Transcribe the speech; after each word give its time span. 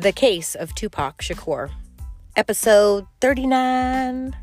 The 0.00 0.12
Case 0.12 0.54
of 0.54 0.74
Tupac 0.74 1.20
Shakur, 1.20 1.70
episode 2.34 3.06
39. 3.20 4.34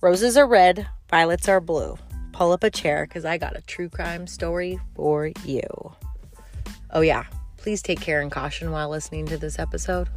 Roses 0.00 0.36
are 0.36 0.48
red, 0.48 0.88
violets 1.08 1.48
are 1.48 1.60
blue. 1.60 1.96
Pull 2.32 2.50
up 2.50 2.64
a 2.64 2.70
chair 2.70 3.06
because 3.06 3.24
I 3.24 3.38
got 3.38 3.56
a 3.56 3.62
true 3.62 3.88
crime 3.88 4.26
story 4.26 4.80
for 4.96 5.30
you. 5.44 5.92
Oh, 6.90 7.02
yeah, 7.02 7.22
please 7.56 7.82
take 7.82 8.00
care 8.00 8.20
and 8.20 8.32
caution 8.32 8.72
while 8.72 8.88
listening 8.88 9.26
to 9.26 9.38
this 9.38 9.60
episode. 9.60 10.08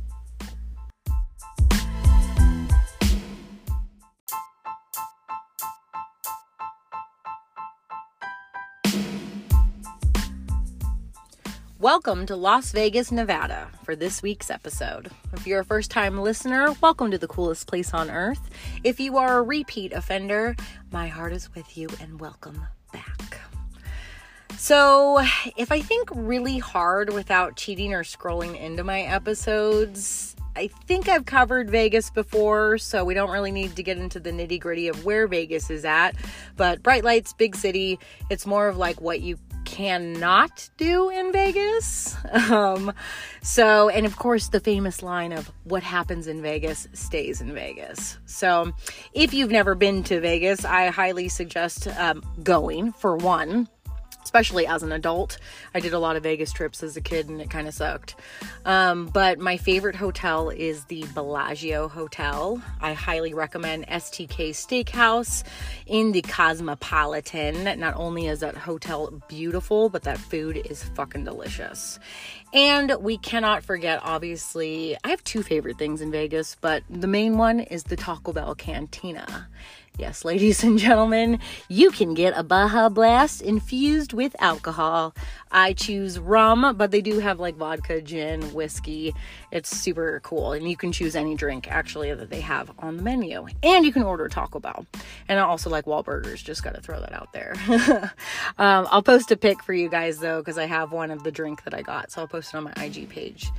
Welcome 11.94 12.26
to 12.26 12.36
Las 12.36 12.72
Vegas, 12.72 13.12
Nevada 13.12 13.70
for 13.84 13.96
this 13.96 14.24
week's 14.24 14.50
episode. 14.50 15.12
If 15.32 15.46
you're 15.46 15.60
a 15.60 15.64
first 15.64 15.92
time 15.92 16.20
listener, 16.20 16.74
welcome 16.82 17.12
to 17.12 17.20
the 17.20 17.28
coolest 17.28 17.68
place 17.68 17.94
on 17.94 18.10
earth. 18.10 18.50
If 18.84 19.00
you 19.00 19.20
are 19.20 19.38
a 19.38 19.44
repeat 19.44 19.94
offender, 19.94 20.56
my 20.92 21.08
heart 21.08 21.34
is 21.34 21.54
with 21.54 21.78
you 21.78 21.88
and 22.02 22.20
welcome 22.20 22.66
back. 22.92 23.40
So, 24.58 25.20
if 25.56 25.72
I 25.72 25.82
think 25.82 26.10
really 26.12 26.58
hard 26.58 27.14
without 27.14 27.58
cheating 27.58 27.94
or 27.94 28.02
scrolling 28.02 28.60
into 28.60 28.84
my 28.84 29.02
episodes, 29.02 30.36
I 30.56 30.70
think 30.88 31.08
I've 31.08 31.26
covered 31.26 31.70
Vegas 31.70 32.10
before, 32.10 32.80
so 32.80 33.06
we 33.06 33.14
don't 33.14 33.30
really 33.30 33.52
need 33.52 33.76
to 33.76 33.84
get 33.84 34.00
into 34.00 34.20
the 34.20 34.32
nitty 34.32 34.60
gritty 34.60 34.88
of 34.88 35.06
where 35.06 35.28
Vegas 35.28 35.70
is 35.70 35.86
at. 35.86 36.16
But 36.58 36.82
bright 36.82 37.04
lights, 37.04 37.34
big 37.34 37.56
city, 37.56 38.00
it's 38.32 38.48
more 38.48 38.68
of 38.68 38.78
like 38.78 39.00
what 39.00 39.22
you 39.22 39.38
cannot 39.66 40.70
do 40.78 41.10
in 41.10 41.32
Vegas. 41.32 42.16
Um, 42.54 42.94
so, 43.42 43.90
and 43.90 44.06
of 44.06 44.18
course, 44.18 44.50
the 44.50 44.60
famous 44.60 45.02
line 45.02 45.32
of 45.32 45.52
what 45.64 45.82
happens 45.82 46.28
in 46.28 46.42
Vegas 46.42 46.88
stays 46.94 47.42
in 47.42 47.54
Vegas. 47.54 48.18
So, 48.26 48.74
if 49.14 49.34
you've 49.34 49.52
never 49.52 49.76
been 49.76 50.04
to 50.04 50.20
Vegas, 50.20 50.66
I 50.66 50.88
highly 50.88 51.30
suggest 51.30 51.88
um, 51.88 52.22
going 52.44 52.92
for 52.92 53.16
one 53.16 53.70
especially 54.24 54.66
as 54.66 54.84
an 54.84 54.92
adult. 54.92 55.38
I 55.74 55.80
did 55.80 55.94
a 55.94 56.00
lot 56.00 56.16
of 56.16 56.24
Vegas 56.24 56.52
trips 56.52 56.84
as 56.84 56.98
a 56.98 57.02
kid 57.02 57.30
and 57.30 57.42
it 57.42 57.50
kind 57.50 57.68
of 57.68 57.74
sucked. 57.74 58.16
Um, 58.66 59.08
but 59.08 59.40
my 59.40 59.58
favorite 59.58 59.96
hotel 59.96 60.50
is 60.50 60.86
the 60.86 61.06
Bellagio 61.14 61.88
Hotel. 61.88 62.62
I 62.82 62.94
highly 62.94 63.34
recommend 63.34 63.88
STK 63.88 64.52
Steakhouse 64.52 65.44
in 65.86 66.12
the 66.12 66.22
Cosmopolitan. 66.22 67.80
Not 67.80 67.96
only 67.96 68.28
is 68.28 68.40
that 68.40 68.56
hotel 68.56 69.22
beautiful, 69.28 69.90
but 69.90 70.04
that 70.04 70.18
food 70.18 70.58
is 70.70 70.84
fucking 70.84 71.26
delicious. 71.26 72.00
And 72.54 72.96
we 73.00 73.18
cannot 73.18 73.64
forget, 73.64 74.00
obviously, 74.04 74.96
I 75.04 75.10
have 75.10 75.24
two 75.24 75.42
favorite 75.42 75.78
things 75.78 76.02
in 76.02 76.12
Vegas, 76.12 76.56
but 76.62 76.84
the 76.90 77.08
main 77.08 77.38
one 77.38 77.60
is 77.60 77.84
the 77.84 77.96
Taco 77.96 78.32
Bell 78.32 78.54
Cantina. 78.54 79.48
Yes, 80.00 80.26
ladies 80.26 80.64
and 80.64 80.80
gentlemen, 80.80 81.38
you 81.70 81.92
can 81.92 82.16
get 82.16 82.34
a 82.36 82.42
Baja 82.42 82.90
Blast 82.90 83.44
infused 83.44 84.12
with 84.12 84.36
alcohol. 84.40 85.14
I 85.52 85.74
choose 85.74 86.18
rum, 86.18 86.76
but 86.76 86.90
they 86.90 87.00
do 87.00 87.20
have 87.20 87.40
like 87.40 87.56
vodka, 87.58 88.02
gin, 88.02 88.42
whiskey. 88.56 89.14
It's 89.52 89.70
super 89.70 90.20
cool. 90.24 90.54
And 90.54 90.68
you 90.68 90.76
can 90.76 90.92
choose 90.92 91.16
any 91.16 91.36
drink 91.36 91.72
actually 91.72 92.12
that 92.12 92.32
they 92.32 92.42
have 92.42 92.72
on 92.80 92.98
the 92.98 93.04
menu. 93.04 93.46
And 93.62 93.86
you 93.86 93.94
can 93.94 94.02
order 94.02 94.28
Taco 94.28 94.60
Bell. 94.60 94.88
And 95.28 95.40
I 95.40 95.44
also 95.44 95.70
like 95.70 95.86
Wahlburgers, 95.86 96.44
just 96.44 96.64
got 96.64 96.74
to 96.74 96.82
throw 96.82 97.00
that 97.00 97.14
out 97.14 97.32
there. 97.32 97.54
um, 98.58 98.88
I'll 98.90 99.04
post 99.04 99.30
a 99.30 99.38
pic 99.38 99.62
for 99.62 99.74
you 99.74 99.90
guys 99.90 100.18
though, 100.18 100.42
because 100.42 100.58
I 100.58 100.66
have 100.66 100.92
one 100.92 101.12
of 101.12 101.24
the 101.24 101.32
drink 101.32 101.66
that 101.66 101.76
I 101.76 101.84
got. 101.84 102.12
So 102.12 102.22
I'll 102.22 102.28
post 102.28 102.52
it 102.52 102.58
on 102.58 102.64
my 102.64 102.74
IG 102.84 103.10
page. 103.10 103.52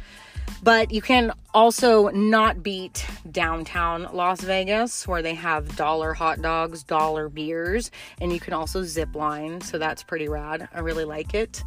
But 0.62 0.92
you 0.92 1.02
can 1.02 1.32
also 1.52 2.08
not 2.08 2.62
beat 2.62 3.06
downtown 3.30 4.08
Las 4.14 4.40
Vegas, 4.40 5.06
where 5.06 5.20
they 5.20 5.34
have 5.34 5.76
dollar 5.76 6.14
hot 6.14 6.40
dogs, 6.40 6.82
dollar 6.82 7.28
beers, 7.28 7.90
and 8.20 8.32
you 8.32 8.40
can 8.40 8.54
also 8.54 8.82
zip 8.82 9.14
line. 9.14 9.60
So 9.60 9.78
that's 9.78 10.02
pretty 10.02 10.26
rad. 10.26 10.68
I 10.72 10.80
really 10.80 11.04
like 11.04 11.34
it. 11.34 11.62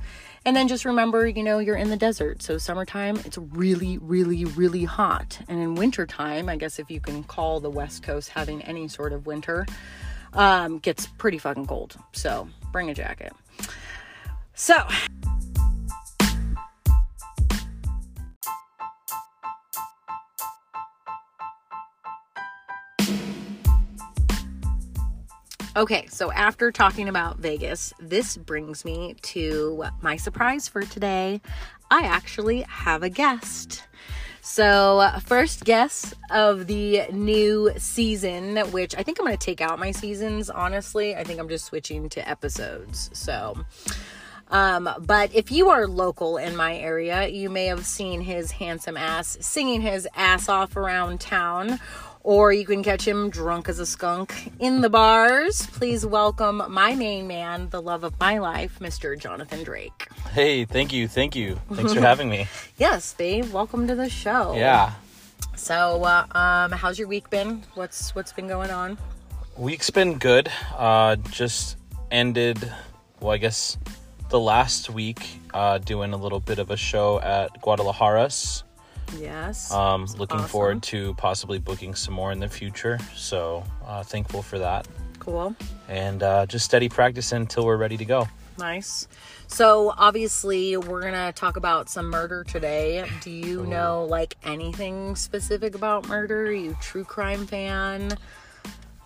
And 0.45 0.55
then 0.55 0.67
just 0.67 0.85
remember, 0.85 1.27
you 1.27 1.43
know, 1.43 1.59
you're 1.59 1.75
in 1.75 1.89
the 1.89 1.97
desert. 1.97 2.41
So 2.41 2.57
summertime, 2.57 3.17
it's 3.25 3.38
really, 3.38 3.97
really, 3.99 4.45
really 4.45 4.85
hot. 4.85 5.39
And 5.47 5.59
in 5.59 5.75
wintertime, 5.75 6.49
I 6.49 6.55
guess 6.55 6.79
if 6.79 6.89
you 6.89 6.99
can 6.99 7.23
call 7.23 7.59
the 7.59 7.69
West 7.69 8.01
Coast 8.01 8.29
having 8.29 8.61
any 8.63 8.88
sort 8.88 9.13
of 9.13 9.27
winter, 9.27 9.67
um, 10.33 10.79
gets 10.79 11.05
pretty 11.05 11.38
fucking 11.38 11.67
cold. 11.67 11.97
So 12.13 12.47
bring 12.71 12.89
a 12.89 12.94
jacket. 12.94 13.33
So. 14.55 14.88
Okay, 25.77 26.07
so 26.07 26.31
after 26.31 26.71
talking 26.71 27.07
about 27.07 27.38
Vegas, 27.38 27.93
this 27.99 28.35
brings 28.35 28.83
me 28.83 29.15
to 29.21 29.83
my 30.01 30.17
surprise 30.17 30.67
for 30.67 30.81
today. 30.81 31.39
I 31.91 32.01
actually 32.01 32.61
have 32.63 33.03
a 33.03 33.09
guest. 33.09 33.83
So, 34.41 35.07
first 35.23 35.65
guest 35.65 36.15
of 36.31 36.65
the 36.65 37.03
new 37.11 37.73
season, 37.77 38.57
which 38.71 38.95
I 38.95 39.03
think 39.03 39.19
I'm 39.19 39.27
going 39.27 39.38
to 39.38 39.45
take 39.45 39.61
out 39.61 39.77
my 39.77 39.91
seasons, 39.91 40.49
honestly. 40.49 41.15
I 41.15 41.23
think 41.23 41.39
I'm 41.39 41.47
just 41.47 41.65
switching 41.65 42.09
to 42.09 42.27
episodes. 42.27 43.11
So, 43.13 43.55
um, 44.49 44.89
but 44.99 45.35
if 45.35 45.51
you 45.51 45.69
are 45.69 45.85
local 45.85 46.38
in 46.38 46.55
my 46.55 46.75
area, 46.75 47.27
you 47.27 47.51
may 47.51 47.65
have 47.67 47.85
seen 47.85 48.21
his 48.21 48.49
handsome 48.49 48.97
ass 48.97 49.38
singing 49.41 49.81
his 49.81 50.07
ass 50.15 50.49
off 50.49 50.75
around 50.75 51.19
town 51.19 51.79
or 52.27 52.51
you 52.51 52.65
can 52.65 52.83
catch 52.83 53.07
him 53.07 53.29
drunk 53.29 53.69
as 53.69 53.79
a 53.79 53.85
skunk 53.85 54.51
in 54.59 54.81
the 54.81 54.89
bars. 54.89 55.65
Please 55.67 56.05
welcome 56.05 56.61
my 56.67 56.93
main 56.93 57.25
man, 57.25 57.69
the 57.69 57.81
love 57.81 58.03
of 58.03 58.19
my 58.19 58.38
life, 58.38 58.79
Mr. 58.81 59.17
Jonathan 59.17 59.63
Drake. 59.63 60.09
Hey, 60.33 60.65
thank 60.65 60.91
you, 60.91 61.07
thank 61.07 61.38
you. 61.38 61.57
Thanks 61.71 61.93
for 61.93 62.01
having 62.01 62.29
me. 62.29 62.49
yes, 62.77 63.13
babe. 63.13 63.45
Welcome 63.53 63.88
to 63.88 63.95
the 63.95 64.09
show. 64.09 64.55
Yeah. 64.57 64.91
So, 65.55 66.03
uh, 66.03 66.25
um, 66.31 66.73
how's 66.73 66.99
your 66.99 67.07
week 67.07 67.29
been? 67.29 67.63
What's 67.75 68.13
what's 68.13 68.33
been 68.33 68.49
going 68.49 68.71
on? 68.71 68.97
Week's 69.55 69.89
been 69.89 70.17
good. 70.17 70.51
Uh, 70.75 71.15
just 71.31 71.77
ended. 72.11 72.69
Well, 73.21 73.31
I 73.31 73.38
guess 73.38 73.77
the 74.27 74.39
last 74.39 74.89
week 74.89 75.39
uh, 75.53 75.77
doing 75.77 76.11
a 76.11 76.17
little 76.17 76.41
bit 76.41 76.59
of 76.59 76.71
a 76.71 76.77
show 76.77 77.21
at 77.21 77.61
Guadalajara's 77.61 78.65
Yes. 79.19 79.72
Um, 79.72 80.06
looking 80.18 80.38
awesome. 80.38 80.50
forward 80.50 80.84
to 80.84 81.13
possibly 81.16 81.59
booking 81.59 81.95
some 81.95 82.13
more 82.13 82.31
in 82.31 82.40
the 82.40 82.50
future. 82.50 83.00
So 83.16 83.63
uh, 83.85 84.03
thankful 84.03 84.41
for 84.41 84.59
that. 84.59 84.88
Cool. 85.19 85.56
And 85.88 86.23
uh, 86.23 86.45
just 86.45 86.66
steady 86.66 86.90
practice 86.90 87.31
until 87.31 87.66
we're 87.66 87.78
ready 87.78 87.97
to 87.97 88.06
go. 88.06 88.28
Nice. 88.57 89.07
So 89.47 89.94
obviously 89.97 90.78
we're 90.78 91.01
gonna 91.03 91.31
talk 91.31 91.57
about 91.57 91.90
some 91.90 92.07
murder 92.07 92.44
today. 92.44 93.06
Do 93.22 93.29
you 93.29 93.62
Ooh. 93.62 93.68
know 93.68 94.06
like 94.06 94.35
anything 94.44 95.16
specific 95.16 95.75
about 95.75 96.07
murder? 96.07 96.47
Are 96.47 96.51
you 96.51 96.75
true 96.81 97.03
crime 97.03 97.45
fan? 97.45 98.18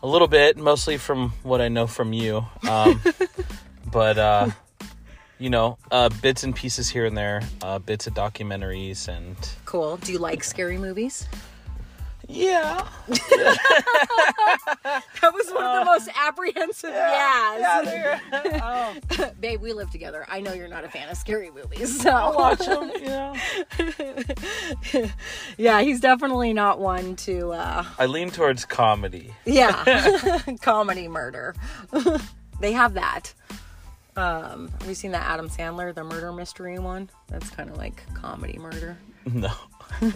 A 0.04 0.08
little 0.08 0.28
bit, 0.28 0.58
mostly 0.58 0.98
from 0.98 1.34
what 1.44 1.62
I 1.62 1.68
know 1.68 1.86
from 1.86 2.12
you. 2.14 2.46
Um, 2.68 3.02
but 3.92 4.18
uh, 4.18 4.50
you 5.41 5.50
know, 5.50 5.78
uh, 5.90 6.07
bits 6.22 6.44
and 6.44 6.56
pieces 6.56 6.88
here 6.88 7.06
and 7.06 7.18
there, 7.18 7.41
uh, 7.63 7.79
bits 7.79 8.06
of 8.06 8.13
documentaries 8.13 9.07
and. 9.07 9.35
Cool. 9.66 9.97
Do 9.97 10.12
you 10.12 10.19
like 10.19 10.44
scary 10.44 10.78
movies? 10.78 11.28
Yeah. 12.28 12.88
that 13.07 13.59
was 15.22 15.52
one 15.52 15.66
of 15.66 15.79
the 15.79 15.85
most 15.85 16.09
apprehensive 16.16 16.91
yeah, 16.91 17.81
yeahs. 17.81 18.19
Yeah, 18.31 18.94
oh. 19.19 19.32
Babe, 19.40 19.59
we 19.59 19.73
live 19.73 19.90
together. 19.90 20.26
I 20.29 20.40
know 20.40 20.53
you're 20.53 20.70
not 20.70 20.85
a 20.85 20.90
fan 20.90 21.09
of 21.09 21.17
scary 21.17 21.49
movies, 21.52 22.02
so 22.02 22.11
I'll 22.11 22.35
watch 22.35 22.59
them. 22.59 22.91
Yeah. 23.02 23.34
yeah, 25.58 25.82
he's 25.82 25.99
definitely 25.99 26.53
not 26.53 26.79
one 26.79 27.16
to. 27.17 27.52
Uh... 27.52 27.84
I 27.97 28.05
lean 28.05 28.29
towards 28.29 28.64
comedy. 28.64 29.34
Yeah, 29.46 30.40
comedy 30.61 31.08
murder. 31.08 31.55
they 32.61 32.72
have 32.72 32.94
that. 32.94 33.34
Um, 34.16 34.69
have 34.79 34.87
you 34.87 34.96
seen 34.96 35.11
that 35.11 35.28
Adam 35.28 35.49
Sandler, 35.49 35.93
the 35.93 36.03
murder 36.03 36.31
mystery 36.34 36.79
one? 36.79 37.09
That's 37.28 37.49
kind 37.49 37.69
of 37.69 37.78
like 37.78 38.03
comedy 38.13 38.58
murder. 38.58 38.97
No. 39.31 39.52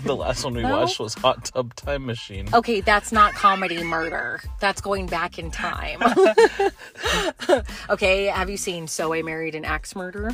the 0.03 0.15
last 0.15 0.43
one 0.43 0.55
we 0.55 0.63
no? 0.63 0.79
watched 0.79 0.99
was 0.99 1.13
Hot 1.15 1.45
Tub 1.45 1.75
Time 1.75 2.07
Machine. 2.07 2.49
Okay, 2.53 2.81
that's 2.81 3.11
not 3.11 3.33
comedy 3.33 3.83
murder. 3.83 4.41
That's 4.59 4.81
going 4.81 5.05
back 5.05 5.37
in 5.37 5.51
time. 5.51 6.01
okay, 7.89 8.25
have 8.25 8.49
you 8.49 8.57
seen 8.57 8.87
So 8.87 9.13
I 9.13 9.21
Married 9.21 9.53
an 9.53 9.63
Axe 9.63 9.95
Murderer? 9.95 10.31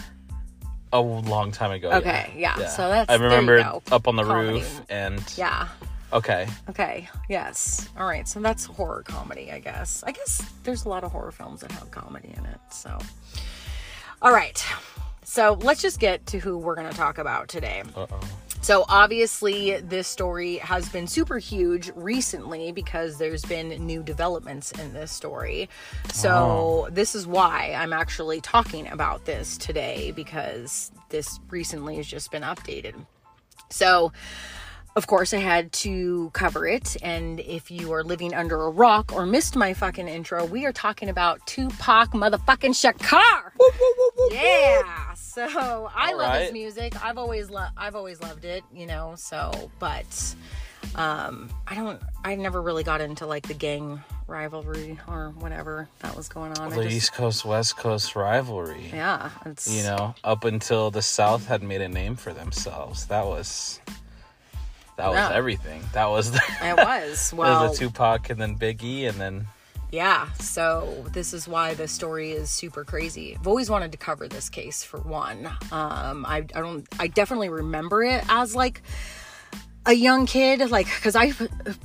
A 0.93 1.01
long 1.01 1.51
time 1.51 1.71
ago. 1.71 1.91
Okay, 1.91 2.33
yeah. 2.37 2.59
yeah. 2.59 2.67
So 2.67 2.87
that's 2.87 3.09
I 3.09 3.15
remember 3.15 3.59
up 3.91 4.07
on 4.07 4.15
the 4.15 4.23
comedy. 4.23 4.59
roof 4.59 4.81
and 4.89 5.21
yeah. 5.37 5.67
Okay. 6.13 6.47
Okay. 6.69 7.09
Yes. 7.29 7.89
All 7.97 8.05
right. 8.05 8.27
So 8.27 8.39
that's 8.39 8.65
horror 8.65 9.03
comedy, 9.03 9.51
I 9.51 9.59
guess. 9.59 10.03
I 10.05 10.11
guess 10.11 10.41
there's 10.63 10.85
a 10.85 10.89
lot 10.89 11.03
of 11.03 11.11
horror 11.11 11.31
films 11.31 11.61
that 11.61 11.71
have 11.71 11.89
comedy 11.91 12.33
in 12.37 12.45
it. 12.45 12.59
So 12.69 12.97
all 14.21 14.33
right. 14.33 14.63
So 15.23 15.57
let's 15.61 15.81
just 15.81 15.99
get 15.99 16.25
to 16.27 16.39
who 16.39 16.57
we're 16.57 16.75
going 16.75 16.89
to 16.89 16.97
talk 16.97 17.17
about 17.17 17.47
today. 17.47 17.83
Uh-oh. 17.95 18.19
So 18.61 18.71
So 18.71 18.85
obviously, 18.87 19.77
this 19.81 20.07
story 20.07 20.57
has 20.57 20.87
been 20.87 21.07
super 21.07 21.39
huge 21.39 21.91
recently 21.95 22.71
because 22.71 23.17
there's 23.17 23.43
been 23.43 23.69
new 23.85 24.03
developments 24.03 24.71
in 24.73 24.93
this 24.93 25.11
story. 25.11 25.67
So 26.13 26.87
this 26.91 27.15
is 27.15 27.25
why 27.25 27.75
I'm 27.75 27.91
actually 27.91 28.39
talking 28.39 28.87
about 28.87 29.25
this 29.25 29.57
today 29.57 30.11
because 30.11 30.91
this 31.09 31.39
recently 31.49 31.95
has 31.97 32.05
just 32.07 32.31
been 32.31 32.43
updated. 32.43 32.93
So, 33.71 34.13
of 34.95 35.07
course, 35.07 35.33
I 35.33 35.37
had 35.37 35.71
to 35.73 36.29
cover 36.33 36.67
it. 36.67 36.97
And 37.01 37.39
if 37.39 37.71
you 37.71 37.93
are 37.93 38.03
living 38.03 38.33
under 38.33 38.61
a 38.63 38.69
rock 38.69 39.13
or 39.13 39.25
missed 39.25 39.55
my 39.55 39.73
fucking 39.73 40.07
intro, 40.07 40.45
we 40.45 40.65
are 40.65 40.73
talking 40.73 41.09
about 41.09 41.45
Tupac 41.47 42.11
motherfucking 42.11 42.75
Shakur. 42.75 43.51
Yeah. 44.31 45.13
So 45.13 45.89
I 45.95 46.11
All 46.11 46.17
love 46.17 46.41
his 46.41 46.51
music. 46.51 47.03
I've 47.03 47.17
always 47.17 47.49
loved. 47.49 47.73
I've 47.77 47.95
always 47.95 48.21
loved 48.21 48.43
it. 48.45 48.63
You 48.73 48.85
know. 48.85 49.13
So, 49.17 49.71
but 49.79 50.35
um, 50.95 51.49
I 51.67 51.75
don't. 51.75 52.01
I 52.23 52.35
never 52.35 52.61
really 52.61 52.83
got 52.83 52.99
into 53.01 53.25
like 53.25 53.47
the 53.47 53.53
gang 53.53 54.01
rivalry 54.27 54.99
or 55.07 55.33
whatever 55.39 55.87
that 55.99 56.15
was 56.15 56.27
going 56.27 56.57
on. 56.57 56.69
The 56.69 56.83
just- 56.83 56.95
East 56.95 57.13
Coast 57.13 57.45
West 57.45 57.77
Coast 57.77 58.15
rivalry. 58.15 58.89
yeah. 58.93 59.29
It's 59.45 59.73
You 59.73 59.83
know, 59.83 60.15
up 60.23 60.43
until 60.43 60.91
the 60.91 61.01
South 61.01 61.47
had 61.47 61.63
made 61.63 61.81
a 61.81 61.89
name 61.89 62.15
for 62.15 62.33
themselves. 62.33 63.05
That 63.07 63.25
was 63.25 63.79
that 65.01 65.09
was 65.29 65.31
everything. 65.37 65.81
That 65.93 66.05
was 66.09 66.31
the, 66.31 66.41
It 66.61 66.77
was 66.77 67.33
well. 67.33 67.69
the 67.71 67.77
Tupac 67.77 68.29
and 68.29 68.39
then 68.39 68.57
Biggie 68.57 69.07
and 69.09 69.19
then 69.19 69.47
Yeah, 69.91 70.31
so 70.33 71.05
this 71.11 71.33
is 71.33 71.47
why 71.47 71.73
the 71.73 71.87
story 71.87 72.31
is 72.31 72.49
super 72.49 72.83
crazy. 72.85 73.35
I've 73.37 73.47
always 73.47 73.69
wanted 73.69 73.91
to 73.91 73.97
cover 73.97 74.27
this 74.27 74.49
case 74.49 74.83
for 74.83 74.99
one. 74.99 75.47
Um, 75.71 76.25
I, 76.25 76.37
I 76.55 76.61
don't, 76.61 76.87
I 76.99 77.07
definitely 77.07 77.49
remember 77.49 78.03
it 78.03 78.23
as 78.29 78.55
like 78.55 78.81
a 79.85 79.93
young 79.93 80.25
kid, 80.27 80.69
like 80.69 80.85
because 80.85 81.15
I 81.15 81.33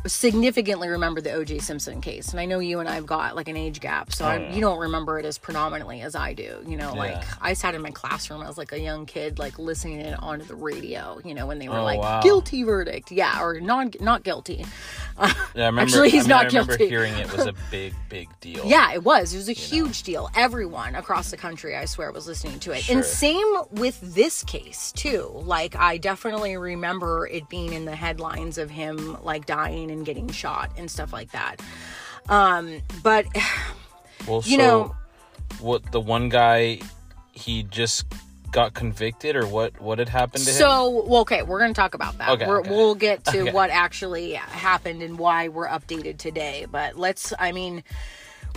significantly 0.07 0.89
remember 0.89 1.21
the 1.21 1.33
O.J. 1.33 1.61
Simpson 1.61 2.01
case, 2.01 2.29
and 2.31 2.39
I 2.41 2.45
know 2.45 2.59
you 2.59 2.79
and 2.81 2.89
I've 2.89 3.07
got 3.07 3.35
like 3.37 3.49
an 3.49 3.57
age 3.57 3.81
gap, 3.81 4.13
so 4.13 4.25
I, 4.25 4.37
oh, 4.37 4.41
yeah. 4.41 4.55
you 4.55 4.61
don't 4.61 4.79
remember 4.79 5.19
it 5.19 5.25
as 5.25 5.39
predominantly 5.39 6.03
as 6.03 6.15
I 6.15 6.35
do. 6.35 6.63
You 6.67 6.77
know, 6.77 6.93
like 6.95 7.23
I 7.41 7.55
sat 7.55 7.75
in 7.75 7.81
my 7.83 7.91
classroom 7.91 8.43
as 8.43 8.59
like 8.59 8.73
a 8.73 8.79
young 8.79 9.07
kid, 9.07 9.39
like 9.39 9.59
listening 9.59 10.01
it 10.01 10.23
onto 10.23 10.45
the 10.45 10.55
radio. 10.55 11.19
You 11.25 11.35
know, 11.35 11.47
when 11.47 11.59
they 11.59 11.69
were 11.69 11.79
Oh, 11.79 11.85
like 11.85 12.01
wow. 12.01 12.21
guilty 12.21 12.63
verdict, 12.63 13.11
yeah, 13.13 13.43
or 13.43 13.61
non 13.61 13.91
not 14.01 14.23
guilty. 14.25 14.65
yeah, 15.19 15.33
I 15.55 15.67
remember, 15.67 15.81
Actually, 15.83 16.11
he's 16.11 16.25
I 16.25 16.29
mean, 16.29 16.29
not 16.29 16.45
I 16.45 16.47
remember 16.49 16.77
guilty. 16.77 16.89
hearing 16.91 17.15
it 17.15 17.33
was 17.35 17.47
a 17.47 17.55
big, 17.71 17.95
big 18.11 18.29
deal. 18.41 18.65
Yeah, 18.67 18.93
it 18.93 19.05
was. 19.05 19.33
It 19.33 19.39
was 19.39 19.49
a 19.49 19.53
huge 19.53 20.03
deal. 20.03 20.29
Everyone 20.35 20.95
across 20.95 21.31
the 21.31 21.39
country, 21.39 21.75
I 21.75 21.87
swear, 21.87 22.13
was 22.13 22.27
listening 22.27 22.59
to 22.61 22.73
it. 22.73 22.83
Sure. 22.83 22.97
And 22.97 23.05
same 23.05 23.47
with 23.71 23.99
this 24.03 24.45
case, 24.45 24.93
too. 24.93 25.31
Like, 25.33 25.75
I 25.75 25.97
definitely 25.97 26.59
remember 26.59 27.27
it 27.27 27.49
being 27.49 27.73
in 27.73 27.86
the 27.87 27.97
headlines 27.97 28.59
of 28.59 28.69
him, 28.71 29.17
like, 29.25 29.47
dying 29.47 29.91
and 29.91 30.05
getting 30.05 30.29
shot 30.29 30.71
and 30.77 30.91
stuff 30.91 31.13
like 31.13 31.31
that. 31.33 31.57
Um, 32.29 32.83
but 33.03 33.27
Well, 34.27 34.43
You 34.45 34.57
so 34.59 34.63
know- 34.63 34.97
what 35.61 35.91
the 35.93 36.01
one 36.01 36.29
guy 36.29 36.81
he 37.33 37.63
just 37.63 38.05
got 38.53 38.75
convicted 38.75 39.37
or 39.37 39.47
what 39.47 39.79
what 39.81 39.99
had 39.99 40.09
happened 40.09 40.43
to 40.45 40.51
him? 40.51 40.57
so, 40.57 41.05
well, 41.07 41.21
okay, 41.23 41.43
we're 41.43 41.59
going 41.59 41.73
to 41.73 41.79
talk 41.79 41.95
about 41.95 42.17
that. 42.19 42.31
Okay, 42.31 42.47
we're, 42.47 42.61
okay. 42.61 42.71
We'll 42.71 42.95
get 42.95 43.25
to 43.27 43.41
Okay. 43.43 43.53
what 43.53 43.71
actually 43.71 44.33
happened 44.33 45.03
and 45.03 45.19
why 45.19 45.49
we're 45.49 45.69
updated 45.69 46.17
today. 46.19 46.67
But 46.71 46.97
let's, 46.99 47.33
I 47.39 47.53
mean, 47.53 47.85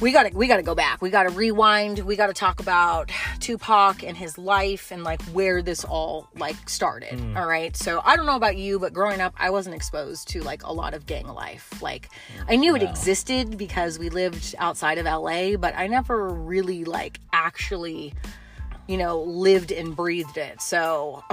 we 0.02 0.12
gotta 0.12 0.36
we 0.36 0.48
gotta 0.48 0.64
go 0.64 0.76
back. 0.76 1.02
We 1.02 1.10
gotta 1.10 1.30
rewind. 1.30 2.00
We 2.00 2.16
gotta 2.16 2.34
talk 2.34 2.60
about 2.60 3.12
tupac 3.40 4.04
and 4.04 4.16
his 4.16 4.38
life 4.38 4.92
and 4.92 5.04
like 5.04 5.22
where 5.24 5.62
this 5.62 5.84
all 5.84 6.30
like 6.36 6.70
started. 6.70 7.20
Hmm. 7.20 7.38
all 7.38 7.48
right? 7.48 7.76
So 7.76 8.02
i 8.06 8.16
don't 8.16 8.26
know 8.26 8.36
about 8.36 8.58
you 8.58 8.80
but 8.80 8.94
growing 8.94 9.22
up 9.22 9.34
i 9.38 9.50
wasn't 9.50 9.76
exposed 9.76 10.28
to 10.30 10.42
like 10.42 10.64
a 10.64 10.72
lot 10.72 10.94
of 10.94 11.06
gang 11.06 11.28
life. 11.28 11.82
Like 11.82 12.10
i 12.48 12.56
knew 12.56 12.76
it 12.76 12.84
existed 12.84 13.58
because 13.58 14.00
we 14.00 14.10
lived 14.10 14.56
outside 14.58 14.98
of 14.98 15.06
la 15.06 15.58
but 15.58 15.74
i 15.76 15.88
never 15.88 16.30
really 16.30 16.84
like 16.86 17.20
actually 17.34 18.14
you 18.88 18.98
know 18.98 19.22
lived 19.22 19.72
and 19.72 19.96
breathed 19.96 20.38
it. 20.38 20.62
So 20.62 21.24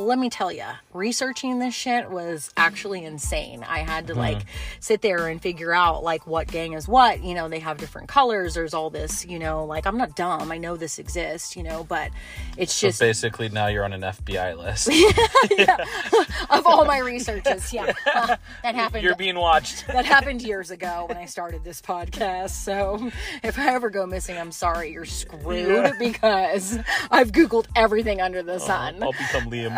let 0.00 0.18
me 0.18 0.30
tell 0.30 0.50
you, 0.50 0.64
researching 0.92 1.58
this 1.58 1.74
shit 1.74 2.10
was 2.10 2.50
actually 2.56 3.04
insane. 3.04 3.64
I 3.68 3.80
had 3.80 4.06
to 4.08 4.14
like 4.14 4.42
sit 4.80 5.02
there 5.02 5.28
and 5.28 5.40
figure 5.40 5.72
out 5.72 6.02
like 6.02 6.26
what 6.26 6.48
gang 6.48 6.72
is 6.72 6.88
what. 6.88 7.22
You 7.22 7.34
know, 7.34 7.48
they 7.48 7.58
have 7.60 7.76
different 7.78 8.08
colors. 8.08 8.54
There's 8.54 8.74
all 8.74 8.90
this, 8.90 9.24
you 9.26 9.38
know, 9.38 9.64
like 9.64 9.86
I'm 9.86 9.96
not 9.98 10.16
dumb. 10.16 10.50
I 10.50 10.58
know 10.58 10.76
this 10.76 10.98
exists, 10.98 11.56
you 11.56 11.62
know, 11.62 11.84
but 11.84 12.10
it's 12.56 12.72
so 12.72 12.88
just 12.88 13.00
basically 13.00 13.48
now 13.50 13.66
you're 13.68 13.84
on 13.84 13.92
an 13.92 14.00
FBI 14.02 14.56
list. 14.56 14.88
of 16.50 16.66
all 16.66 16.84
my 16.84 16.98
researches. 16.98 17.72
Yeah, 17.72 17.92
Uh, 18.14 18.36
that 18.62 18.74
happened. 18.74 19.04
you're 19.04 19.14
being 19.16 19.38
watched. 19.38 19.86
that 19.86 20.04
happened 20.04 20.42
years 20.42 20.70
ago 20.70 21.06
when 21.08 21.16
I 21.18 21.26
started 21.26 21.64
this 21.64 21.80
podcast. 21.80 22.50
So 22.50 23.10
if 23.42 23.58
I 23.58 23.74
ever 23.74 23.90
go 23.90 24.06
missing, 24.06 24.36
I'm 24.38 24.52
sorry, 24.52 24.92
you're 24.92 25.04
screwed 25.04 25.68
Yeah. 25.68 25.92
because 25.98 26.78
I've 27.10 27.32
Googled 27.32 27.66
everything 27.76 28.20
under 28.20 28.42
the 28.42 28.58
sun. 28.58 29.02
I'll 29.02 29.12
become 29.12 29.50
Liam 29.50 29.76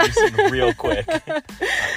Real 0.51 0.73
quick. 0.75 1.07
I 1.09 1.43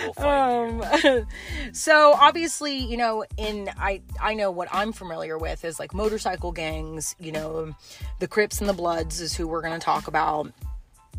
will 0.06 0.14
find 0.14 0.84
you. 1.04 1.22
um 1.22 1.28
so 1.74 2.14
obviously 2.14 2.78
you 2.78 2.98
know 2.98 3.26
in 3.38 3.70
i 3.78 4.02
i 4.22 4.34
know 4.34 4.52
what 4.52 4.68
i'm 4.72 4.92
familiar 4.92 5.38
with 5.38 5.64
is 5.66 5.80
like 5.80 5.94
motorcycle 5.94 6.52
gangs 6.52 7.16
you 7.20 7.32
know 7.32 7.74
the 8.20 8.28
crips 8.28 8.60
and 8.60 8.70
the 8.70 8.74
bloods 8.74 9.20
is 9.22 9.36
who 9.36 9.48
we're 9.48 9.62
going 9.62 9.74
to 9.78 9.84
talk 9.84 10.08
about 10.08 10.52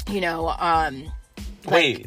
you 0.08 0.20
know 0.20 0.48
um 0.58 1.10
Wait, 1.66 2.06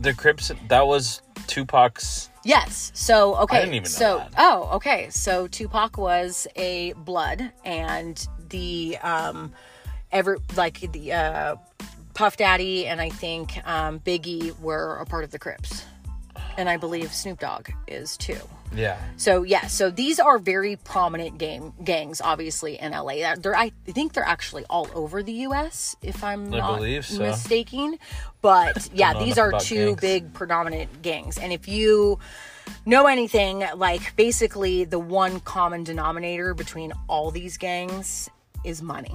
the 0.00 0.14
Crips 0.14 0.50
that 0.68 0.86
was 0.86 1.20
Tupac's 1.46 2.30
yes 2.44 2.90
so 2.94 3.36
okay 3.36 3.60
didn't 3.60 3.74
even 3.74 3.82
know 3.84 3.88
so 3.88 4.18
that. 4.18 4.32
oh 4.38 4.70
okay 4.74 5.08
so 5.10 5.46
tupac 5.46 5.98
was 5.98 6.46
a 6.56 6.92
blood 6.94 7.52
and 7.64 8.26
the 8.48 8.96
um 9.02 9.52
ever 10.12 10.38
like 10.56 10.80
the 10.92 11.12
uh 11.12 11.56
puff 12.14 12.36
daddy 12.36 12.86
and 12.86 13.00
i 13.00 13.08
think 13.08 13.58
um 13.66 14.00
biggie 14.00 14.58
were 14.60 14.96
a 14.96 15.04
part 15.06 15.24
of 15.24 15.30
the 15.30 15.38
crips 15.38 15.84
and 16.56 16.68
i 16.68 16.76
believe 16.76 17.12
snoop 17.12 17.38
dogg 17.40 17.68
is 17.88 18.16
too 18.16 18.38
Yeah. 18.74 18.98
So 19.16 19.44
yeah, 19.44 19.68
so 19.68 19.88
these 19.90 20.18
are 20.18 20.36
very 20.40 20.74
prominent 20.74 21.38
game 21.38 21.72
gangs, 21.84 22.20
obviously 22.20 22.74
in 22.80 22.90
LA. 22.90 23.34
They're- 23.36 23.54
I 23.54 23.70
think 23.86 24.14
they're 24.14 24.26
actually 24.26 24.64
all 24.68 24.88
over 24.96 25.22
the 25.22 25.46
U.S. 25.48 25.94
If 26.02 26.24
I'm 26.24 26.52
I 26.52 26.58
not 26.58 26.82
so. 27.04 27.20
mistaken. 27.20 27.98
But 28.42 28.88
yeah, 28.92 29.14
these 29.16 29.38
are 29.38 29.52
two 29.60 29.94
gangs. 29.94 30.00
big 30.00 30.32
predominant 30.34 31.02
gangs, 31.02 31.38
and 31.38 31.52
if 31.52 31.68
you 31.68 32.18
know 32.84 33.06
anything, 33.06 33.62
like 33.76 34.16
basically 34.16 34.82
the 34.84 34.98
one 34.98 35.38
common 35.38 35.84
denominator 35.84 36.52
between 36.52 36.92
all 37.06 37.30
these 37.30 37.56
gangs 37.58 38.28
is 38.64 38.82
money 38.82 39.14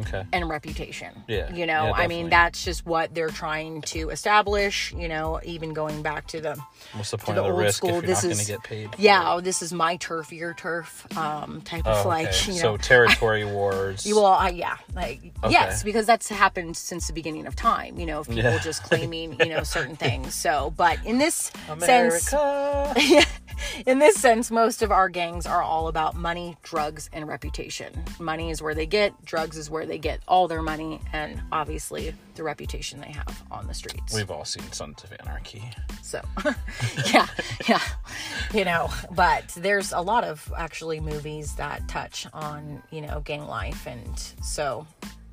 Okay. 0.00 0.24
and 0.32 0.48
reputation. 0.48 1.10
Yeah, 1.28 1.52
You 1.54 1.66
know, 1.66 1.86
yeah, 1.86 1.92
I 1.92 2.06
mean, 2.06 2.30
that's 2.30 2.64
just 2.64 2.86
what 2.86 3.14
they're 3.14 3.28
trying 3.28 3.82
to 3.82 4.08
establish, 4.10 4.92
you 4.96 5.06
know, 5.06 5.38
even 5.44 5.74
going 5.74 6.02
back 6.02 6.26
to 6.28 6.40
the 6.40 6.56
What's 6.94 7.10
the 7.10 7.18
point 7.18 7.36
the 7.36 7.42
of 7.42 7.46
the 7.48 7.52
old 7.52 7.60
risk 7.62 7.76
school, 7.76 8.00
this 8.00 8.22
not 8.22 8.22
going 8.22 8.32
is- 8.32 8.46
to 8.46 8.52
get 8.52 8.62
paid? 8.62 8.90
yeah, 8.98 9.32
oh, 9.34 9.40
this 9.40 9.60
is 9.60 9.72
my 9.72 9.96
turf, 9.96 10.32
your 10.32 10.54
turf, 10.54 11.06
um, 11.16 11.60
type 11.62 11.82
Oh, 11.84 12.00
of 12.00 12.06
like, 12.06 12.28
okay. 12.28 12.52
you 12.52 12.56
know. 12.56 12.62
so 12.62 12.76
territory 12.78 13.44
wars. 13.52 14.06
You 14.06 14.16
well, 14.16 14.26
I, 14.26 14.48
yeah, 14.50 14.76
like 14.94 15.20
Okay. 15.44 15.52
yes, 15.52 15.82
because 15.82 16.06
that's 16.06 16.28
happened 16.28 16.76
since 16.76 17.06
the 17.06 17.12
beginning 17.12 17.46
of 17.46 17.54
time. 17.54 17.98
You 17.98 18.06
know, 18.06 18.20
of 18.20 18.28
people 18.28 18.44
Yeah. 18.44 18.58
just 18.60 18.82
claiming, 18.84 19.38
you 19.40 19.46
know, 19.50 19.62
certain 19.62 19.96
things. 20.06 20.34
So, 20.34 20.72
but 20.76 20.98
in 21.04 21.18
this 21.18 21.52
sense, 21.80 22.32
America. 22.32 22.94
In 23.86 23.98
this 23.98 24.16
sense, 24.16 24.50
most 24.50 24.82
of 24.82 24.90
our 24.90 25.08
gangs 25.08 25.46
are 25.46 25.62
all 25.62 25.88
about 25.88 26.16
money, 26.16 26.56
drugs, 26.62 27.08
and 27.12 27.26
reputation. 27.26 27.92
Money 28.18 28.50
is 28.50 28.62
where 28.62 28.74
they 28.74 28.86
get, 28.86 29.24
drugs 29.24 29.56
is 29.56 29.70
where 29.70 29.86
they 29.86 29.98
get 29.98 30.20
all 30.28 30.48
their 30.48 30.62
money, 30.62 31.00
and 31.12 31.40
obviously 31.52 32.14
the 32.34 32.42
reputation 32.42 33.00
they 33.00 33.12
have 33.12 33.42
on 33.50 33.66
the 33.66 33.74
streets. 33.74 34.14
We've 34.14 34.30
all 34.30 34.44
seen 34.44 34.70
Sons 34.72 35.04
of 35.04 35.12
Anarchy. 35.20 35.62
So, 36.02 36.20
yeah, 37.12 37.26
yeah, 37.68 37.82
you 38.54 38.64
know, 38.64 38.88
but 39.12 39.48
there's 39.56 39.92
a 39.92 40.00
lot 40.00 40.24
of 40.24 40.52
actually 40.56 41.00
movies 41.00 41.54
that 41.56 41.88
touch 41.88 42.26
on, 42.32 42.82
you 42.90 43.00
know, 43.00 43.20
gang 43.20 43.46
life. 43.46 43.86
And 43.86 44.18
so, 44.42 44.86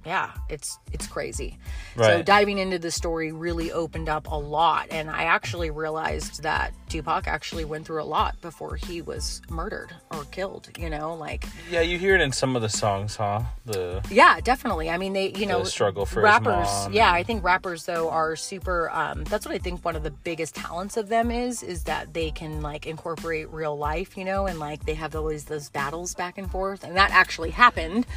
yeah, 0.09 0.31
it's, 0.49 0.79
it's 0.91 1.05
crazy. 1.05 1.59
So 1.95 2.23
diving 2.23 2.57
into 2.57 2.79
the 2.79 2.89
story 2.89 3.31
really 3.31 3.71
opened 3.71 4.09
up 4.09 4.25
a 4.31 4.35
lot. 4.35 4.87
And 4.89 5.07
I 5.07 5.23
actually 5.25 5.69
realized 5.69 6.41
that 6.41 6.73
Tupac 6.89 7.27
actually 7.27 7.63
went 7.63 7.85
through 7.85 8.01
a 8.01 8.09
lot 8.17 8.41
before 8.41 8.75
he 8.75 9.03
was 9.03 9.39
murdered 9.51 9.91
or 10.11 10.23
killed, 10.31 10.69
you 10.79 10.89
know, 10.89 11.13
like, 11.13 11.45
Yeah, 11.69 11.81
you 11.81 11.99
hear 11.99 12.15
it 12.15 12.21
in 12.21 12.31
some 12.31 12.55
of 12.55 12.63
the 12.63 12.69
songs, 12.69 13.17
huh? 13.17 13.41
The 13.65 14.01
yeah, 14.09 14.39
definitely. 14.41 14.89
I 14.89 14.97
mean, 14.97 15.13
they, 15.13 15.29
you 15.33 15.45
know, 15.45 15.63
struggle 15.63 16.07
for 16.07 16.21
rappers. 16.23 16.67
yeah, 16.91 17.09
and- 17.09 17.15
I 17.17 17.21
think 17.21 17.43
rappers 17.43 17.85
though 17.85 18.09
are 18.09 18.35
super. 18.35 18.89
Um, 18.91 19.25
that's 19.25 19.45
what 19.45 19.53
I 19.53 19.59
think 19.59 19.85
one 19.85 19.95
of 19.95 20.01
the 20.01 20.09
biggest 20.11 20.55
talents 20.55 20.97
of 20.97 21.09
them 21.09 21.29
is, 21.29 21.61
is 21.61 21.83
that 21.83 22.15
they 22.15 22.31
can 22.31 22.61
like 22.61 22.87
incorporate 22.87 23.47
real 23.51 23.77
life, 23.77 24.17
you 24.17 24.25
know, 24.25 24.47
and 24.47 24.57
like 24.57 24.85
they 24.87 24.95
have 24.95 25.15
always 25.15 25.45
those 25.45 25.69
battles 25.69 26.15
back 26.15 26.39
and 26.39 26.49
forth, 26.49 26.83
and 26.83 26.97
that 26.97 27.11
actually 27.11 27.51
happened 27.51 28.07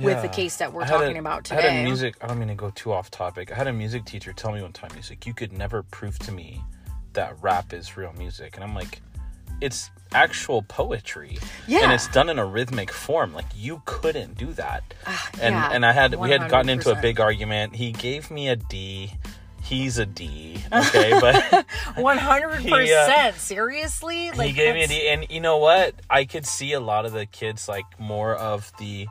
with 0.00 0.22
the 0.22 0.28
case 0.28 0.56
that 0.56 0.72
we're 0.72 0.86
talking 0.86 1.16
a- 1.16 1.18
about 1.28 1.52
I 1.52 1.60
had 1.60 1.80
a 1.80 1.84
music. 1.84 2.16
I 2.20 2.26
don't 2.26 2.38
mean 2.38 2.48
to 2.48 2.54
go 2.54 2.70
too 2.70 2.92
off 2.92 3.10
topic. 3.10 3.52
I 3.52 3.54
had 3.54 3.66
a 3.66 3.72
music 3.72 4.04
teacher 4.04 4.32
tell 4.32 4.52
me 4.52 4.62
one 4.62 4.72
time. 4.72 4.90
He's 4.94 5.10
like, 5.10 5.26
"You 5.26 5.34
could 5.34 5.52
never 5.52 5.82
prove 5.82 6.18
to 6.20 6.32
me 6.32 6.60
that 7.12 7.36
rap 7.42 7.72
is 7.72 7.96
real 7.96 8.12
music," 8.14 8.54
and 8.56 8.64
I'm 8.64 8.74
like, 8.74 9.00
"It's 9.60 9.90
actual 10.14 10.62
poetry, 10.62 11.38
Yeah. 11.66 11.80
and 11.84 11.92
it's 11.92 12.08
done 12.08 12.28
in 12.30 12.38
a 12.38 12.46
rhythmic 12.46 12.90
form. 12.92 13.34
Like 13.34 13.46
you 13.54 13.82
couldn't 13.84 14.36
do 14.38 14.52
that." 14.54 14.82
and 15.40 15.54
yeah, 15.54 15.70
and 15.72 15.84
I 15.84 15.92
had 15.92 16.14
we 16.14 16.30
had 16.30 16.48
gotten 16.48 16.68
into 16.70 16.90
a 16.90 17.00
big 17.00 17.20
argument. 17.20 17.76
He 17.76 17.92
gave 17.92 18.30
me 18.30 18.48
a 18.48 18.56
D. 18.56 19.12
He's 19.62 19.98
a 19.98 20.06
D. 20.06 20.62
Okay, 20.72 21.10
but 21.20 21.66
One 21.96 22.16
hundred 22.16 22.60
He, 22.60 22.72
uh, 22.72 22.76
percent. 22.76 23.36
Seriously, 23.36 24.30
like 24.30 24.48
he 24.48 24.52
gave 24.54 24.74
me 24.74 24.84
a 24.84 24.86
that's- 24.88 25.02
D. 25.02 25.08
And 25.08 25.30
you 25.30 25.40
know 25.40 25.58
what? 25.58 25.94
I 26.08 26.24
could 26.24 26.46
see 26.46 26.72
a 26.72 26.80
lot 26.80 27.04
of 27.04 27.12
the 27.12 27.26
kids, 27.26 27.68
like 27.68 27.84
more 28.00 28.34
of 28.34 28.72
the 28.78 29.08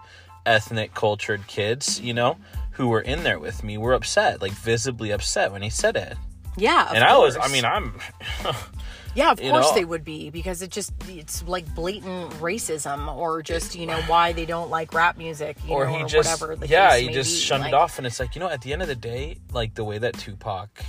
ethnic 0.48 0.94
cultured 0.94 1.46
kids, 1.48 2.00
you 2.02 2.14
know, 2.14 2.38
who 2.72 2.88
were 2.88 3.02
in 3.02 3.24
there 3.24 3.40
with 3.40 3.64
me, 3.64 3.78
were 3.78 3.94
upset, 3.94 4.42
like 4.42 4.54
visibly 4.54 5.12
upset 5.12 5.52
when 5.52 5.62
he 5.62 5.70
said 5.70 5.96
it. 5.96 6.18
Yeah, 6.58 6.90
of 6.90 6.96
and 6.96 7.04
I 7.04 7.18
was, 7.18 7.38
I 7.38 7.48
mean, 7.50 7.66
I'm. 7.66 8.00
yeah, 9.16 9.32
of 9.32 9.40
course 9.40 9.70
know- 9.70 9.76
they 9.76 9.86
would 9.86 10.04
be 10.04 10.30
because 10.30 10.62
it 10.62 10.72
just 10.72 10.92
it's 11.08 11.44
like 11.48 11.74
blatant 11.76 12.32
racism 12.34 13.16
or 13.16 13.44
just 13.44 13.76
you 13.76 13.86
know 13.86 14.00
why 14.04 14.32
they 14.32 14.46
don't 14.46 14.70
like 14.70 14.94
rap 14.94 15.18
music, 15.18 15.58
you 15.68 15.74
or 15.74 15.86
know, 15.86 15.98
he 15.98 16.04
or 16.04 16.08
just 16.08 16.42
whatever. 16.42 16.56
The 16.56 16.68
yeah 16.68 16.98
he 16.98 17.10
just 17.10 17.32
be. 17.32 17.40
shunned 17.40 17.64
Like, 17.64 17.74
it 17.74 17.76
off 17.76 17.98
and 17.98 18.08
it's 18.08 18.20
like 18.20 18.36
you 18.36 18.40
know 18.40 18.50
at 18.50 18.62
the 18.62 18.74
end 18.74 18.82
of 18.82 18.88
the 18.88 18.96
day 18.96 19.38
like 19.52 19.76
the 19.76 19.84
way 19.84 19.98
that 19.98 20.16
tupac 20.16 20.84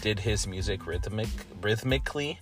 did 0.00 0.20
his 0.20 0.46
music 0.46 0.86
rhythmic 0.86 1.28
rhythmically 1.60 2.38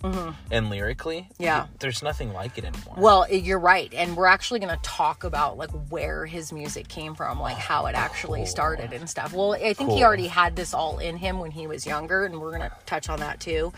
and 0.51 0.69
lyrically 0.69 1.21
Mm-hmm. 1.33 1.43
Yeah. 1.43 1.67
there's 1.79 2.03
nothing 2.03 2.33
like 2.33 2.57
it 2.57 2.65
anymore 2.65 2.95
Well, 2.97 3.29
you're 3.31 3.59
right, 3.59 3.91
and 3.93 4.15
we're 4.15 4.25
actually 4.27 4.59
going 4.59 4.75
to 4.75 4.81
talk 4.83 5.23
about 5.23 5.57
like 5.57 5.71
where 5.89 6.25
his 6.25 6.51
music 6.51 6.87
came 6.87 7.15
from, 7.15 7.39
like 7.39 7.57
how 7.57 7.85
it 7.87 7.95
actually 7.95 8.39
Cool. 8.41 8.45
started 8.47 8.93
and 8.93 9.09
stuff. 9.09 9.33
Well, 9.33 9.53
I 9.53 9.73
think 9.73 9.91
he 9.91 10.03
already 10.03 10.27
had 10.27 10.55
this 10.55 10.73
all 10.73 10.99
in 10.99 11.17
him 11.17 11.39
when 11.39 11.51
he 11.51 11.67
was 11.67 11.85
younger, 11.85 12.25
and 12.25 12.39
we're 12.39 12.55
going 12.57 12.69
to 12.69 12.75
touch 12.85 13.09
on 13.09 13.19
that 13.19 13.39
too. 13.39 13.73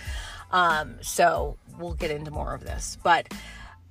Um, 0.52 0.96
so 1.02 1.58
we'll 1.78 1.94
get 1.94 2.12
into 2.12 2.32
more 2.32 2.54
of 2.54 2.62
this, 2.64 2.98
but 3.04 3.28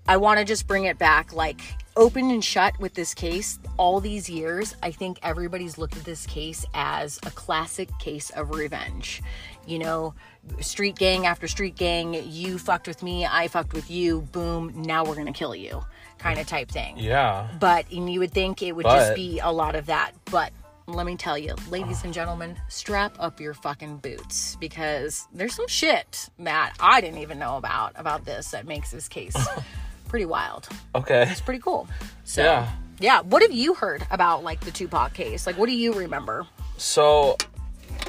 I 0.08 0.18
want 0.18 0.38
to 0.38 0.44
just 0.44 0.66
bring 0.68 0.84
it 0.84 0.98
back, 0.98 1.32
like 1.32 1.60
open 1.96 2.30
and 2.30 2.44
shut 2.44 2.78
with 2.78 2.94
this 2.94 3.12
case. 3.12 3.58
All 3.76 4.00
these 4.00 4.30
years, 4.30 4.76
I 4.82 4.90
think 4.92 5.18
everybody's 5.22 5.78
looked 5.78 5.96
at 5.96 6.04
this 6.04 6.26
case 6.26 6.64
as 6.74 7.18
a 7.26 7.30
classic 7.30 7.88
case 7.98 8.30
of 8.30 8.50
revenge. 8.50 9.20
You 9.66 9.78
know, 9.80 10.14
street 10.60 10.96
gang 10.96 11.26
after 11.26 11.48
street 11.48 11.76
gang, 11.76 12.14
you 12.24 12.58
fucked 12.58 12.86
with 12.86 13.02
me, 13.02 13.26
I 13.26 13.48
fucked 13.48 13.72
with 13.72 13.90
you, 13.90 14.20
boom, 14.32 14.72
now 14.82 15.04
we're 15.04 15.16
gonna 15.16 15.32
kill 15.32 15.54
you, 15.54 15.84
kind 16.18 16.38
of 16.38 16.46
type 16.46 16.68
thing. 16.70 16.94
yeah 16.98 17.48
But 17.58 17.90
and 17.90 18.10
you 18.12 18.20
would 18.20 18.32
think 18.32 18.62
it 18.62 18.72
would 18.72 18.84
just 18.86 19.14
be 19.14 19.40
a 19.40 19.50
lot 19.50 19.74
of 19.74 19.86
that. 19.86 20.12
But 20.30 20.52
let 20.86 21.04
me 21.04 21.16
tell 21.16 21.36
you, 21.36 21.56
ladies 21.68 22.04
and 22.04 22.14
gentlemen, 22.14 22.56
strap 22.68 23.16
up 23.18 23.40
your 23.40 23.54
fucking 23.54 23.96
boots 23.96 24.56
because 24.60 25.26
there's 25.34 25.52
some 25.54 25.66
shit 25.66 26.30
that 26.38 26.74
I 26.78 27.00
didn't 27.00 27.18
even 27.18 27.40
know 27.40 27.56
about 27.56 27.92
about 27.96 28.24
this 28.24 28.52
that 28.52 28.66
makes 28.68 28.92
this 28.92 29.08
case 29.08 29.34
pretty 30.08 30.26
wild. 30.26 30.68
okay 30.94 31.26
It's 31.28 31.40
pretty 31.40 31.58
cool. 31.60 31.88
So 32.22 32.42
Yeah. 32.44 32.68
yeah. 33.00 33.20
What 33.22 33.42
have 33.42 33.50
you 33.50 33.74
heard 33.74 34.06
about 34.12 34.44
like 34.44 34.60
the 34.60 34.70
Tupac 34.70 35.12
case? 35.12 35.44
Like 35.44 35.58
what 35.58 35.66
do 35.66 35.72
you 35.74 35.92
remember? 35.92 36.46
so 36.78 37.36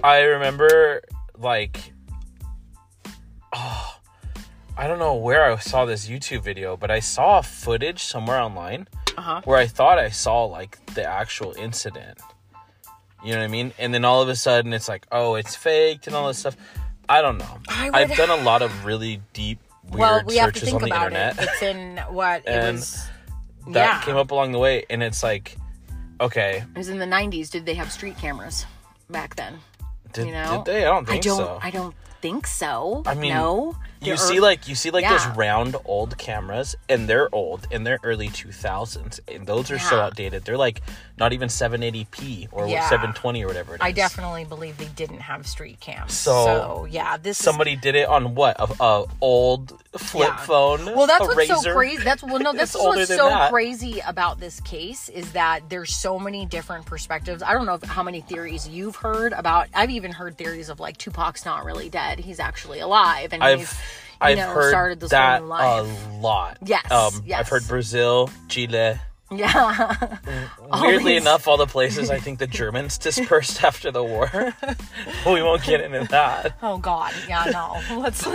i 0.03 0.19
remember 0.19 1.01
like 1.39 1.93
oh, 3.53 3.99
i 4.77 4.87
don't 4.87 4.99
know 4.99 5.15
where 5.15 5.51
i 5.51 5.55
saw 5.57 5.85
this 5.85 6.07
youtube 6.07 6.43
video 6.43 6.75
but 6.77 6.91
i 6.91 6.99
saw 6.99 7.41
footage 7.41 8.03
somewhere 8.03 8.39
online 8.39 8.87
Uh-huh. 9.17 9.41
where 9.45 9.57
i 9.57 9.65
thought 9.67 9.97
i 9.99 10.09
saw 10.09 10.43
like 10.45 10.77
the 10.93 11.03
actual 11.03 11.53
incident 11.57 12.19
you 13.23 13.31
know 13.31 13.39
what 13.39 13.45
i 13.45 13.47
mean 13.47 13.73
and 13.79 13.93
then 13.93 14.05
all 14.05 14.21
of 14.21 14.29
a 14.29 14.35
sudden 14.35 14.73
it's 14.73 14.87
like 14.87 15.05
oh 15.11 15.35
it's 15.35 15.55
faked 15.55 16.07
and 16.07 16.15
all 16.15 16.27
this 16.27 16.37
stuff 16.39 16.55
i 17.09 17.21
don't 17.21 17.37
know 17.37 17.57
I 17.69 17.89
i've 17.93 18.15
done 18.15 18.29
a 18.29 18.43
lot 18.43 18.61
of 18.61 18.85
really 18.85 19.21
deep 19.33 19.59
weird 19.89 19.99
well, 19.99 20.21
we 20.25 20.37
have 20.37 20.53
searches 20.55 20.73
on 20.73 20.81
the 20.81 20.87
internet 20.93 21.37
it. 21.39 21.43
It's 21.49 21.61
in 21.61 21.97
what 22.09 22.41
it 22.41 22.49
And 22.49 22.77
was 22.77 23.07
that 23.69 23.75
yeah. 23.75 24.01
came 24.01 24.17
up 24.17 24.31
along 24.31 24.51
the 24.51 24.59
way 24.59 24.85
and 24.89 25.01
it's 25.01 25.23
like 25.23 25.57
okay 26.21 26.63
It 26.75 26.77
was 26.77 26.89
in 26.89 26.99
the 26.99 27.05
90s. 27.05 27.49
Did 27.49 27.65
they 27.65 27.73
have 27.75 27.91
street 27.91 28.17
cameras 28.17 28.65
back 29.09 29.35
then? 29.35 29.59
Did, 30.13 30.27
You 30.27 30.33
know? 30.33 30.63
did 30.63 30.73
they 30.73 30.85
i 30.85 30.89
don't 30.89 31.05
think 31.05 31.25
I 31.25 31.27
don't 31.27 31.37
so 31.37 31.59
I 31.61 31.71
don't 31.71 31.95
think 32.21 32.47
so. 32.47 33.03
I 33.05 33.13
mean, 33.13 33.33
no. 33.33 33.75
You 34.01 34.07
There 34.07 34.17
see 34.17 34.39
like 34.39 34.67
you 34.67 34.75
see 34.75 34.91
like 34.91 35.03
Yeah. 35.03 35.17
those 35.17 35.27
round 35.35 35.75
old 35.85 36.17
cameras 36.17 36.75
and 36.87 37.07
they're 37.09 37.33
old 37.33 37.67
in 37.71 37.83
their 37.83 37.99
early 38.03 38.29
2000s 38.29 39.19
and 39.27 39.47
those 39.47 39.71
are 39.71 39.79
so 39.79 39.99
outdated 39.99 40.45
they're 40.45 40.57
like 40.57 40.81
not 41.17 41.33
even 41.33 41.49
780p 41.49 42.47
or 42.51 42.67
Yeah. 42.67 42.87
720 42.89 43.43
or 43.43 43.47
whatever 43.47 43.73
it 43.73 43.77
is 43.77 43.81
I 43.81 43.91
definitely 43.91 44.45
believe 44.45 44.77
they 44.77 44.85
didn't 44.95 45.21
have 45.21 45.47
street 45.47 45.79
cams. 45.79 46.13
So- 46.13 46.45
So, 46.45 46.87
yeah, 46.89 47.17
this 47.17 47.39
is 47.39 47.43
somebody 47.43 47.75
did 47.75 47.95
it 47.95 48.07
on 48.07 48.35
what 48.35 48.55
a, 48.59 48.83
a 48.83 49.05
old 49.21 49.73
flip 49.97 50.27
Yeah. 50.29 50.37
phone 50.37 50.85
Well, 50.95 51.07
that's 51.07 51.21
what's 51.21 51.35
razor. 51.35 51.55
so 51.55 51.73
crazy. 51.73 52.03
That's 52.03 52.21
well, 52.21 52.39
no, 52.39 52.53
this 52.61 52.75
is 52.75 52.81
what's 52.81 53.07
so 53.07 53.29
that. 53.29 53.51
crazy 53.51 53.99
about 54.05 54.39
this 54.39 54.59
case 54.61 55.09
is 55.09 55.31
that 55.31 55.61
there's 55.69 55.95
so 55.95 56.19
many 56.19 56.45
different 56.45 56.85
perspectives. 56.85 57.41
I 57.41 57.53
don't 57.53 57.65
know 57.65 57.75
if, 57.75 57.83
how 57.83 58.03
many 58.03 58.21
theories 58.21 58.67
you've 58.67 58.97
heard 58.97 59.33
about. 59.33 59.67
I've 59.73 59.89
even 59.89 60.11
heard 60.11 60.37
theories 60.37 60.69
of 60.69 60.79
like 60.79 60.97
Tupac's 60.97 61.45
not 61.45 61.65
really 61.65 61.89
dead; 61.89 62.19
he's 62.19 62.39
actually 62.39 62.79
alive, 62.79 63.33
and 63.33 63.43
I've 63.43 63.59
he's 63.59 63.73
I've 64.21 64.37
know 64.37 64.49
heard 64.49 64.69
started 64.69 64.99
this 64.99 65.11
that 65.11 65.41
new 65.41 65.47
a 65.47 65.83
lot. 66.19 66.57
Yes, 66.63 66.91
um 66.91 67.23
I've 67.33 67.47
heard 67.49 67.67
Brazil 67.67 68.29
Chile 68.49 68.99
yeah, 69.31 70.17
weirdly 70.81 71.13
these- 71.13 71.21
enough 71.21 71.47
all 71.47 71.57
the 71.57 71.65
places 71.67 72.09
I 72.09 72.19
think 72.19 72.39
the 72.39 72.47
Germans 72.47 72.97
dispersed 73.07 73.63
after 73.63 73.91
the 73.91 74.03
war 74.03 74.29
we 75.25 75.41
won't 75.43 75.63
get 75.63 75.81
into 75.81 76.07
that 76.11 76.57
Oh 76.61 76.77
God, 76.77 77.13
yeah, 77.27 77.45
no. 77.51 77.81
Let's. 77.99 78.25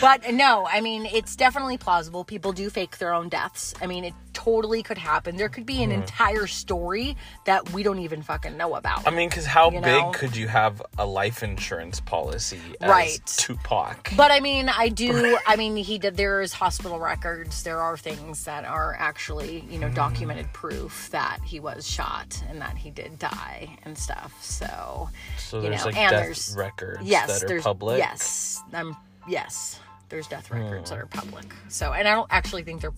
but 0.00 0.32
no, 0.32 0.66
I 0.66 0.80
mean, 0.80 1.06
it's 1.06 1.36
definitely 1.36 1.76
plausible. 1.78 2.24
People 2.24 2.52
do 2.52 2.70
fake 2.70 2.98
their 2.98 3.12
own 3.14 3.28
deaths. 3.28 3.74
I 3.80 3.86
mean, 3.86 4.04
it 4.04 4.14
totally 4.32 4.82
could 4.82 4.98
happen. 4.98 5.36
There 5.36 5.48
could 5.48 5.66
be 5.66 5.82
an 5.82 5.90
entire 5.92 6.46
story 6.46 7.16
that 7.46 7.72
we 7.72 7.82
don't 7.82 7.98
even 8.00 8.22
fucking 8.22 8.56
know 8.56 8.74
about. 8.76 9.00
Hmm. 9.02 9.08
I 9.08 9.10
mean, 9.12 9.28
because 9.28 9.46
how 9.46 9.70
You 9.70 9.80
big 9.80 10.12
could 10.14 10.36
you 10.36 10.48
have 10.48 10.82
a 10.98 11.04
life 11.06 11.42
insurance 11.42 12.00
policy 12.00 12.60
as 12.80 12.88
Right. 12.90 13.20
Tupac? 13.36 14.10
But 14.16 14.30
I 14.30 14.40
mean, 14.40 14.68
I 14.68 14.88
do. 14.88 15.38
I 15.46 15.56
mean, 15.56 15.76
he 15.76 15.98
did. 15.98 16.16
There 16.16 16.40
is 16.40 16.52
hospital 16.52 16.98
records. 16.98 17.62
There 17.62 17.80
are 17.80 17.96
things 17.96 18.44
that 18.44 18.64
are 18.64 18.96
actually, 18.98 19.64
you 19.70 19.78
know, 19.78 19.88
documented 19.90 20.29
proof 20.52 21.08
that 21.10 21.38
he 21.44 21.60
was 21.60 21.86
shot 21.88 22.42
and 22.48 22.60
that 22.60 22.76
he 22.76 22.90
did 22.90 23.18
die 23.18 23.76
and 23.84 23.96
stuff. 23.96 24.36
So, 24.42 25.08
So 25.38 25.60
you 25.62 25.70
know, 25.70 25.76
like 25.84 25.96
and 25.96 26.10
death 26.10 26.24
there's 26.24 26.54
records 26.56 27.00
yes, 27.02 27.26
that 27.28 27.42
are 27.44 27.48
there's 27.48 27.62
public. 27.62 27.98
yes, 27.98 28.60
um, 28.72 28.96
yes, 29.28 29.78
there's 30.08 30.26
death 30.26 30.50
records 30.50 30.90
that 30.90 30.96
Hmm. 30.96 31.02
are 31.02 31.06
public. 31.06 31.44
So, 31.68 31.92
and 31.92 32.06
I 32.08 32.12
don't 32.14 32.28
actually 32.30 32.62
think 32.62 32.80
they're 32.80 32.92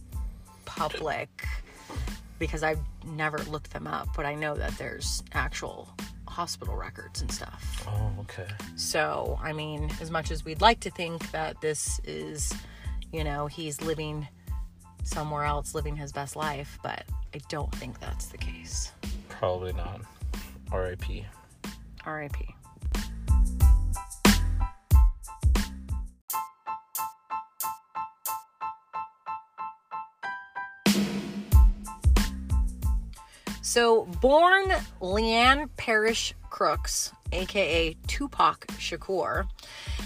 public 0.64 1.46
because 2.38 2.62
I've 2.62 2.80
never 3.06 3.38
looked 3.38 3.72
them 3.72 3.86
up, 3.86 4.08
but 4.16 4.26
I 4.26 4.34
know 4.34 4.54
that 4.54 4.76
there's 4.78 5.22
actual 5.32 5.88
hospital 6.26 6.74
records 6.76 7.20
and 7.20 7.30
stuff. 7.30 7.84
Oh, 7.86 8.10
okay. 8.20 8.48
So, 8.76 9.38
I 9.42 9.52
mean, 9.52 9.90
as 10.00 10.10
much 10.10 10.30
as 10.30 10.44
we'd 10.44 10.60
like 10.62 10.80
to 10.80 10.90
think 10.90 11.30
that 11.32 11.60
this 11.60 12.00
is, 12.04 12.52
you 13.12 13.22
know, 13.22 13.46
he's 13.46 13.80
living 13.82 14.26
somewhere 15.02 15.44
else, 15.44 15.75
living 15.75 15.97
his 15.97 16.12
best 16.12 16.37
life, 16.37 16.78
but 16.82 17.04
I 17.35 17.40
don't 17.49 17.75
think 17.76 17.99
that's 18.00 18.26
the 18.26 18.38
case. 18.38 18.92
Probably 19.28 19.73
not. 19.73 20.00
R.I.P. 20.71 21.26
R.I.P. 22.04 22.54
So, 33.73 34.04
born 34.21 34.68
Lesane 35.00 35.71
Parish 35.78 36.35
Crooks, 36.50 37.11
aka 37.32 37.97
Tupac 38.06 38.66
Shakur, 38.73 39.47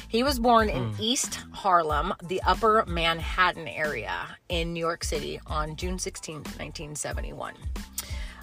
he 0.09 0.23
was 0.23 0.39
born 0.39 0.69
in 0.69 0.95
East 0.99 1.41
Harlem, 1.53 2.15
the 2.23 2.41
upper 2.43 2.85
Manhattan 2.87 3.69
area 3.69 4.37
in 4.49 4.73
New 4.73 4.81
York 4.81 5.05
City 5.05 5.41
on 5.47 5.77
June 5.77 5.99
16, 5.99 6.37
1971. 6.37 7.55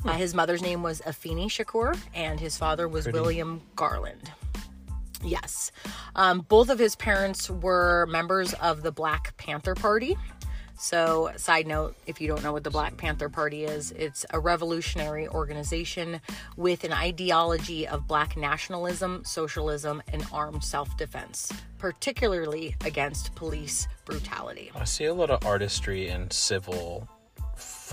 Uh, 0.05 0.11
his 0.13 0.33
mother's 0.33 0.61
name 0.61 0.83
was 0.83 1.01
Afeni 1.01 1.45
Shakur, 1.45 1.97
and 2.13 2.39
his 2.39 2.57
father 2.57 2.87
was 2.87 3.07
William 3.07 3.61
Garland. 3.75 4.31
Yes. 5.23 5.71
Um, 6.15 6.41
both 6.41 6.69
of 6.69 6.77
his 6.77 6.95
parents 6.95 7.49
were 7.49 8.05
members 8.07 8.53
of 8.55 8.83
the 8.83 8.91
Black 8.91 9.35
Panther 9.37 9.75
Party. 9.75 10.17
So, 10.83 11.31
side 11.37 11.65
note 11.65 11.95
if 12.07 12.19
you 12.19 12.27
don't 12.27 12.43
know 12.43 12.51
what 12.51 12.65
the 12.65 12.69
Black 12.69 12.97
Panther 12.97 13.29
Party 13.29 13.63
is, 13.63 13.91
it's 13.93 14.25
a 14.31 14.39
revolutionary 14.41 15.29
organization 15.29 16.19
with 16.57 16.83
an 16.83 16.91
ideology 16.91 17.87
of 17.87 18.05
black 18.05 18.35
nationalism, 18.35 19.23
socialism, 19.23 20.03
and 20.11 20.25
armed 20.33 20.61
self 20.61 20.97
defense, 20.97 21.53
particularly 21.77 22.75
against 22.83 23.33
police 23.33 23.87
brutality. 24.03 24.71
I 24.75 24.83
see 24.83 25.05
a 25.05 25.13
lot 25.13 25.29
of 25.29 25.45
artistry 25.45 26.09
and 26.09 26.33
civil 26.33 27.07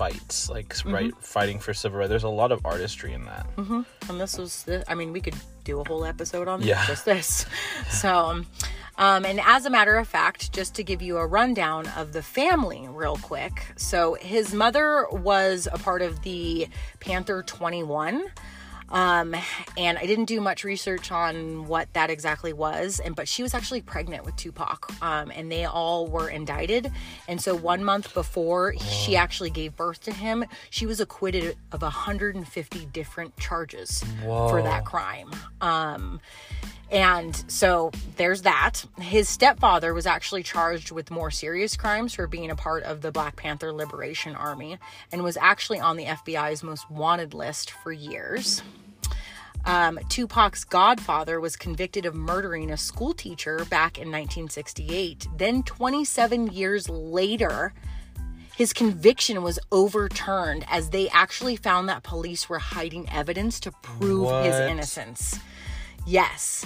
fights, 0.01 0.49
like 0.49 0.69
Mm-hmm. 0.71 0.93
right 0.93 1.13
fighting 1.21 1.59
for 1.59 1.73
civil 1.73 1.99
rights. 1.99 2.09
There's 2.09 2.23
a 2.23 2.29
lot 2.41 2.51
of 2.51 2.65
artistry 2.65 3.13
in 3.13 3.23
that. 3.25 3.45
and 3.57 4.19
this 4.19 4.37
was 4.37 4.63
the, 4.63 4.77
i 4.91 4.95
mean 4.95 5.09
we 5.13 5.21
could 5.21 5.35
do 5.63 5.79
a 5.79 5.87
whole 5.87 6.03
episode 6.05 6.47
on 6.47 6.61
Yeah. 6.61 6.83
just 6.87 7.05
this 7.05 7.45
so 7.89 8.43
um, 8.97 9.25
and 9.25 9.39
as 9.45 9.65
a 9.65 9.69
matter 9.69 9.95
of 9.97 10.07
fact 10.07 10.51
just 10.53 10.73
to 10.75 10.83
give 10.83 11.01
you 11.01 11.17
a 11.17 11.25
rundown 11.27 11.87
of 11.97 12.13
the 12.13 12.23
family 12.23 12.87
real 12.89 13.17
quick 13.17 13.55
so 13.75 14.15
his 14.19 14.53
mother 14.53 15.05
was 15.11 15.67
a 15.71 15.77
part 15.77 16.01
of 16.01 16.21
the 16.23 16.67
panther 16.99 17.43
21 17.43 18.23
um, 18.91 19.35
and 19.77 19.97
I 19.97 20.05
didn't 20.05 20.25
do 20.25 20.41
much 20.41 20.63
research 20.63 21.11
on 21.11 21.67
what 21.67 21.91
that 21.93 22.09
exactly 22.09 22.53
was, 22.53 22.99
and 22.99 23.15
but 23.15 23.27
she 23.27 23.41
was 23.41 23.53
actually 23.53 23.81
pregnant 23.81 24.25
with 24.25 24.35
Tupac, 24.35 24.91
um, 25.01 25.31
and 25.33 25.51
they 25.51 25.65
all 25.65 26.07
were 26.07 26.29
indicted. 26.29 26.91
And 27.27 27.41
so 27.41 27.55
one 27.55 27.83
month 27.83 28.13
before 28.13 28.75
she 28.77 29.15
actually 29.15 29.49
gave 29.49 29.75
birth 29.75 30.01
to 30.01 30.11
him, 30.11 30.45
she 30.69 30.85
was 30.85 30.99
acquitted 30.99 31.57
of 31.71 31.81
150 31.81 32.85
different 32.87 33.37
charges 33.37 34.03
for 34.21 34.61
that 34.61 34.85
crime. 34.85 35.31
Um, 35.61 36.19
and 36.91 37.41
so 37.47 37.91
there's 38.17 38.41
that. 38.41 38.83
His 38.99 39.29
stepfather 39.29 39.93
was 39.93 40.05
actually 40.05 40.43
charged 40.43 40.91
with 40.91 41.09
more 41.09 41.31
serious 41.31 41.77
crimes 41.77 42.13
for 42.13 42.27
being 42.27 42.51
a 42.51 42.55
part 42.55 42.83
of 42.83 42.99
the 42.99 43.13
Black 43.13 43.37
Panther 43.37 43.71
Liberation 43.71 44.35
Army 44.35 44.77
and 45.11 45.23
was 45.23 45.37
actually 45.37 45.79
on 45.79 45.95
the 45.95 46.03
FBI's 46.03 46.63
most 46.63 46.91
wanted 46.91 47.33
list 47.33 47.71
for 47.71 47.93
years. 47.93 48.61
Um, 49.65 49.99
Tupac's 50.09 50.63
godfather 50.63 51.39
was 51.39 51.55
convicted 51.55 52.05
of 52.05 52.15
murdering 52.15 52.71
a 52.71 52.77
school 52.77 53.13
teacher 53.13 53.65
back 53.65 53.97
in 53.97 54.07
1968. 54.07 55.27
Then, 55.37 55.63
27 55.63 56.47
years 56.47 56.89
later, 56.89 57.73
his 58.55 58.73
conviction 58.73 59.43
was 59.43 59.59
overturned 59.71 60.65
as 60.69 60.89
they 60.89 61.09
actually 61.09 61.55
found 61.55 61.89
that 61.89 62.03
police 62.03 62.49
were 62.49 62.59
hiding 62.59 63.09
evidence 63.09 63.59
to 63.61 63.71
prove 63.81 64.43
his 64.43 64.55
innocence. 64.55 65.39
Yes. 66.05 66.65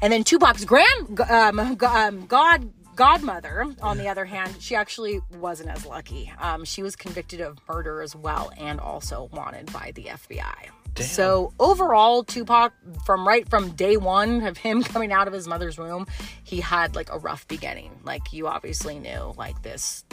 And 0.00 0.12
then 0.12 0.24
Tupac's 0.24 0.64
grand 0.64 1.20
um, 1.30 1.58
um, 1.60 2.26
god 2.26 2.70
godmother, 2.96 3.66
on 3.80 3.98
the 3.98 4.08
other 4.08 4.24
hand, 4.24 4.56
she 4.60 4.74
actually 4.74 5.20
wasn't 5.38 5.70
as 5.70 5.86
lucky. 5.86 6.32
Um, 6.38 6.64
she 6.64 6.82
was 6.82 6.96
convicted 6.96 7.40
of 7.40 7.58
murder 7.68 8.02
as 8.02 8.14
well, 8.14 8.52
and 8.58 8.80
also 8.80 9.28
wanted 9.32 9.72
by 9.72 9.92
the 9.94 10.04
FBI. 10.04 10.70
So 11.00 11.52
overall, 11.58 12.22
Tupac, 12.22 12.72
from 13.06 13.26
right 13.26 13.48
from 13.48 13.70
day 13.70 13.96
one 13.96 14.42
of 14.46 14.58
him 14.58 14.82
coming 14.94 15.12
out 15.12 15.26
of 15.26 15.32
his 15.32 15.48
mother's 15.48 15.78
womb, 15.78 16.06
he 16.44 16.60
had 16.60 16.94
like 16.94 17.10
a 17.10 17.18
rough 17.18 17.46
beginning. 17.48 17.98
Like 18.04 18.32
you 18.32 18.46
obviously 18.46 18.98
knew, 18.98 19.34
like 19.36 19.62
this, 19.62 20.04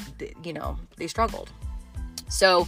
you 0.44 0.54
know, 0.54 0.78
they 0.98 1.08
struggled. 1.08 1.52
So 2.30 2.68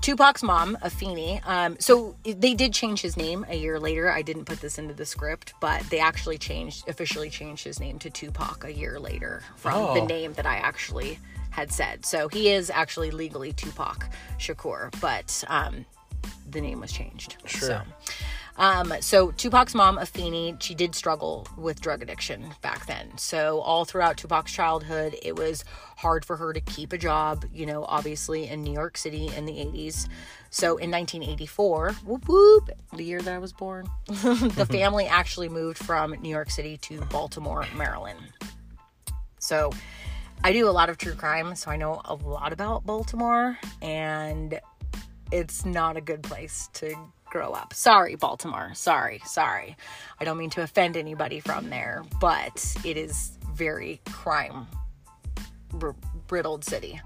Tupac's 0.00 0.42
mom, 0.42 0.76
Afeni, 0.82 1.40
um, 1.46 1.76
so 1.80 2.16
they 2.24 2.54
did 2.54 2.72
change 2.72 3.00
his 3.00 3.16
name 3.16 3.44
a 3.48 3.56
year 3.56 3.80
later. 3.80 4.10
I 4.12 4.22
didn't 4.22 4.44
put 4.44 4.60
this 4.60 4.78
into 4.78 4.94
the 4.94 5.06
script, 5.06 5.54
but 5.60 5.82
they 5.90 5.98
actually 5.98 6.38
changed, 6.38 6.88
officially 6.88 7.30
changed 7.30 7.64
his 7.64 7.80
name 7.80 7.98
to 8.00 8.10
Tupac 8.10 8.64
a 8.64 8.72
year 8.72 9.00
later 9.00 9.42
from 9.56 9.94
the 9.94 10.00
Oh. 10.02 10.06
name 10.06 10.34
that 10.34 10.46
I 10.46 10.56
actually 10.56 11.18
had 11.50 11.72
said. 11.72 12.04
So 12.06 12.28
he 12.28 12.50
is 12.50 12.70
actually 12.70 13.10
legally 13.10 13.52
Tupac 13.52 14.08
Shakur, 14.38 14.92
but 15.00 15.42
um, 15.48 15.84
the 16.50 16.60
name 16.60 16.80
was 16.80 16.92
changed. 16.92 17.36
Sure. 17.44 17.68
So. 17.68 17.82
Um, 18.58 18.92
so 19.00 19.30
Tupac's 19.30 19.74
mom, 19.74 19.98
Afeni, 19.98 20.60
she 20.60 20.74
did 20.74 20.94
struggle 20.94 21.46
with 21.56 21.80
drug 21.80 22.02
addiction 22.02 22.52
back 22.60 22.86
then. 22.86 23.16
So 23.16 23.60
all 23.60 23.84
throughout 23.84 24.16
Tupac's 24.16 24.52
childhood, 24.52 25.16
it 25.22 25.36
was 25.36 25.64
hard 25.96 26.24
for 26.24 26.36
her 26.36 26.52
to 26.52 26.60
keep 26.60 26.92
a 26.92 26.98
job, 26.98 27.44
you 27.52 27.66
know, 27.66 27.84
obviously 27.84 28.48
in 28.48 28.62
New 28.62 28.72
York 28.72 28.98
City 28.98 29.30
in 29.36 29.46
the 29.46 29.52
80s. 29.52 30.08
So 30.50 30.76
in 30.76 30.90
1984, 30.90 31.92
whoop 32.04 32.28
whoop, 32.28 32.70
the 32.94 33.04
year 33.04 33.22
that 33.22 33.32
I 33.32 33.38
was 33.38 33.52
born, 33.52 33.88
the 34.06 34.66
family 34.68 35.06
actually 35.06 35.48
moved 35.48 35.78
from 35.78 36.10
New 36.20 36.30
York 36.30 36.50
City 36.50 36.78
to 36.78 37.00
Baltimore, 37.02 37.64
Maryland. 37.76 38.18
So 39.38 39.70
I 40.42 40.52
do 40.52 40.68
a 40.68 40.70
lot 40.70 40.88
of 40.88 40.98
true 40.98 41.14
crime, 41.14 41.54
so 41.54 41.70
I 41.70 41.76
know 41.76 42.00
a 42.04 42.14
lot 42.14 42.52
about 42.52 42.84
Baltimore, 42.84 43.58
and 43.82 44.58
it's 45.30 45.64
not 45.64 45.96
a 45.96 46.00
good 46.00 46.22
place 46.22 46.68
to 46.74 46.94
grow 47.26 47.52
up. 47.52 47.74
Sorry, 47.74 48.14
Baltimore. 48.14 48.72
Sorry, 48.74 49.20
sorry. 49.24 49.76
I 50.18 50.24
don't 50.24 50.38
mean 50.38 50.50
to 50.50 50.62
offend 50.62 50.96
anybody 50.96 51.40
from 51.40 51.70
there, 51.70 52.04
but 52.20 52.74
it 52.84 52.96
is 52.96 53.38
very 53.54 54.00
crime 54.10 54.66
brittled 56.28 56.64
city. 56.64 57.00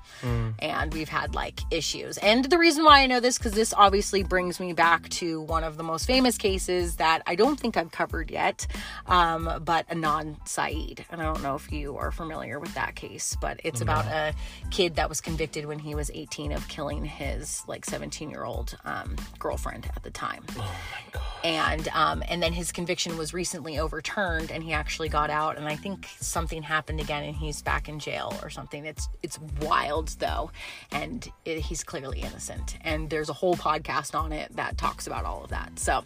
And 0.58 0.92
we've 0.92 1.08
had 1.08 1.35
like 1.35 1.61
issues. 1.70 2.18
And 2.18 2.44
the 2.44 2.58
reason 2.58 2.85
why 2.85 3.00
i 3.00 3.06
know 3.06 3.20
this 3.20 3.38
because 3.38 3.52
this 3.52 3.72
obviously 3.72 4.22
brings 4.22 4.61
me 4.61 4.72
back 4.72 5.08
to 5.08 5.40
one 5.40 5.64
of 5.64 5.76
the 5.76 5.82
most 5.82 6.06
famous 6.06 6.37
cases 6.37 6.96
that 6.96 7.22
i 7.26 7.35
don't 7.35 7.58
think 7.58 7.76
i've 7.76 7.90
covered 7.90 8.30
yet 8.30 8.66
um, 9.06 9.62
but 9.64 9.88
Adnan 9.88 10.37
Syed. 10.46 11.04
And 11.11 11.20
i 11.20 11.24
don't 11.24 11.42
know 11.42 11.54
if 11.54 11.70
you 11.72 11.96
are 11.96 12.11
familiar 12.11 12.58
with 12.58 12.74
that 12.74 12.94
case 12.94 13.37
but 13.40 13.61
it's 13.64 13.80
about 13.80 14.04
a 14.06 14.35
kid 14.70 14.96
that 14.96 15.08
was 15.08 15.20
convicted 15.20 15.66
when 15.66 15.78
he 15.78 15.94
was 15.94 16.11
18 16.12 16.52
of 16.52 16.66
killing 16.68 17.04
his 17.04 17.62
like 17.66 17.85
17 17.85 18.30
year 18.30 18.44
old 18.44 18.76
um, 18.85 19.16
girlfriend 19.38 19.88
at 19.96 20.02
the 20.02 20.11
time. 20.11 20.44
Oh 20.56 20.76
my 21.14 21.20
and 21.44 21.88
um, 21.88 22.22
and 22.28 22.42
then 22.42 22.52
his 22.52 22.72
conviction 22.72 23.16
was 23.16 23.32
recently 23.35 23.78
overturned 23.78 24.50
and 24.50 24.62
he 24.62 24.72
actually 24.72 25.08
got 25.08 25.30
out 25.30 25.56
and 25.56 25.66
i 25.66 25.76
think 25.76 26.08
something 26.20 26.62
happened 26.62 27.00
again 27.00 27.24
and 27.24 27.37
he's 27.37 27.62
back 27.62 27.88
in 27.88 27.98
jail 27.98 28.35
or 28.42 28.50
something. 28.50 28.85
It's 28.85 29.08
it's 29.22 29.38
wild 29.61 30.09
though 30.18 30.51
and 30.90 31.31
it, 31.44 31.59
he's 31.59 31.85
clearly 31.85 32.20
innocent 32.20 32.77
and 32.83 33.11
there's 33.11 33.29
a 33.29 33.33
whole 33.33 33.57
podcast 33.57 34.14
on 34.14 34.33
it 34.33 34.55
that 34.57 34.77
talks 34.79 35.07
about 35.07 35.25
all 35.25 35.44
of 35.44 35.51
that 35.51 35.79
so 35.79 36.05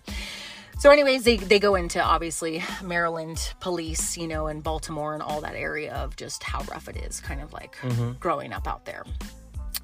so 0.78 0.90
anyways 0.90 1.24
they, 1.24 1.36
they 1.36 1.58
go 1.58 1.74
into 1.74 2.02
obviously 2.02 2.62
maryland 2.82 3.54
police 3.60 4.16
you 4.16 4.26
know 4.26 4.46
and 4.46 4.62
baltimore 4.62 5.14
and 5.14 5.22
all 5.22 5.40
that 5.40 5.54
area 5.54 5.94
of 5.94 6.16
just 6.16 6.42
how 6.42 6.62
rough 6.64 6.88
it 6.88 6.96
is 6.96 7.20
kind 7.20 7.40
of 7.40 7.52
like 7.52 7.76
growing 8.20 8.52
up 8.52 8.66
out 8.66 8.84
there 8.84 9.04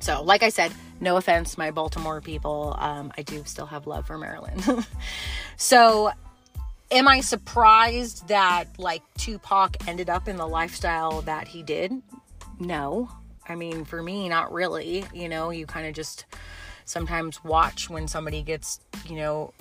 so, 0.03 0.21
like 0.21 0.43
I 0.43 0.49
said, 0.49 0.73
no 1.01 1.17
offense, 1.17 1.57
my 1.57 1.71
Baltimore 1.71 2.21
people. 2.21 2.75
Um, 2.77 3.13
I 3.17 3.23
do 3.23 3.45
still 3.45 3.67
have 3.67 3.87
love 3.87 4.05
for 4.05 4.19
Maryland. 4.19 4.85
so, 5.57 6.11
am 6.91 7.07
I 7.07 7.21
surprised 7.21 8.27
that 8.27 8.65
like 8.79 9.03
Tupac 9.17 9.77
ended 9.87 10.11
up 10.11 10.27
in 10.27 10.37
the 10.37 10.47
lifestyle 10.47 11.23
that 11.23 11.47
he 11.47 11.63
did? 11.63 11.93
No. 12.63 13.11
I 13.49 13.55
mean, 13.55 13.85
for 13.85 14.03
me, 14.03 14.29
not 14.29 14.53
really. 14.53 15.05
You 15.13 15.29
know, 15.29 15.51
you 15.51 15.67
kind 15.67 15.87
of 15.87 15.95
just 15.95 16.27
sometimes 16.85 17.43
watch 17.45 17.91
when 17.91 18.07
somebody 18.09 18.43
gets, 18.43 18.81
you 19.09 19.17
know, 19.17 19.53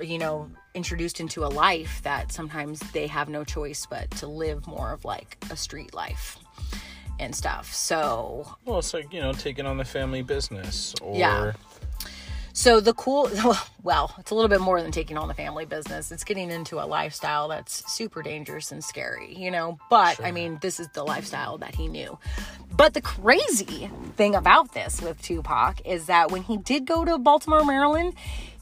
you 0.00 0.18
know, 0.18 0.50
introduced 0.74 1.20
into 1.20 1.44
a 1.44 1.48
life 1.48 2.00
that 2.02 2.32
sometimes 2.32 2.80
they 2.92 3.06
have 3.06 3.28
no 3.28 3.44
choice 3.44 3.86
but 3.88 4.10
to 4.12 4.26
live 4.26 4.66
more 4.66 4.92
of 4.92 5.04
like 5.04 5.36
a 5.50 5.56
street 5.56 5.92
life 5.92 6.38
and 7.18 7.34
stuff. 7.34 7.72
So, 7.74 8.46
Well, 8.64 8.78
it's 8.78 8.94
like 8.94 9.12
you 9.12 9.20
know 9.20 9.32
taking 9.32 9.66
on 9.66 9.76
the 9.76 9.84
family 9.84 10.22
business 10.22 10.94
or 11.02 11.18
Yeah. 11.18 11.52
So 12.58 12.80
the 12.80 12.92
cool, 12.92 13.30
well, 13.84 14.12
it's 14.18 14.32
a 14.32 14.34
little 14.34 14.48
bit 14.48 14.60
more 14.60 14.82
than 14.82 14.90
taking 14.90 15.16
on 15.16 15.28
the 15.28 15.34
family 15.34 15.64
business. 15.64 16.10
It's 16.10 16.24
getting 16.24 16.50
into 16.50 16.82
a 16.82 16.86
lifestyle 16.86 17.46
that's 17.46 17.88
super 17.88 18.20
dangerous 18.20 18.72
and 18.72 18.82
scary, 18.82 19.32
you 19.32 19.52
know. 19.52 19.78
But 19.88 20.20
I 20.20 20.32
mean, 20.32 20.58
this 20.60 20.80
is 20.80 20.88
the 20.88 21.04
lifestyle 21.04 21.58
that 21.58 21.76
he 21.76 21.86
knew. 21.86 22.18
But 22.76 22.94
the 22.94 23.00
crazy 23.00 23.88
thing 24.16 24.34
about 24.34 24.74
this 24.74 25.00
with 25.00 25.22
Tupac 25.22 25.86
is 25.86 26.06
that 26.06 26.32
when 26.32 26.42
he 26.42 26.56
did 26.56 26.84
go 26.84 27.04
to 27.04 27.16
Baltimore, 27.16 27.64
Maryland, 27.64 28.14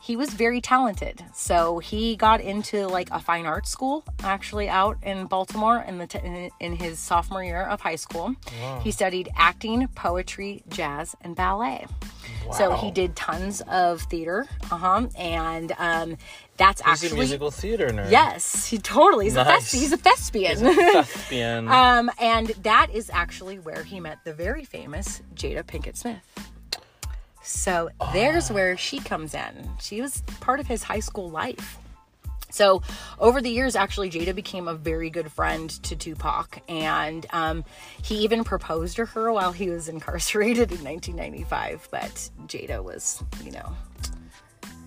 he 0.06 0.14
was 0.16 0.30
very 0.30 0.60
talented. 0.60 1.24
So 1.34 1.78
he 1.80 2.14
got 2.14 2.40
into 2.40 2.86
like 2.86 3.08
a 3.10 3.18
fine 3.18 3.44
arts 3.44 3.70
school 3.70 4.04
actually 4.22 4.68
out 4.68 4.96
in 5.02 5.26
Baltimore 5.26 5.84
in 5.86 5.98
the 5.98 6.06
t- 6.06 6.50
in 6.60 6.76
his 6.76 6.98
sophomore 7.00 7.42
year 7.42 7.62
of 7.62 7.80
high 7.80 7.96
school. 7.96 8.34
He 8.82 8.90
studied 8.92 9.28
acting, 9.36 9.88
poetry, 9.88 10.62
jazz, 10.68 11.16
and 11.22 11.34
ballet. 11.34 11.86
Wow. 12.46 12.52
So 12.52 12.72
he 12.76 12.92
did 12.92 13.16
tons 13.16 13.60
of 13.62 14.02
theater, 14.02 14.46
uh 14.70 14.76
huh, 14.76 15.06
and 15.18 15.72
um, 15.78 16.16
that's 16.56 16.80
He's 16.80 16.86
a 16.86 16.90
actually 17.06 17.18
musical 17.18 17.50
theater 17.50 17.88
nerd. 17.88 18.10
yes, 18.10 18.66
he 18.66 18.78
totally 18.78 19.24
he's 19.24 19.34
a 19.34 19.42
Nice. 19.42 19.72
he's 19.72 19.92
a 19.92 19.96
thespian. 19.96 20.56
Thespian. 20.58 21.66
um, 21.82 22.08
and 22.20 22.48
that 22.62 22.88
is 22.94 23.10
actually 23.12 23.58
where 23.58 23.82
he 23.82 23.98
met 23.98 24.18
the 24.24 24.32
very 24.32 24.64
famous 24.64 25.22
Jada 25.34 25.64
Pinkett 25.64 25.96
Smith. 25.96 26.22
So 27.46 27.90
there's 28.12 28.50
where 28.50 28.76
she 28.76 28.98
comes 28.98 29.32
in. 29.32 29.70
She 29.80 30.02
was 30.02 30.22
part 30.40 30.58
of 30.58 30.66
his 30.66 30.82
high 30.82 30.98
school 31.00 31.30
life. 31.30 31.78
So 32.50 32.82
over 33.20 33.40
the 33.40 33.50
years, 33.50 33.76
actually, 33.76 34.10
Jada 34.10 34.34
became 34.34 34.66
a 34.66 34.74
very 34.74 35.10
good 35.10 35.30
friend 35.30 35.70
to 35.84 35.94
Tupac, 35.94 36.60
and 36.68 37.24
um, 37.30 37.64
he 38.02 38.16
even 38.24 38.42
proposed 38.44 38.96
to 38.96 39.04
her 39.06 39.32
while 39.32 39.52
he 39.52 39.68
was 39.70 39.88
incarcerated 39.88 40.72
in 40.72 40.82
1995. 40.82 41.88
But 41.90 42.30
Jada 42.46 42.82
was, 42.82 43.22
you 43.44 43.52
know, 43.52 43.72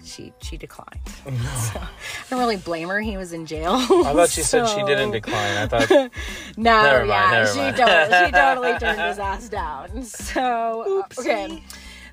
she 0.03 0.33
she 0.41 0.57
declined. 0.57 0.99
so 1.55 1.79
I 1.79 1.89
don't 2.29 2.39
really 2.39 2.57
blame 2.57 2.89
her. 2.89 2.99
He 2.99 3.15
was 3.15 3.31
in 3.31 3.45
jail. 3.45 3.73
I 3.75 4.13
thought 4.13 4.29
she 4.29 4.41
said 4.41 4.65
she 4.67 4.83
didn't 4.85 5.11
decline. 5.11 5.57
I 5.57 5.67
thought 5.67 5.89
No, 6.57 6.83
Never 6.83 7.05
mind, 7.05 7.09
yeah, 7.09 7.31
never 7.31 7.53
she 7.53 7.59
mind. 7.59 7.77
totally, 7.77 8.25
she 8.25 8.31
totally 8.31 8.79
turned 8.79 9.01
his 9.01 9.19
ass 9.19 9.47
down. 9.47 10.03
So 10.03 11.03
uh, 11.15 11.21
okay. 11.21 11.63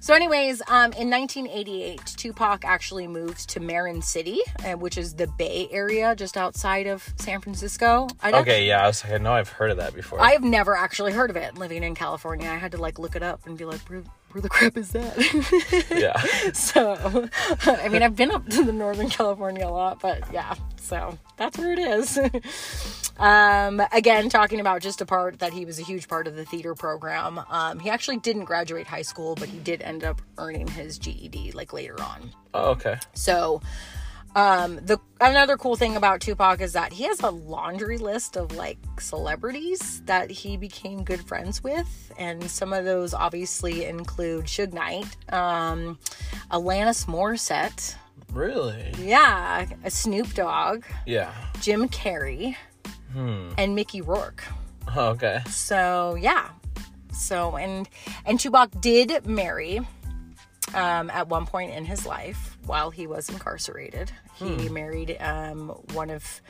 So, 0.06 0.14
anyways, 0.14 0.62
um, 0.68 0.92
in 0.92 1.10
1988, 1.10 2.14
Tupac 2.16 2.64
actually 2.64 3.08
moved 3.08 3.48
to 3.48 3.58
Marin 3.58 4.00
City, 4.00 4.38
uh, 4.64 4.74
which 4.74 4.96
is 4.96 5.14
the 5.14 5.26
Bay 5.26 5.66
Area 5.72 6.14
just 6.14 6.36
outside 6.36 6.86
of 6.86 7.12
San 7.16 7.40
Francisco. 7.40 8.06
I'd 8.22 8.32
actually- 8.32 8.40
okay, 8.40 8.68
yeah. 8.68 8.84
I 8.84 8.86
was 8.86 9.02
like, 9.02 9.14
I 9.14 9.18
know 9.18 9.32
I've 9.32 9.48
heard 9.48 9.72
of 9.72 9.78
that 9.78 9.96
before. 9.96 10.20
I 10.20 10.30
have 10.30 10.44
never 10.44 10.76
actually 10.76 11.10
heard 11.10 11.30
of 11.30 11.34
it 11.34 11.58
living 11.58 11.82
in 11.82 11.96
California. 11.96 12.48
I 12.48 12.54
had 12.54 12.70
to 12.70 12.78
like 12.78 13.00
look 13.00 13.16
it 13.16 13.24
up 13.24 13.48
and 13.48 13.58
be 13.58 13.64
like, 13.64 13.80
where, 13.90 14.04
where 14.30 14.42
the 14.42 14.48
crap 14.48 14.76
is 14.76 14.90
that? 14.90 15.86
yeah. 15.90 16.52
so, 16.52 17.28
I 17.66 17.88
mean, 17.88 18.04
I've 18.04 18.14
been 18.14 18.30
up 18.30 18.48
to 18.50 18.62
the 18.62 18.72
Northern 18.72 19.08
California 19.08 19.66
a 19.66 19.70
lot, 19.70 19.98
but 19.98 20.22
yeah, 20.32 20.54
so 20.80 21.18
that's 21.36 21.58
where 21.58 21.72
it 21.72 21.80
is. 21.80 22.16
um, 23.18 23.80
again, 23.92 24.28
talking 24.28 24.60
about 24.60 24.82
just 24.82 25.00
a 25.00 25.06
part 25.06 25.38
that 25.38 25.52
he 25.52 25.64
was 25.64 25.78
a 25.78 25.82
huge 25.82 26.08
part 26.08 26.26
of 26.26 26.36
the 26.36 26.44
theater 26.44 26.74
program. 26.74 27.40
Um, 27.50 27.78
he 27.78 27.90
actually 27.90 28.18
didn't 28.18 28.44
graduate 28.44 28.86
high 28.86 29.02
school, 29.02 29.34
but 29.34 29.48
he 29.48 29.58
did 29.58 29.82
end 29.82 30.04
up 30.04 30.20
earning 30.38 30.66
his 30.66 30.98
GED 30.98 31.52
like 31.52 31.72
later 31.72 32.00
on. 32.02 32.30
Oh, 32.54 32.70
okay. 32.72 32.98
So, 33.14 33.62
um, 34.34 34.76
the 34.84 34.98
another 35.18 35.56
cool 35.56 35.76
thing 35.76 35.96
about 35.96 36.20
Tupac 36.20 36.60
is 36.60 36.74
that 36.74 36.92
he 36.92 37.04
has 37.04 37.20
a 37.20 37.30
laundry 37.30 37.96
list 37.96 38.36
of 38.36 38.54
like 38.54 38.76
celebrities 39.00 40.02
that 40.04 40.30
he 40.30 40.58
became 40.58 41.04
good 41.04 41.26
friends 41.26 41.64
with, 41.64 42.12
and 42.18 42.50
some 42.50 42.74
of 42.74 42.84
those 42.84 43.14
obviously 43.14 43.86
include 43.86 44.44
Suge 44.44 44.74
Knight, 44.74 45.06
um, 45.32 45.98
Alanis 46.50 47.06
Morissette, 47.06 47.94
Really? 48.32 48.92
yeah, 49.00 49.64
a 49.84 49.90
Snoop 49.90 50.34
Dogg, 50.34 50.84
Yeah. 51.06 51.32
Jim 51.62 51.88
Carrey, 51.88 52.56
and 53.14 53.74
Mickey 53.74 54.00
Rourke. 54.00 54.44
Oh, 54.94 55.08
okay. 55.08 55.40
So 55.48 56.16
yeah. 56.16 56.50
So 57.12 57.56
and 57.56 57.88
and 58.24 58.38
Tupac 58.38 58.80
did 58.80 59.26
marry 59.26 59.80
um, 60.74 61.10
at 61.10 61.28
one 61.28 61.46
point 61.46 61.74
in 61.74 61.84
his 61.84 62.06
life 62.06 62.58
while 62.66 62.90
he 62.90 63.06
was 63.06 63.28
incarcerated. 63.28 64.12
He 64.34 64.68
married 64.68 65.16
um, 65.20 65.70
one 65.94 66.10
of 66.10 66.42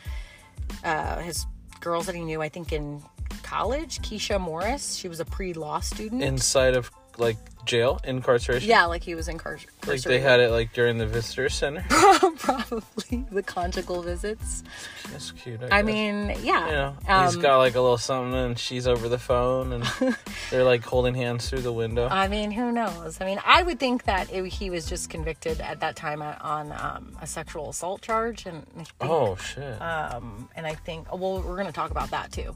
uh, 0.83 1.21
his 1.21 1.47
girls 1.81 2.07
that 2.07 2.17
he 2.17 2.23
knew, 2.23 2.43
I 2.43 2.49
think 2.49 2.73
in 2.73 3.01
college, 3.43 4.01
Keisha 4.01 4.41
Morris. 4.41 4.97
She 4.97 5.09
was 5.09 5.21
a 5.21 5.25
pre-law 5.25 5.81
student. 5.81 6.23
Inside 6.23 6.75
of 6.75 6.91
like 7.19 7.37
jail, 7.67 8.01
incarceration. 8.05 8.69
yeah, 8.69 8.87
like 8.87 9.03
he 9.03 9.15
was 9.15 9.29
incarcerated. 9.29 9.87
Like 9.87 10.03
they 10.03 10.21
had 10.21 10.41
it 10.41 10.51
like 10.51 10.73
during 10.73 10.99
the 10.99 11.07
visitor 11.07 11.49
center. 11.49 11.85
probably 12.39 13.27
the 13.31 13.43
conjugal 13.43 14.03
visits. 14.03 14.63
That's 15.11 15.33
cute. 15.33 15.63
I 15.65 15.83
guess. 15.83 15.85
mean, 15.85 16.37
yeah. 16.43 16.67
you 16.67 16.73
know, 16.73 16.97
um, 17.09 17.27
he's 17.27 17.37
got 17.37 17.59
like 17.59 17.75
a 17.75 17.81
little 17.81 17.99
something, 17.99 18.35
and 18.35 18.59
she's 18.59 18.87
over 18.87 19.09
the 19.09 19.19
phone, 19.19 19.73
and 19.73 19.85
they're 20.51 20.65
like 20.65 20.85
holding 20.85 21.15
hands 21.15 21.49
through 21.51 21.63
the 21.63 21.73
window. 21.73 22.09
I 22.09 22.29
mean, 22.29 22.51
who 22.51 22.73
knows? 22.73 23.21
I 23.21 23.27
mean, 23.27 23.41
I 23.45 23.63
would 23.63 23.79
think 23.79 24.05
that 24.05 24.33
it, 24.33 24.47
he 24.47 24.71
was 24.71 24.87
just 24.87 25.11
convicted 25.11 25.61
at 25.61 25.81
that 25.81 25.97
time 25.97 26.23
on 26.23 26.73
um, 26.73 27.17
a 27.21 27.27
sexual 27.27 27.71
assault 27.71 28.01
charge, 28.01 28.47
and 28.47 28.65
think, 28.67 28.89
oh 29.01 29.37
shit. 29.37 29.81
um, 29.83 30.49
and 30.57 30.67
I 30.67 30.75
think 30.75 31.13
well, 31.13 31.43
we're 31.43 31.57
to 31.67 31.73
talk 31.73 31.91
about 31.91 32.11
that 32.11 32.33
too. 32.33 32.55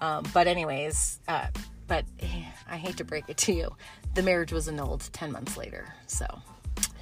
Um, 0.00 0.24
but 0.32 0.46
anyways, 0.46 1.20
uh, 1.28 1.48
but 1.90 2.04
I 2.70 2.76
hate 2.76 2.96
to 2.98 3.04
break 3.04 3.24
it 3.28 3.36
to 3.38 3.52
you, 3.52 3.76
the 4.14 4.22
marriage 4.22 4.52
was 4.52 4.68
annulled 4.68 5.08
ten 5.12 5.32
months 5.32 5.56
later. 5.56 5.92
So 6.06 6.26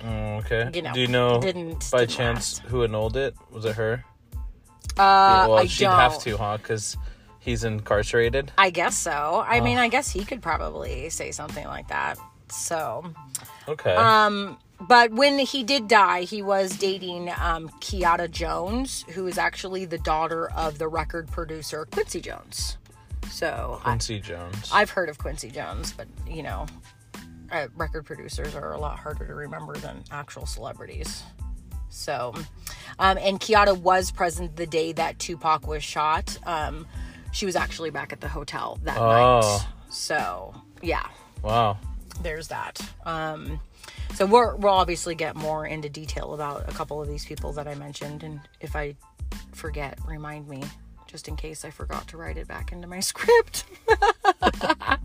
Oh, 0.05 0.37
okay. 0.39 0.71
you 0.75 0.83
know, 0.83 0.93
Do 0.95 1.01
you 1.01 1.09
know 1.09 1.41
didn't- 1.41 1.91
by 1.91 2.01
didn't 2.01 2.11
chance 2.17 2.59
last. 2.61 2.71
who 2.71 2.85
annulled 2.85 3.17
it? 3.17 3.35
Was 3.51 3.65
it 3.65 3.75
her? 3.77 4.05
uh, 4.97 5.47
well, 5.49 5.59
I 5.59 5.67
she'd 5.67 5.85
don't. 5.85 5.95
have 5.97 6.19
to, 6.21 6.37
huh? 6.37 6.57
Because 6.59 6.97
he's 7.39 7.65
incarcerated. 7.65 8.53
I 8.59 8.71
guess 8.71 8.97
so. 8.97 9.45
I 9.47 9.61
mean, 9.61 9.79
I 9.79 9.89
guess 9.89 10.11
he 10.11 10.25
could 10.25 10.43
probably 10.43 11.09
say 11.11 11.31
something 11.31 11.67
like 11.67 11.89
that. 11.89 12.19
So. 12.51 13.05
Okay. 13.69 13.95
Um, 13.95 14.59
but 14.81 15.13
when 15.13 15.39
he 15.39 15.65
did 15.65 15.89
die, 15.89 16.23
he 16.23 16.41
was 16.43 16.77
dating 16.79 17.29
um, 17.41 17.69
Kidada 17.81 18.31
Jones, 18.31 19.05
who 19.11 19.27
is 19.27 19.37
actually 19.39 19.85
the 19.85 19.99
daughter 19.99 20.51
of 20.53 20.79
the 20.79 20.89
record 20.89 21.29
producer 21.31 21.85
Quincy 21.91 22.21
Jones. 22.21 22.79
So 23.31 23.79
I, 23.83 23.91
Quincy 23.91 24.21
Jones. 24.21 24.71
I've 24.73 24.91
heard 24.91 25.09
of 25.09 25.19
Quincy 25.19 25.51
Jones, 25.51 25.93
but 25.93 26.07
you 26.27 26.43
know, 26.43 26.67
uh, 27.51 27.69
record 27.77 28.05
producers 28.07 28.55
are 28.55 28.73
a 28.73 28.79
lot 28.79 28.99
harder 28.99 29.27
to 29.27 29.35
remember 29.35 29.77
than 29.77 30.03
actual 30.11 30.47
celebrities. 30.47 31.23
So, 31.91 32.35
um, 32.99 33.17
and 33.19 33.41
Kidada 33.41 33.77
was 33.77 34.11
present 34.11 34.57
the 34.57 34.67
day 34.67 34.93
that 34.93 35.19
Tupac 35.19 35.67
was 35.67 35.83
shot. 35.83 36.37
Um, 36.47 36.87
she 37.33 37.47
was 37.47 37.57
actually 37.57 37.91
back 37.91 38.13
at 38.13 38.21
the 38.21 38.29
hotel 38.29 38.79
that 38.85 38.99
Oh. 38.99 39.41
night. 39.41 39.67
So, 39.91 40.55
yeah 40.83 41.07
wow. 41.43 41.79
there's 42.23 42.49
that. 42.49 42.81
Um, 43.07 43.61
so 44.15 44.27
we're, 44.27 44.55
we'll 44.57 44.73
obviously 44.75 45.15
get 45.15 45.37
more 45.37 45.67
into 45.67 45.89
detail 45.89 46.35
about 46.35 46.69
a 46.69 46.73
couple 46.73 47.01
of 47.01 47.09
these 47.09 47.25
people 47.25 47.53
that 47.55 47.67
I 47.69 47.75
mentioned, 47.75 48.23
and 48.23 48.41
if 48.61 48.75
I 48.77 48.95
forget, 49.53 49.99
remind 50.07 50.49
me, 50.49 50.63
just 51.07 51.29
in 51.29 51.37
case 51.37 51.65
I 51.65 51.71
forgot 51.71 52.07
to 52.09 52.17
write 52.17 52.37
it 52.37 52.49
back 52.49 52.73
into 52.73 52.87
my 52.87 53.01
script. 53.11 53.65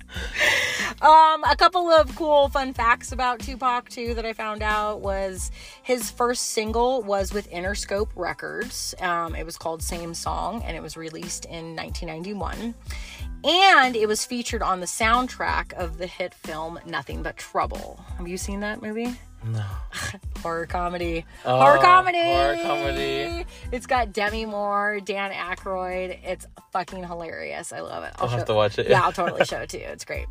um, 1.03 1.43
a 1.43 1.55
couple 1.55 1.89
of 1.91 2.15
cool 2.15 2.49
fun 2.49 2.73
facts 2.73 3.11
about 3.11 3.39
Tupac 3.39 3.89
too 3.89 4.13
that 4.13 4.25
I 4.25 4.33
found 4.33 4.63
out 4.63 5.01
was 5.01 5.51
his 5.83 6.09
first 6.09 6.49
single 6.49 7.03
was 7.03 7.33
with 7.33 7.49
Interscope 7.51 8.09
Records. 8.15 8.95
Um, 8.99 9.35
it 9.35 9.45
was 9.45 9.57
called 9.57 9.83
Same 9.83 10.13
Song, 10.13 10.63
and 10.63 10.75
it 10.77 10.81
was 10.81 10.95
released 10.97 11.45
in 11.45 11.75
1991 11.75 12.73
and 13.43 13.95
it 13.95 14.07
was 14.07 14.25
featured 14.25 14.61
on 14.61 14.79
the 14.79 14.85
soundtrack 14.85 15.73
of 15.73 15.97
the 15.97 16.07
hit 16.07 16.33
film 16.33 16.79
Nothing 16.85 17.23
But 17.23 17.37
Trouble. 17.37 17.99
Have 18.17 18.27
you 18.27 18.37
seen 18.37 18.61
that 18.61 18.81
movie? 18.81 19.13
No. 19.45 19.65
Horror 20.41 20.65
comedy. 20.65 21.25
Oh, 21.43 21.57
horror 21.59 21.79
comedy. 21.79 22.21
horror 22.23 22.55
comedy. 22.61 23.45
It's 23.71 23.85
got 23.85 24.13
Demi 24.13 24.45
Moore, 24.45 25.01
Dan 25.03 25.31
Aykroyd. 25.31 26.19
It's 26.23 26.47
fucking 26.71 27.03
hilarious. 27.03 27.73
I 27.73 27.81
love 27.81 28.03
it. 28.05 28.13
I'll 28.19 28.27
have 28.29 28.41
show- 28.41 28.45
to 28.45 28.53
watch 28.53 28.79
it. 28.79 28.87
Yeah, 28.89 29.01
I'll 29.03 29.11
totally 29.13 29.43
show 29.45 29.57
it 29.59 29.69
to 29.69 29.79
you. 29.79 29.85
It's 29.87 30.05
great. 30.05 30.27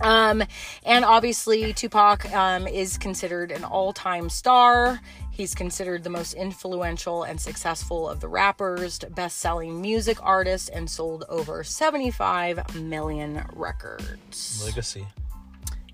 Um, 0.00 0.42
and 0.84 1.04
obviously 1.04 1.72
Tupac 1.72 2.32
um, 2.32 2.66
is 2.66 2.98
considered 2.98 3.52
an 3.52 3.64
all-time 3.64 4.28
star. 4.28 5.00
He's 5.30 5.54
considered 5.54 6.02
the 6.02 6.10
most 6.10 6.34
influential 6.34 7.22
and 7.22 7.40
successful 7.40 8.08
of 8.08 8.20
the 8.20 8.28
rappers, 8.28 8.98
best-selling 8.98 9.80
music 9.80 10.18
artist, 10.20 10.70
and 10.72 10.90
sold 10.90 11.24
over 11.28 11.62
75 11.62 12.74
million 12.74 13.44
records. 13.52 14.62
Legacy. 14.64 15.06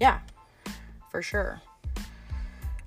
Yeah, 0.00 0.20
for 1.11 1.20
sure. 1.20 1.61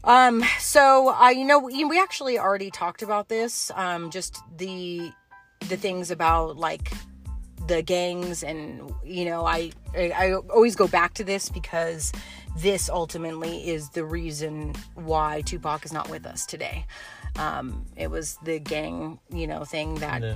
Um, 0.03 0.43
so 0.59 1.13
uh, 1.15 1.29
you 1.29 1.45
know, 1.45 1.59
we, 1.59 1.83
we 1.85 1.99
actually 1.99 2.39
already 2.39 2.71
talked 2.71 3.01
about 3.01 3.29
this. 3.29 3.71
Um, 3.75 4.09
just 4.09 4.41
the 4.57 5.11
the 5.69 5.77
things 5.77 6.11
about 6.11 6.57
like 6.57 6.91
the 7.67 7.81
gangs, 7.81 8.43
and 8.43 8.93
you 9.03 9.25
know, 9.25 9.45
I, 9.45 9.71
I 9.95 10.11
I 10.11 10.33
always 10.33 10.75
go 10.75 10.87
back 10.87 11.13
to 11.15 11.23
this 11.23 11.49
because 11.49 12.11
this 12.57 12.89
ultimately 12.89 13.67
is 13.67 13.89
the 13.89 14.03
reason 14.05 14.73
why 14.95 15.41
Tupac 15.41 15.85
is 15.85 15.93
not 15.93 16.09
with 16.09 16.25
us 16.25 16.45
today. 16.45 16.85
Um, 17.37 17.85
it 17.95 18.09
was 18.09 18.37
the 18.43 18.57
gang, 18.59 19.19
you 19.29 19.45
know, 19.45 19.63
thing 19.63 19.95
that 19.95 20.23
Yeah. 20.23 20.35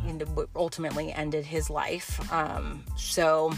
ultimately 0.56 1.12
ended 1.12 1.46
his 1.46 1.70
life. 1.70 2.32
Um, 2.32 2.84
so 2.96 3.54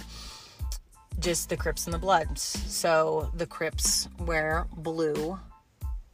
just 1.20 1.50
the 1.50 1.58
Crips 1.58 1.86
and 1.86 1.94
the 1.94 1.98
Bloods. 2.00 2.42
So 2.68 3.32
the 3.36 3.46
Crips 3.46 4.08
wear 4.20 4.66
blue, 4.78 5.38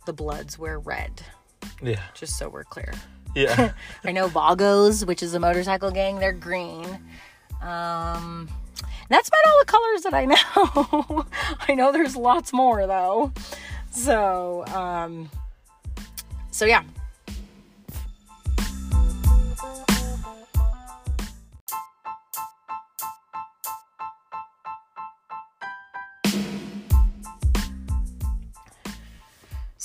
the 0.07 0.13
Bloods 0.13 0.57
wear 0.57 0.79
red, 0.79 1.21
Yeah. 1.83 2.01
just 2.15 2.37
so 2.39 2.49
we're 2.49 2.63
clear. 2.63 2.93
Yeah. 3.35 3.73
I 4.03 4.11
know 4.11 4.27
Vagos, 4.27 5.05
which 5.05 5.21
is 5.21 5.35
a 5.35 5.39
motorcycle 5.39 5.91
gang, 5.91 6.17
they're 6.19 6.33
green. 6.33 6.85
Um, 7.61 8.49
that's 9.09 9.27
about 9.27 9.39
all 9.47 9.59
the 9.59 9.65
colors 9.65 10.01
that 10.03 10.13
I 10.13 10.25
know. 10.25 11.25
I 11.67 11.73
know 11.73 11.91
there's 11.91 12.15
lots 12.15 12.53
more 12.53 12.85
though. 12.87 13.33
So, 13.91 14.65
um, 14.67 15.29
so 16.51 16.65
yeah. 16.65 16.83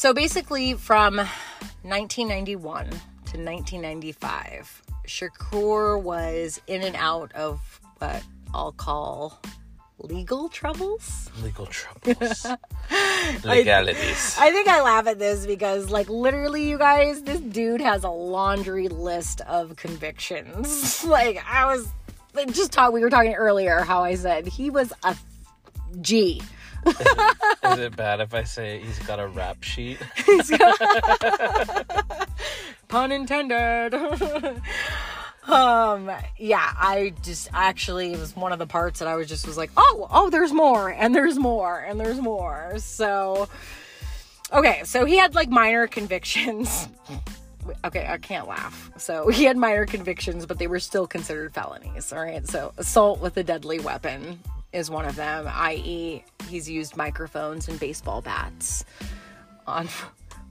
So 0.04 0.12
basically, 0.12 0.74
from 0.74 1.16
1991 1.16 2.90
to 2.90 3.38
1995, 3.38 4.83
Shakur 5.06 6.00
was 6.00 6.60
in 6.66 6.82
and 6.82 6.96
out 6.96 7.32
of 7.32 7.80
what 7.98 8.22
I'll 8.52 8.72
call 8.72 9.40
legal 9.98 10.48
troubles. 10.48 11.30
Legal 11.42 11.66
troubles. 11.66 12.46
Legalities. 13.44 14.36
I 14.38 14.50
think 14.50 14.68
I 14.68 14.82
laugh 14.82 15.06
at 15.06 15.18
this 15.18 15.46
because, 15.46 15.90
like, 15.90 16.08
literally, 16.08 16.68
you 16.68 16.78
guys, 16.78 17.22
this 17.22 17.40
dude 17.40 17.80
has 17.80 18.04
a 18.04 18.10
laundry 18.10 18.88
list 18.88 19.40
of 19.42 19.76
convictions. 19.76 21.04
like, 21.06 21.42
I 21.48 21.66
was 21.66 21.88
just 22.52 22.72
talk. 22.72 22.92
We 22.92 23.00
were 23.00 23.10
talking 23.10 23.34
earlier 23.34 23.80
how 23.80 24.02
I 24.02 24.14
said 24.14 24.46
he 24.46 24.70
was 24.70 24.92
a 25.02 25.16
G. 26.00 26.42
Is 27.64 27.78
it 27.78 27.96
bad 27.96 28.20
if 28.20 28.34
I 28.34 28.44
say 28.44 28.80
he's 28.80 28.98
got 29.00 29.18
a 29.18 29.26
rap 29.26 29.62
sheet? 29.62 29.98
Pun 32.88 33.12
intended. 33.12 33.94
um 35.46 36.10
yeah 36.38 36.72
i 36.78 37.12
just 37.22 37.50
actually 37.52 38.14
it 38.14 38.18
was 38.18 38.34
one 38.34 38.50
of 38.50 38.58
the 38.58 38.66
parts 38.66 39.00
that 39.00 39.08
i 39.08 39.14
was 39.14 39.28
just 39.28 39.46
was 39.46 39.58
like 39.58 39.70
oh 39.76 40.08
oh 40.10 40.30
there's 40.30 40.54
more 40.54 40.88
and 40.88 41.14
there's 41.14 41.38
more 41.38 41.80
and 41.80 42.00
there's 42.00 42.18
more. 42.18 42.78
So 42.78 43.46
okay 44.52 44.80
so 44.84 45.04
he 45.04 45.18
had 45.18 45.34
like 45.34 45.50
minor 45.50 45.86
convictions. 45.86 46.88
Okay 47.84 48.06
i 48.08 48.16
can't 48.16 48.48
laugh. 48.48 48.90
So 48.96 49.28
he 49.28 49.44
had 49.44 49.58
minor 49.58 49.84
convictions 49.84 50.46
but 50.46 50.58
they 50.58 50.66
were 50.66 50.80
still 50.80 51.06
considered 51.06 51.52
felonies 51.52 52.10
all 52.12 52.20
right? 52.20 52.46
So 52.48 52.72
assault 52.78 53.20
with 53.20 53.36
a 53.36 53.42
deadly 53.42 53.80
weapon 53.80 54.40
is 54.74 54.90
one 54.90 55.06
of 55.06 55.16
them 55.16 55.48
i.e 55.48 56.22
he's 56.48 56.68
used 56.68 56.96
microphones 56.96 57.68
and 57.68 57.80
baseball 57.80 58.20
bats 58.20 58.84
on 59.66 59.88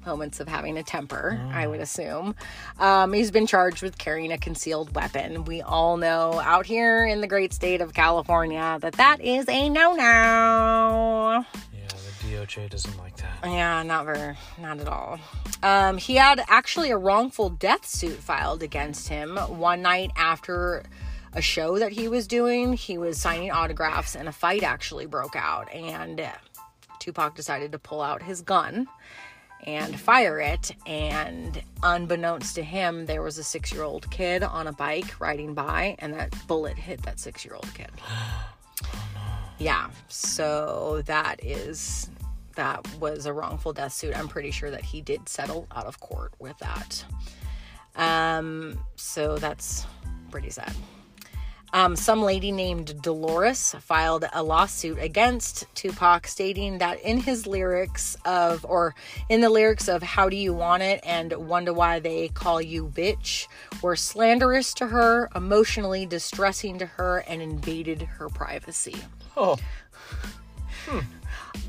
moments 0.05 0.39
of 0.39 0.47
having 0.47 0.77
a 0.77 0.83
temper, 0.83 1.39
I 1.51 1.67
would 1.67 1.79
assume. 1.79 2.35
Um, 2.79 3.13
he's 3.13 3.31
been 3.31 3.47
charged 3.47 3.81
with 3.81 3.97
carrying 3.97 4.31
a 4.31 4.37
concealed 4.37 4.93
weapon. 4.95 5.45
We 5.45 5.61
all 5.61 5.97
know 5.97 6.39
out 6.39 6.65
here 6.65 7.05
in 7.05 7.21
the 7.21 7.27
great 7.27 7.53
state 7.53 7.81
of 7.81 7.93
California 7.93 8.77
that 8.81 8.93
that 8.93 9.21
is 9.21 9.47
a 9.47 9.69
no 9.69 9.93
no. 9.93 11.45
Yeah, 11.73 11.87
the 11.87 12.27
DOJ 12.27 12.69
doesn't 12.69 12.97
like 12.97 13.17
that. 13.17 13.37
Yeah, 13.43 13.83
not 13.83 14.05
very, 14.05 14.35
not 14.59 14.79
at 14.79 14.87
all. 14.87 15.19
Um, 15.61 15.97
he 15.97 16.15
had 16.15 16.43
actually 16.49 16.91
a 16.91 16.97
wrongful 16.97 17.49
death 17.49 17.85
suit 17.85 18.17
filed 18.17 18.63
against 18.63 19.07
him 19.07 19.37
one 19.37 19.81
night 19.81 20.11
after 20.17 20.83
a 21.33 21.41
show 21.41 21.79
that 21.79 21.91
he 21.91 22.07
was 22.07 22.27
doing. 22.27 22.73
He 22.73 22.97
was 22.97 23.17
signing 23.17 23.51
autographs, 23.51 24.15
and 24.15 24.27
a 24.27 24.31
fight 24.31 24.63
actually 24.63 25.05
broke 25.05 25.35
out. 25.35 25.71
And 25.73 26.27
Tupac 26.99 27.35
decided 27.35 27.71
to 27.71 27.79
pull 27.79 28.01
out 28.01 28.21
his 28.21 28.41
gun 28.41 28.87
and 29.65 29.99
fire 29.99 30.39
it. 30.39 30.71
And 30.85 31.61
unbeknownst 31.81 32.55
to 32.55 32.63
him, 32.63 33.05
there 33.05 33.21
was 33.21 33.37
a 33.37 33.43
six 33.43 33.71
year 33.71 33.83
old 33.83 34.09
kid 34.11 34.43
on 34.43 34.67
a 34.67 34.73
bike 34.73 35.19
riding 35.19 35.53
by, 35.53 35.95
and 35.99 36.13
that 36.13 36.33
bullet 36.47 36.77
hit 36.77 37.01
that 37.03 37.19
six 37.19 37.43
year 37.45 37.55
old 37.55 37.73
kid. 37.73 37.91
Yeah, 39.59 39.91
so 40.09 41.03
that 41.05 41.41
is 41.41 42.09
that 42.55 42.85
was 42.99 43.27
a 43.27 43.31
wrongful 43.31 43.71
death 43.71 43.93
suit. 43.93 44.17
I'm 44.17 44.27
pretty 44.27 44.51
sure 44.51 44.71
that 44.71 44.83
he 44.83 44.99
did 44.99 45.29
settle 45.29 45.67
out 45.71 45.85
of 45.85 45.99
court 45.99 46.33
with 46.39 46.57
that. 46.57 47.05
Um, 47.95 48.79
so 48.95 49.37
that's 49.37 49.85
pretty 50.31 50.49
sad. 50.49 50.73
Um, 51.73 51.95
some 51.95 52.21
lady 52.21 52.51
named 52.51 53.01
Dolores 53.01 53.75
filed 53.81 54.25
a 54.31 54.43
lawsuit 54.43 54.99
against 54.99 55.65
Tupac, 55.73 56.27
stating 56.27 56.77
that 56.77 57.01
in 57.01 57.17
his 57.17 57.47
lyrics 57.47 58.15
of, 58.25 58.63
or 58.69 58.93
in 59.27 59.41
the 59.41 59.49
lyrics 59.49 59.87
of 59.87 60.03
How 60.03 60.29
Do 60.29 60.35
You 60.35 60.53
Want 60.53 60.83
It 60.83 60.99
and 61.03 61.33
Wonder 61.33 61.73
Why 61.73 61.99
They 61.99 62.27
Call 62.27 62.61
You 62.61 62.85
Bitch, 62.85 63.47
were 63.81 63.95
slanderous 63.95 64.71
to 64.75 64.85
her, 64.85 65.29
emotionally 65.35 66.05
distressing 66.05 66.77
to 66.77 66.85
her, 66.85 67.23
and 67.27 67.41
invaded 67.41 68.03
her 68.03 68.29
privacy. 68.29 68.95
Oh, 69.35 69.57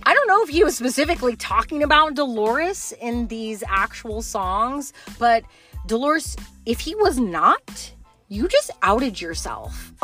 I 0.03 0.13
don't 0.13 0.27
know 0.29 0.43
if 0.43 0.51
he 0.51 0.65
was 0.65 0.77
specifically 0.77 1.35
talking 1.35 1.83
about 1.83 2.13
Dolores 2.13 2.93
in 3.01 3.29
these 3.29 3.65
actual 3.67 4.21
songs, 4.21 4.93
but 5.19 5.45
Dolores, 5.87 6.37
if 6.67 6.81
he 6.81 6.95
was 6.95 7.19
not, 7.19 7.93
you 8.35 8.49
just 8.49 8.71
outed 8.83 9.21
yourself. 9.21 9.93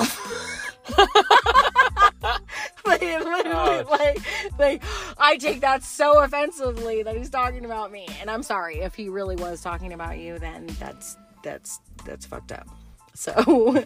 like, 2.86 3.00
literally, 3.00 3.82
like, 3.84 4.18
like, 4.58 4.82
I 5.18 5.36
take 5.36 5.60
that 5.62 5.82
so 5.82 6.22
offensively 6.22 7.02
that 7.02 7.16
he's 7.16 7.30
talking 7.30 7.64
about 7.64 7.90
me. 7.90 8.06
And 8.20 8.30
I'm 8.30 8.42
sorry 8.42 8.80
if 8.80 8.94
he 8.94 9.08
really 9.08 9.36
was 9.36 9.60
talking 9.62 9.92
about 9.92 10.18
you, 10.18 10.38
then 10.38 10.68
that's 10.78 11.16
that's 11.42 11.80
that's 12.04 12.24
fucked 12.24 12.52
up. 12.52 12.68
So, 13.14 13.84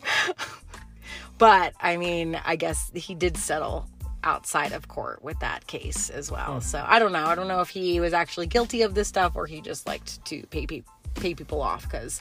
but 1.39 1.73
I 1.81 1.97
mean, 1.97 2.39
I 2.45 2.57
guess 2.57 2.91
he 2.95 3.15
did 3.15 3.37
settle 3.37 3.89
outside 4.23 4.73
of 4.73 4.89
court 4.89 5.23
with 5.23 5.39
that 5.41 5.67
case 5.67 6.11
as 6.11 6.31
well. 6.31 6.55
Hmm. 6.55 6.61
So 6.61 6.85
I 6.87 6.99
don't 6.99 7.13
know. 7.13 7.25
I 7.25 7.35
don't 7.35 7.49
know 7.49 7.61
if 7.61 7.71
he 7.71 7.99
was 8.01 8.13
actually 8.13 8.47
guilty 8.47 8.83
of 8.83 8.95
this 8.95 9.09
stuff 9.09 9.37
or 9.37 9.47
he 9.47 9.61
just 9.61 9.87
liked 9.87 10.25
to 10.27 10.43
pay 10.49 10.67
pe- 10.67 10.83
pay 11.15 11.35
people 11.35 11.63
off 11.63 11.83
because 11.85 12.21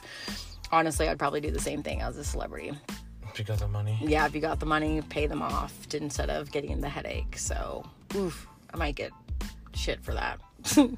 honestly, 0.74 1.08
I'd 1.08 1.18
probably 1.18 1.40
do 1.40 1.50
the 1.50 1.60
same 1.60 1.82
thing 1.82 2.02
as 2.02 2.16
a 2.16 2.24
celebrity. 2.24 2.72
if 3.32 3.38
you 3.38 3.44
got 3.44 3.58
the 3.58 3.68
money. 3.68 3.98
Yeah, 4.02 4.26
if 4.26 4.34
you 4.34 4.40
got 4.40 4.60
the 4.60 4.66
money, 4.66 5.00
pay 5.08 5.26
them 5.26 5.42
off 5.42 5.72
instead 5.94 6.30
of 6.30 6.50
getting 6.52 6.80
the 6.80 6.88
headache. 6.88 7.38
So, 7.38 7.84
oof, 8.14 8.46
I 8.72 8.76
might 8.76 8.94
get 8.96 9.10
shit 9.74 10.02
for 10.04 10.14
that. 10.14 10.40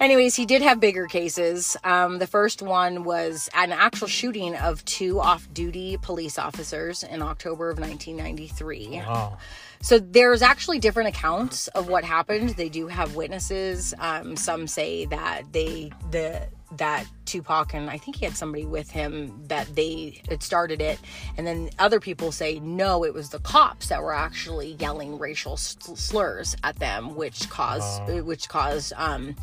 Anyways, 0.00 0.34
he 0.34 0.44
did 0.44 0.60
have 0.60 0.80
bigger 0.80 1.06
cases. 1.06 1.76
Um, 1.84 2.18
the 2.18 2.26
first 2.26 2.60
one 2.60 3.04
was 3.04 3.48
an 3.54 3.70
actual 3.70 4.08
shooting 4.08 4.56
of 4.56 4.84
two 4.84 5.20
off 5.20 5.46
duty 5.54 5.96
police 6.02 6.36
officers 6.36 7.04
in 7.04 7.22
October 7.22 7.70
of 7.70 7.78
1993. 7.78 9.02
Oh, 9.06 9.36
So 9.80 10.00
there's 10.00 10.42
actually 10.42 10.80
different 10.80 11.10
accounts 11.10 11.68
of 11.68 11.88
what 11.88 12.04
happened. 12.04 12.50
They 12.50 12.68
do 12.68 12.88
have 12.88 13.14
witnesses. 13.14 13.94
Um, 13.98 14.36
some 14.36 14.66
say 14.66 15.04
that 15.06 15.42
they 15.52 15.92
the 16.10 16.48
that 16.78 17.06
Tupac 17.24 17.74
and 17.74 17.90
I 17.90 17.98
think 17.98 18.16
he 18.16 18.24
had 18.24 18.36
somebody 18.36 18.64
with 18.64 18.90
him 18.90 19.46
that 19.48 19.74
they 19.74 20.22
had 20.28 20.42
started 20.42 20.80
it, 20.80 20.98
and 21.36 21.46
then 21.46 21.70
other 21.78 22.00
people 22.00 22.32
say 22.32 22.60
no, 22.60 23.04
it 23.04 23.14
was 23.14 23.30
the 23.30 23.38
cops 23.40 23.88
that 23.88 24.02
were 24.02 24.14
actually 24.14 24.72
yelling 24.74 25.18
racial 25.18 25.56
slurs 25.56 26.56
at 26.62 26.76
them, 26.76 27.16
which 27.16 27.48
caused 27.50 28.02
which 28.24 28.48
caused 28.48 28.92
um, 28.96 29.34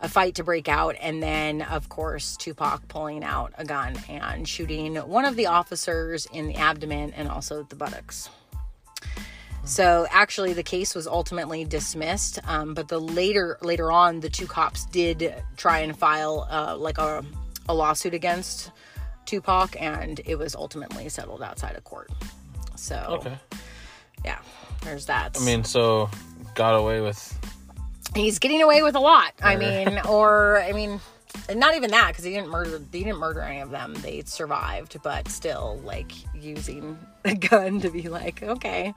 a 0.00 0.08
fight 0.08 0.34
to 0.36 0.44
break 0.44 0.68
out, 0.68 0.96
and 1.00 1.22
then 1.22 1.62
of 1.62 1.88
course 1.88 2.36
Tupac 2.36 2.86
pulling 2.88 3.24
out 3.24 3.52
a 3.58 3.64
gun 3.64 3.96
and 4.08 4.48
shooting 4.48 4.96
one 4.96 5.24
of 5.24 5.36
the 5.36 5.46
officers 5.46 6.26
in 6.32 6.46
the 6.46 6.56
abdomen 6.56 7.12
and 7.14 7.28
also 7.28 7.62
the 7.64 7.76
buttocks. 7.76 8.28
So 9.66 10.06
actually, 10.10 10.52
the 10.52 10.62
case 10.62 10.94
was 10.94 11.08
ultimately 11.08 11.64
dismissed. 11.64 12.38
Um, 12.44 12.72
but 12.72 12.86
the 12.86 13.00
later 13.00 13.58
later 13.60 13.90
on, 13.90 14.20
the 14.20 14.30
two 14.30 14.46
cops 14.46 14.86
did 14.86 15.34
try 15.56 15.80
and 15.80 15.96
file 15.96 16.46
uh, 16.50 16.76
like 16.76 16.98
a, 16.98 17.24
a 17.68 17.74
lawsuit 17.74 18.14
against 18.14 18.70
Tupac, 19.26 19.76
and 19.80 20.20
it 20.24 20.36
was 20.36 20.54
ultimately 20.54 21.08
settled 21.08 21.42
outside 21.42 21.74
of 21.74 21.82
court. 21.82 22.10
So 22.76 23.18
okay. 23.20 23.36
yeah, 24.24 24.38
there's 24.82 25.06
that. 25.06 25.36
I 25.38 25.44
mean, 25.44 25.64
so 25.64 26.08
got 26.54 26.76
away 26.76 27.00
with. 27.00 27.36
he's 28.14 28.38
getting 28.38 28.62
away 28.62 28.84
with 28.84 28.94
a 28.94 29.00
lot. 29.00 29.32
I 29.42 29.56
mean, 29.56 30.00
or 30.08 30.60
I 30.60 30.72
mean, 30.72 31.00
not 31.52 31.74
even 31.74 31.90
that 31.90 32.08
because 32.08 32.24
he 32.24 32.30
didn't 32.30 32.50
murder. 32.50 32.80
He 32.92 33.02
didn't 33.02 33.18
murder 33.18 33.40
any 33.40 33.60
of 33.60 33.70
them. 33.70 33.94
They 33.94 34.22
survived, 34.26 34.96
but 35.02 35.26
still, 35.26 35.80
like 35.84 36.12
using 36.36 36.98
a 37.24 37.34
gun 37.48 37.80
to 37.80 37.90
be 37.90 38.08
like, 38.08 38.44
okay. 38.44 38.94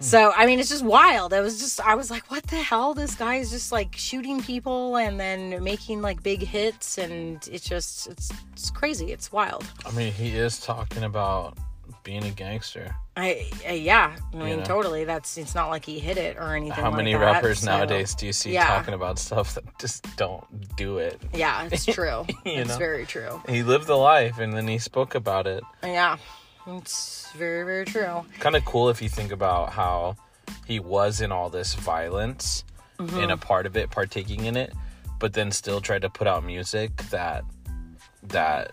So 0.00 0.32
I 0.36 0.46
mean, 0.46 0.60
it's 0.60 0.68
just 0.68 0.84
wild. 0.84 1.32
It 1.32 1.40
was 1.40 1.58
just 1.58 1.80
I 1.80 1.94
was 1.94 2.10
like, 2.10 2.30
what 2.30 2.44
the 2.44 2.56
hell? 2.56 2.94
This 2.94 3.14
guy 3.14 3.36
is 3.36 3.50
just 3.50 3.72
like 3.72 3.96
shooting 3.96 4.42
people 4.42 4.96
and 4.96 5.18
then 5.18 5.62
making 5.62 6.02
like 6.02 6.22
big 6.22 6.42
hits, 6.42 6.98
and 6.98 7.46
it's 7.50 7.66
just 7.66 8.06
it's 8.08 8.30
it's 8.52 8.70
crazy. 8.70 9.12
It's 9.12 9.32
wild. 9.32 9.64
I 9.84 9.90
mean, 9.92 10.12
he 10.12 10.36
is 10.36 10.60
talking 10.60 11.04
about 11.04 11.56
being 12.06 12.24
a 12.24 12.30
gangster. 12.30 12.94
I, 13.16 13.50
I 13.66 13.72
yeah. 13.72 14.16
I 14.32 14.36
mean, 14.36 14.58
know? 14.58 14.64
totally. 14.64 15.04
That's 15.04 15.36
it's 15.38 15.54
not 15.54 15.70
like 15.70 15.84
he 15.84 15.98
hit 15.98 16.18
it 16.18 16.36
or 16.36 16.54
anything. 16.54 16.72
How 16.72 16.90
like 16.90 16.98
many 16.98 17.14
that, 17.14 17.18
rappers 17.18 17.60
so- 17.60 17.66
nowadays 17.66 18.14
do 18.14 18.26
you 18.26 18.32
see 18.32 18.52
yeah. 18.52 18.66
talking 18.66 18.94
about 18.94 19.18
stuff 19.18 19.54
that 19.54 19.64
just 19.80 20.04
don't 20.16 20.44
do 20.76 20.98
it? 20.98 21.20
Yeah, 21.34 21.68
it's 21.70 21.84
true. 21.96 22.24
It's 22.44 22.68
know? 22.70 22.78
very 22.78 23.06
true. 23.06 23.42
He 23.48 23.62
lived 23.62 23.86
the 23.86 23.96
life 23.96 24.38
and 24.38 24.52
then 24.52 24.68
he 24.68 24.78
spoke 24.78 25.14
about 25.14 25.46
it. 25.46 25.64
Yeah, 25.82 26.18
it's 26.66 27.30
very, 27.32 27.64
very 27.64 27.84
true. 27.84 28.24
Kind 28.40 28.56
of 28.56 28.64
cool 28.64 28.88
if 28.88 29.00
you 29.00 29.08
think 29.08 29.32
about 29.32 29.72
how 29.72 30.16
he 30.66 30.80
was 30.80 31.20
in 31.20 31.32
all 31.32 31.50
this 31.50 31.74
violence 31.74 32.64
Mm-hmm. 32.98 33.18
and 33.18 33.30
a 33.30 33.36
part 33.36 33.66
of 33.66 33.76
it, 33.76 33.90
partaking 33.90 34.46
in 34.46 34.56
it, 34.56 34.72
but 35.18 35.34
then 35.34 35.52
still 35.52 35.82
tried 35.82 36.00
to 36.00 36.08
put 36.08 36.26
out 36.26 36.42
music 36.44 36.96
that 37.10 37.44
that 38.22 38.72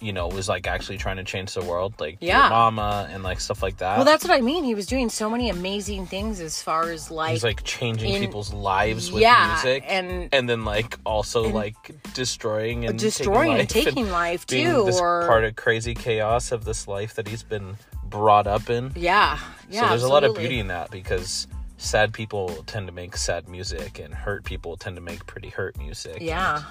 you 0.00 0.12
know 0.12 0.28
was 0.28 0.48
like 0.48 0.66
actually 0.66 0.98
trying 0.98 1.16
to 1.16 1.24
change 1.24 1.54
the 1.54 1.62
world, 1.64 1.94
like 1.98 2.18
Yeah. 2.20 2.48
Mama 2.48 3.08
and 3.10 3.22
like 3.22 3.40
stuff 3.40 3.62
like 3.62 3.78
that. 3.78 3.96
Well, 3.96 4.04
that's 4.04 4.24
what 4.24 4.32
I 4.32 4.40
mean. 4.40 4.64
He 4.64 4.74
was 4.74 4.86
doing 4.86 5.08
so 5.08 5.30
many 5.30 5.48
amazing 5.50 6.06
things 6.06 6.40
as 6.40 6.60
far 6.62 6.90
as 6.90 7.10
like, 7.10 7.32
He's 7.32 7.44
like 7.44 7.62
changing 7.64 8.10
in- 8.14 8.20
people's 8.20 8.52
lives 8.52 9.10
with 9.10 9.22
yeah, 9.22 9.52
music, 9.62 9.84
and- 9.88 10.28
and 10.32 10.48
then 10.48 10.64
like 10.64 10.98
also 11.04 11.48
like 11.48 11.76
destroying 12.14 12.84
and 12.86 12.98
destroying 12.98 13.58
and 13.58 13.68
taking 13.68 13.86
life 13.94 13.94
taking 13.94 14.10
life 14.10 14.46
being 14.46 14.66
too, 14.66 14.84
this 14.86 15.00
or 15.00 15.26
part 15.26 15.44
of 15.44 15.56
crazy 15.56 15.94
chaos 15.94 16.52
of 16.52 16.64
this 16.64 16.86
life 16.88 17.14
that 17.14 17.28
he's 17.28 17.42
been 17.42 17.76
brought 18.04 18.46
up 18.46 18.68
in. 18.70 18.92
Yeah. 18.96 19.38
Yeah. 19.70 19.80
so 19.82 19.88
there's 19.88 20.02
a 20.02 20.08
lot 20.08 20.24
of 20.24 20.36
beauty 20.36 20.58
in 20.60 20.68
that 20.68 20.90
because 20.90 21.46
sad 21.78 22.12
people 22.12 22.48
tend 22.66 22.86
to 22.86 22.92
make 22.92 23.16
sad 23.16 23.48
music 23.48 23.98
and 23.98 24.14
hurt 24.14 24.44
people 24.44 24.76
tend 24.76 24.96
to 24.96 25.02
make 25.02 25.26
pretty 25.26 25.48
hurt 25.50 25.76
music. 25.78 26.18
Yeah. 26.20 26.56
And 26.58 26.64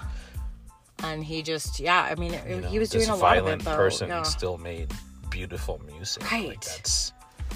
he 1.24 1.42
just, 1.44 1.80
yeah, 1.80 2.02
I 2.02 2.16
mean, 2.16 2.34
You 2.48 2.62
know, 2.62 2.68
he 2.68 2.80
was 2.80 2.90
doing 2.90 3.06
a 3.10 3.16
lot 3.16 3.38
of 3.38 3.44
violent 3.44 3.62
it, 3.62 3.66
though. 3.66 3.76
person 3.76 4.08
yeah. 4.10 4.24
still 4.24 4.58
made 4.58 4.92
beautiful 5.30 5.82
music. 5.86 6.24
Like 6.24 6.32
Right. 6.32 6.62
that's 6.62 7.14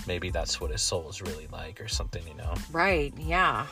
maybe 0.08 0.30
that's 0.30 0.60
what 0.62 0.72
his 0.72 0.82
soul 0.82 1.10
is 1.10 1.22
really 1.22 1.48
like 1.52 1.82
or 1.82 1.88
something, 1.88 2.26
you 2.28 2.34
know. 2.36 2.54
Right. 2.72 3.14
Yeah. 3.18 3.66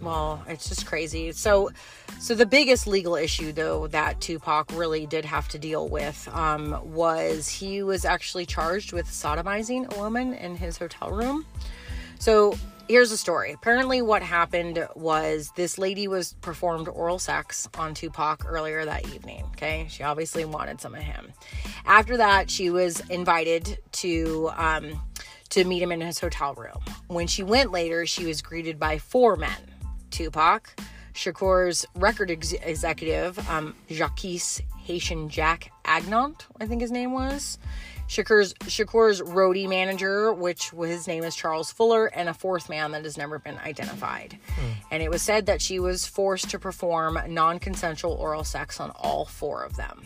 Well, 0.00 0.42
it's 0.48 0.68
just 0.68 0.86
crazy. 0.86 1.32
So, 1.32 1.70
so 2.18 2.34
the 2.34 2.46
biggest 2.46 2.86
legal 2.86 3.16
issue 3.16 3.52
though 3.52 3.86
that 3.88 4.20
Tupac 4.20 4.70
really 4.72 5.04
did 5.06 5.24
have 5.26 5.48
to 5.48 5.58
deal 5.58 5.88
with 5.88 6.26
um, 6.32 6.78
was 6.92 7.48
he 7.48 7.82
was 7.82 8.04
actually 8.06 8.46
charged 8.46 8.92
with 8.92 9.06
sodomizing 9.06 9.94
a 9.94 9.98
woman 9.98 10.32
in 10.34 10.56
his 10.56 10.78
hotel 10.78 11.10
room. 11.10 11.44
So 12.18 12.56
here's 12.90 13.10
the 13.10 13.16
story. 13.16 13.52
Apparently, 13.52 14.02
what 14.02 14.22
happened 14.22 14.86
was 14.96 15.52
this 15.54 15.78
lady 15.78 16.08
was 16.08 16.34
performed 16.40 16.88
oral 16.88 17.18
sex 17.18 17.68
on 17.78 17.94
Tupac 17.94 18.44
earlier 18.46 18.84
that 18.84 19.06
evening. 19.14 19.44
Okay, 19.52 19.86
she 19.88 20.02
obviously 20.02 20.44
wanted 20.44 20.80
some 20.80 20.94
of 20.94 21.02
him. 21.02 21.32
After 21.86 22.16
that, 22.16 22.50
she 22.50 22.68
was 22.68 23.00
invited 23.08 23.78
to 23.92 24.50
um, 24.56 25.00
to 25.50 25.64
meet 25.64 25.82
him 25.82 25.92
in 25.92 26.00
his 26.00 26.18
hotel 26.18 26.54
room. 26.54 26.80
When 27.06 27.26
she 27.26 27.42
went 27.42 27.70
later, 27.70 28.06
she 28.06 28.26
was 28.26 28.42
greeted 28.42 28.78
by 28.78 28.98
four 28.98 29.36
men: 29.36 29.70
Tupac, 30.10 30.74
Shakur's 31.14 31.86
record 31.94 32.30
ex- 32.30 32.52
executive, 32.52 33.38
um, 33.48 33.76
Jacques 33.88 34.18
Haitian 34.82 35.28
Jack 35.28 35.70
Agnant, 35.84 36.46
I 36.60 36.66
think 36.66 36.80
his 36.80 36.90
name 36.90 37.12
was. 37.12 37.58
Shakur's 38.10 38.54
Shakur's 38.54 39.20
roadie 39.20 39.68
manager, 39.68 40.34
which 40.34 40.70
his 40.70 41.06
name 41.06 41.22
is 41.22 41.36
Charles 41.36 41.70
Fuller, 41.70 42.06
and 42.06 42.28
a 42.28 42.34
fourth 42.34 42.68
man 42.68 42.90
that 42.90 43.04
has 43.04 43.16
never 43.16 43.38
been 43.38 43.56
identified. 43.58 44.36
And 44.90 45.00
it 45.00 45.08
was 45.10 45.22
said 45.22 45.46
that 45.46 45.62
she 45.62 45.78
was 45.78 46.06
forced 46.06 46.50
to 46.50 46.58
perform 46.58 47.20
non-consensual 47.28 48.12
oral 48.14 48.42
sex 48.42 48.80
on 48.80 48.90
all 48.96 49.26
four 49.26 49.62
of 49.62 49.76
them. 49.76 50.02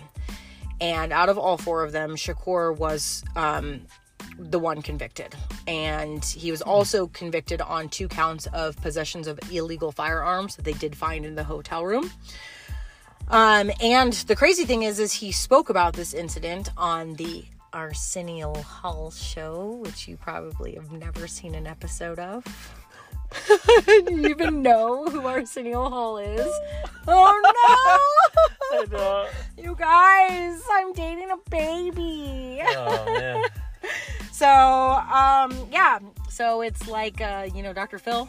And 0.82 1.14
out 1.14 1.30
of 1.30 1.38
all 1.38 1.56
four 1.56 1.82
of 1.82 1.92
them, 1.92 2.14
Shakur 2.14 2.76
was 2.76 3.24
um, 3.36 3.86
the 4.38 4.58
one 4.58 4.82
convicted. 4.82 5.34
And 5.66 6.22
he 6.22 6.50
was 6.50 6.60
also 6.60 7.06
convicted 7.06 7.62
on 7.62 7.88
two 7.88 8.08
counts 8.08 8.46
of 8.48 8.76
possessions 8.82 9.26
of 9.26 9.40
illegal 9.50 9.92
firearms 9.92 10.56
that 10.56 10.66
they 10.66 10.74
did 10.74 10.94
find 10.94 11.24
in 11.24 11.36
the 11.36 11.44
hotel 11.44 11.86
room. 11.86 12.10
Um, 13.28 13.70
and 13.80 14.12
the 14.12 14.36
crazy 14.36 14.66
thing 14.66 14.82
is, 14.82 14.98
is 14.98 15.14
he 15.14 15.32
spoke 15.32 15.70
about 15.70 15.94
this 15.94 16.12
incident 16.12 16.68
on 16.76 17.14
the 17.14 17.46
Arsenio 17.74 18.54
Hall 18.54 19.10
show, 19.10 19.80
which 19.82 20.08
you 20.08 20.16
probably 20.16 20.74
have 20.74 20.92
never 20.92 21.26
seen 21.26 21.54
an 21.54 21.66
episode 21.66 22.18
of. 22.18 22.44
Do 23.48 24.04
you 24.14 24.28
even 24.28 24.62
know 24.62 25.06
who 25.06 25.26
Arsenio 25.26 25.88
Hall 25.88 26.18
is? 26.18 26.46
Oh 27.08 27.98
no! 28.90 29.26
You 29.62 29.74
guys, 29.74 30.62
I'm 30.70 30.92
dating 30.92 31.30
a 31.30 31.50
baby. 31.50 32.62
Oh 32.64 33.04
man. 33.06 33.42
So, 34.32 34.48
um, 34.48 35.68
yeah. 35.70 36.00
So 36.28 36.62
it's 36.62 36.88
like, 36.88 37.20
uh, 37.20 37.48
you 37.54 37.62
know, 37.62 37.72
Dr. 37.72 37.98
Phil. 38.00 38.28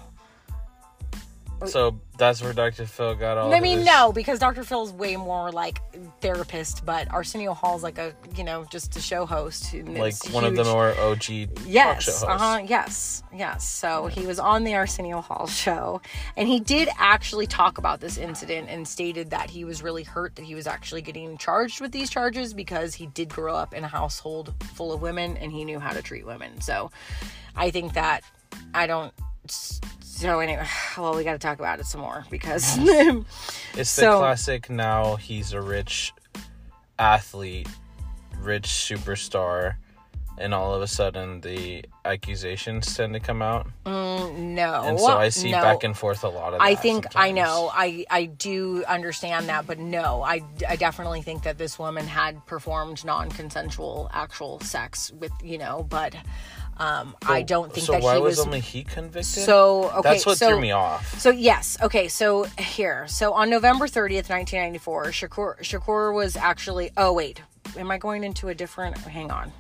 So 1.66 2.00
that's 2.18 2.42
where 2.42 2.54
Dr. 2.54 2.86
Phil 2.86 3.16
got 3.16 3.38
all 3.38 3.54
I 3.54 3.60
mean, 3.60 3.80
his- 3.80 3.86
no, 3.86 4.12
because 4.12 4.40
Dr. 4.40 4.64
Phil's 4.64 4.92
way 4.92 5.16
more 5.16 5.52
like 5.52 5.82
therapist, 6.22 6.86
but 6.86 7.12
Arsenio 7.12 7.54
Hall's 7.54 7.84
like 7.84 7.98
a, 7.98 8.14
you 8.36 8.44
know, 8.44 8.66
just 8.72 8.96
a 8.96 9.02
show 9.02 9.26
host. 9.26 9.74
like 9.74 10.16
one 10.34 10.44
of 10.44 10.56
the 10.56 10.64
huge. 10.64 10.74
more 10.74 10.90
OG 11.00 11.20
talk 11.20 11.58
show 11.60 11.64
Yes, 11.66 12.06
hosts. 12.06 12.24
uh 12.24 12.38
huh, 12.38 12.62
yes, 12.68 13.24
yes. 13.34 13.68
So 13.68 14.08
he 14.08 14.26
was 14.28 14.40
on 14.40 14.64
the 14.64 14.76
Arsenio 14.76 15.22
Hall 15.22 15.48
show, 15.48 16.02
and 16.38 16.48
he 16.48 16.60
did 16.60 16.90
actually 16.98 17.48
talk 17.48 17.78
about 17.78 18.00
this 18.00 18.18
incident 18.18 18.70
and 18.70 18.88
stated 18.88 19.32
that 19.32 19.50
he 19.50 19.66
was 19.66 19.82
really 19.82 20.04
hurt 20.04 20.36
that 20.36 20.46
he 20.46 20.56
was 20.56 20.68
actually 20.68 21.02
getting 21.02 21.38
charged 21.38 21.82
with 21.82 21.92
these 21.92 22.10
charges 22.10 22.54
because 22.54 22.94
he 22.94 23.08
did 23.08 23.30
grow 23.30 23.56
up 23.56 23.74
in 23.74 23.84
a 23.84 23.88
household 23.88 24.54
full 24.76 24.94
of 24.94 25.02
women 25.02 25.38
and 25.38 25.52
he 25.52 25.66
knew 25.66 25.80
how 25.80 25.94
to 25.94 26.02
treat 26.02 26.26
women. 26.26 26.62
So 26.62 26.92
I 27.56 27.72
think 27.72 27.94
that 27.94 28.22
I 28.74 28.88
don't. 28.88 29.14
So 29.52 30.40
anyway, 30.40 30.66
well, 30.98 31.16
we 31.16 31.24
got 31.24 31.34
to 31.34 31.40
talk 31.40 31.60
about 31.60 31.80
it 31.80 31.86
some 31.86 32.02
more 32.02 32.26
because 32.30 32.78
It's 33.74 33.96
the 33.96 34.18
classic 34.18 34.70
now 34.70 35.16
he's 35.16 35.54
a 35.54 35.62
rich 35.62 36.14
athlete, 36.98 37.68
rich 38.40 38.68
superstar, 38.68 39.76
and 40.38 40.54
all 40.54 40.74
of 40.74 40.82
a 40.82 40.88
sudden 40.88 41.42
the 41.42 41.86
accusations 42.04 42.96
tend 42.96 43.14
to 43.14 43.20
come 43.20 43.42
out. 43.42 43.68
Mm, 43.86 44.38
no. 44.38 44.84
And 44.84 45.00
so 45.00 45.18
I 45.18 45.30
see 45.30 45.52
no. 45.52 45.62
back 45.62 45.84
and 45.84 45.98
forth 45.98 46.24
a 46.24 46.30
lot 46.30 46.54
of 46.54 46.62
I 46.62 46.76
think 46.76 47.08
I 47.16 47.32
know. 47.32 47.70
I 47.74 48.06
I 48.10 48.26
do 48.26 48.84
understand 48.86 49.48
that, 49.50 49.66
but 49.68 49.80
no, 49.80 50.22
I 50.22 50.42
I 50.68 50.76
definitely 50.76 51.22
think 51.22 51.44
that 51.44 51.58
this 51.58 51.80
woman 51.80 52.06
had 52.06 52.46
performed 52.46 53.04
non-consensual 53.06 54.10
actual 54.14 54.60
sex 54.62 55.12
with 55.12 55.32
you 55.44 55.58
know, 55.58 55.86
but 55.90 56.16
um, 56.78 57.16
I 57.26 57.42
don't 57.42 57.72
think 57.74 57.86
so 57.86 57.94
that 57.94 58.04
why 58.04 58.16
he 58.16 58.22
was, 58.22 58.38
was. 58.38 58.46
only 58.46 58.60
he 58.60 58.84
convicted? 58.84 59.46
so 59.46 59.90
okay, 59.92 60.02
That's 60.02 60.26
what 60.26 60.38
so, 60.38 60.50
threw 60.50 60.62
me 60.62 60.72
off. 60.72 61.20
So 61.20 61.30
yes, 61.30 61.78
okay. 61.82 62.08
So 62.08 62.44
here, 62.58 63.08
so 63.08 63.34
on 63.34 63.50
November 63.50 63.88
thirtieth, 63.88 64.30
nineteen 64.30 64.60
ninety 64.60 64.80
four, 64.80 65.06
Shakur 65.08 65.58
Shakur 65.60 66.14
was 66.14 66.36
actually. 66.36 66.92
Oh 66.98 67.14
wait, 67.14 67.42
am 67.78 67.92
I 67.92 67.98
going 67.98 68.24
into 68.24 68.50
a 68.50 68.56
different? 68.56 68.98
Hang 68.98 69.32
on. 69.32 69.52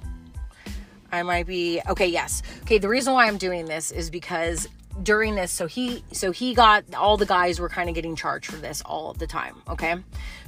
I 1.11 1.23
might 1.23 1.47
be 1.47 1.81
okay. 1.87 2.07
Yes. 2.07 2.43
Okay. 2.63 2.77
The 2.77 2.89
reason 2.89 3.13
why 3.13 3.27
I'm 3.27 3.37
doing 3.37 3.65
this 3.65 3.91
is 3.91 4.09
because 4.09 4.67
during 5.01 5.35
this, 5.35 5.51
so 5.51 5.67
he, 5.67 6.03
so 6.11 6.31
he 6.31 6.53
got 6.53 6.93
all 6.93 7.17
the 7.17 7.25
guys 7.25 7.59
were 7.59 7.69
kind 7.69 7.89
of 7.89 7.95
getting 7.95 8.15
charged 8.15 8.51
for 8.51 8.57
this 8.57 8.81
all 8.85 9.11
of 9.11 9.17
the 9.17 9.27
time. 9.27 9.61
Okay. 9.67 9.95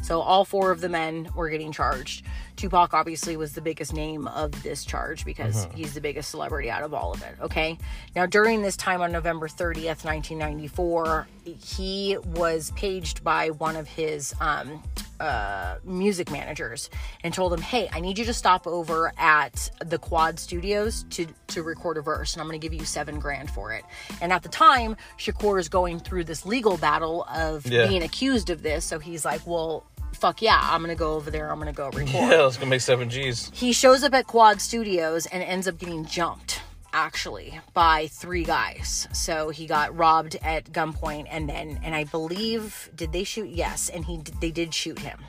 So 0.02 0.22
all 0.22 0.46
four 0.46 0.72
of 0.72 0.82
the 0.82 0.90
men 0.90 1.30
were 1.36 1.50
getting 1.50 1.72
charged. 1.72 2.26
Tupac 2.56 2.94
obviously 2.94 3.38
was 3.38 3.54
the 3.54 3.62
biggest 3.62 3.94
name 3.94 4.28
of 4.28 4.64
this 4.64 4.84
charge 4.84 5.26
because 5.26 5.68
he's 5.76 5.94
the 5.94 6.02
biggest 6.02 6.32
celebrity 6.32 6.70
out 6.70 6.84
of 6.84 6.94
all 6.94 7.14
of 7.14 7.22
it. 7.22 7.36
Okay. 7.42 7.78
Now 8.16 8.26
during 8.26 8.62
this 8.62 8.76
time 8.76 9.02
on 9.02 9.12
November 9.12 9.48
30th, 9.48 10.04
1994, 10.06 11.28
he 11.44 12.18
was 12.26 12.72
paged 12.72 13.24
by 13.24 13.52
one 13.52 13.76
of 13.76 13.88
his 13.88 14.34
um, 14.42 14.82
uh, 15.20 15.76
music 15.84 16.32
managers 16.32 16.90
and 17.24 17.34
told 17.34 17.52
them, 17.52 17.62
"Hey, 17.62 17.90
I 17.92 18.00
need 18.00 18.18
you 18.18 18.26
to 18.26 18.34
stop 18.34 18.68
over 18.68 19.12
at 19.18 19.70
the 19.86 19.98
Quad 19.98 20.40
Studios 20.40 21.06
to 21.12 21.28
to 21.48 21.64
record 21.64 21.98
a 21.98 22.02
verse, 22.02 22.34
and 22.34 22.42
I'm 22.42 22.48
going 22.48 22.60
to 22.60 22.66
give 22.68 22.74
you 22.78 22.86
seven 22.86 23.20
grand 23.20 23.50
for 23.52 23.74
it." 23.74 23.84
And 24.22 24.32
at 24.34 24.44
the 24.44 24.50
time, 24.50 24.96
Shakur 25.18 25.60
is 25.60 25.70
going 25.70 26.00
through 26.00 26.26
this 26.26 26.46
legal 26.46 26.78
battle 26.78 27.24
of 27.26 27.66
Yeah. 27.66 27.88
being 27.88 28.04
accused 28.04 28.50
of 28.50 28.62
this, 28.64 28.86
so 28.86 29.00
he's 29.00 29.26
like, 29.26 29.46
"Well." 29.46 29.86
Fuck 30.14 30.42
yeah, 30.42 30.58
I'm 30.64 30.82
gonna 30.82 30.96
go 30.96 31.14
over 31.14 31.30
there. 31.30 31.52
I'm 31.52 31.60
gonna 31.60 31.74
go 31.74 31.86
record. 31.92 32.10
Yeah, 32.10 32.42
let's 32.42 32.58
go 32.58 32.66
make 32.66 32.82
seven 32.82 33.08
G's. 33.08 33.52
He 33.54 33.72
shows 33.72 34.04
up 34.04 34.16
at 34.16 34.26
Quad 34.26 34.62
Studios 34.62 35.28
and 35.28 35.44
ends 35.44 35.68
up 35.68 35.78
getting 35.78 36.06
jumped, 36.06 36.62
actually, 36.94 37.60
by 37.74 38.08
three 38.08 38.44
guys. 38.44 39.08
So 39.14 39.50
he 39.50 39.68
got 39.68 39.96
robbed 39.96 40.36
at 40.42 40.72
gunpoint, 40.72 41.28
and 41.30 41.48
then, 41.50 41.80
and 41.84 41.96
I 41.96 42.04
believe, 42.06 42.90
did 42.96 43.14
they 43.14 43.24
shoot? 43.24 43.50
Yes, 43.50 43.90
and 43.90 44.06
he 44.06 44.22
they 44.42 44.52
did 44.52 44.74
shoot 44.74 45.00
him. 45.00 45.20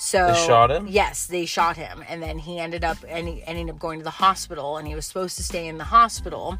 So 0.00 0.28
They 0.28 0.46
shot 0.46 0.70
him? 0.70 0.86
Yes, 0.86 1.26
they 1.26 1.44
shot 1.44 1.76
him, 1.76 2.04
and 2.08 2.22
then 2.22 2.38
he 2.38 2.60
ended 2.60 2.84
up 2.84 2.98
and 3.08 3.26
he 3.26 3.42
ended 3.44 3.68
up 3.68 3.80
going 3.80 3.98
to 3.98 4.04
the 4.04 4.10
hospital, 4.10 4.76
and 4.76 4.86
he 4.86 4.94
was 4.94 5.04
supposed 5.04 5.36
to 5.38 5.42
stay 5.42 5.66
in 5.66 5.76
the 5.76 5.84
hospital, 5.84 6.56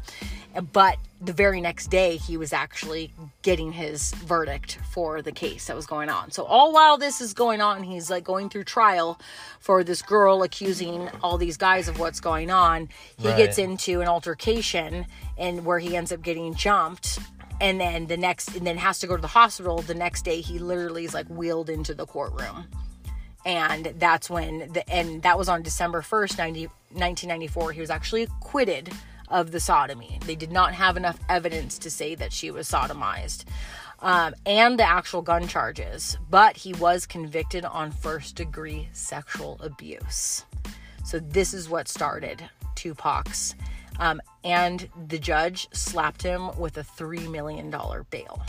but 0.73 0.97
the 1.21 1.31
very 1.31 1.61
next 1.61 1.87
day 1.87 2.17
he 2.17 2.35
was 2.35 2.51
actually 2.51 3.13
getting 3.41 3.71
his 3.71 4.11
verdict 4.11 4.77
for 4.91 5.21
the 5.21 5.31
case 5.31 5.67
that 5.67 5.75
was 5.75 5.85
going 5.85 6.09
on. 6.09 6.31
So 6.31 6.43
all 6.43 6.73
while 6.73 6.97
this 6.97 7.21
is 7.21 7.33
going 7.33 7.61
on, 7.61 7.83
he's 7.83 8.09
like 8.09 8.25
going 8.25 8.49
through 8.49 8.65
trial 8.65 9.19
for 9.61 9.85
this 9.85 10.01
girl 10.01 10.43
accusing 10.43 11.09
all 11.23 11.37
these 11.37 11.55
guys 11.55 11.87
of 11.87 11.97
what's 11.97 12.19
going 12.19 12.51
on. 12.51 12.89
He 13.17 13.29
Right. 13.29 13.37
gets 13.37 13.57
into 13.57 14.01
an 14.01 14.07
altercation 14.09 15.05
and 15.37 15.65
where 15.65 15.79
he 15.79 15.95
ends 15.95 16.11
up 16.11 16.21
getting 16.21 16.53
jumped 16.55 17.19
and 17.61 17.79
then 17.79 18.07
the 18.07 18.17
next 18.17 18.55
and 18.55 18.67
then 18.67 18.77
has 18.77 18.99
to 18.99 19.07
go 19.07 19.15
to 19.15 19.21
the 19.21 19.27
hospital 19.27 19.81
the 19.81 19.93
next 19.93 20.23
day 20.23 20.41
he 20.41 20.59
literally 20.59 21.03
is 21.05 21.13
like 21.13 21.27
wheeled 21.27 21.69
into 21.69 21.93
the 21.93 22.05
courtroom 22.05 22.65
and 23.45 23.93
that's 23.97 24.29
when 24.29 24.71
the 24.73 24.87
and 24.89 25.21
that 25.23 25.37
was 25.37 25.49
on 25.49 25.61
december 25.61 26.01
1st 26.01 26.37
90, 26.37 26.61
1994 26.91 27.71
he 27.71 27.81
was 27.81 27.89
actually 27.89 28.23
acquitted 28.23 28.91
of 29.29 29.51
the 29.51 29.59
sodomy. 29.59 30.19
They 30.25 30.33
did 30.33 30.51
not 30.51 30.73
have 30.73 30.97
enough 30.97 31.19
evidence 31.29 31.77
to 31.79 31.91
say 31.91 32.15
that 32.15 32.33
she 32.33 32.49
was 32.49 32.67
sodomized 32.67 33.45
um, 33.99 34.33
and 34.45 34.79
the 34.79 34.83
actual 34.83 35.21
gun 35.21 35.47
charges 35.47 36.17
but 36.29 36.57
he 36.57 36.73
was 36.73 37.05
convicted 37.05 37.63
on 37.65 37.91
first 37.91 38.35
degree 38.35 38.89
sexual 38.93 39.59
abuse. 39.61 40.45
So 41.05 41.19
this 41.19 41.53
is 41.53 41.69
what 41.69 41.87
started 41.87 42.49
tupac's 42.75 43.55
um, 43.99 44.21
and 44.43 44.89
the 45.07 45.19
judge 45.19 45.67
slapped 45.73 46.21
him 46.21 46.57
with 46.57 46.77
a 46.77 46.83
$3 46.83 47.29
million 47.29 47.69
bail 48.09 48.41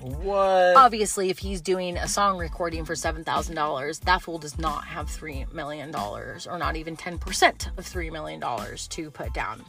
What? 0.00 0.76
Obviously, 0.76 1.30
if 1.30 1.38
he's 1.38 1.60
doing 1.60 1.96
a 1.96 2.06
song 2.06 2.38
recording 2.38 2.84
for 2.84 2.94
$7,000, 2.94 4.00
that 4.00 4.22
fool 4.22 4.38
does 4.38 4.58
not 4.58 4.84
have 4.84 5.08
$3 5.08 5.52
million 5.52 5.94
or 5.94 6.58
not 6.58 6.76
even 6.76 6.96
10% 6.96 7.78
of 7.78 7.84
$3 7.84 8.12
million 8.12 8.40
to 8.88 9.10
put 9.10 9.32
down. 9.32 9.64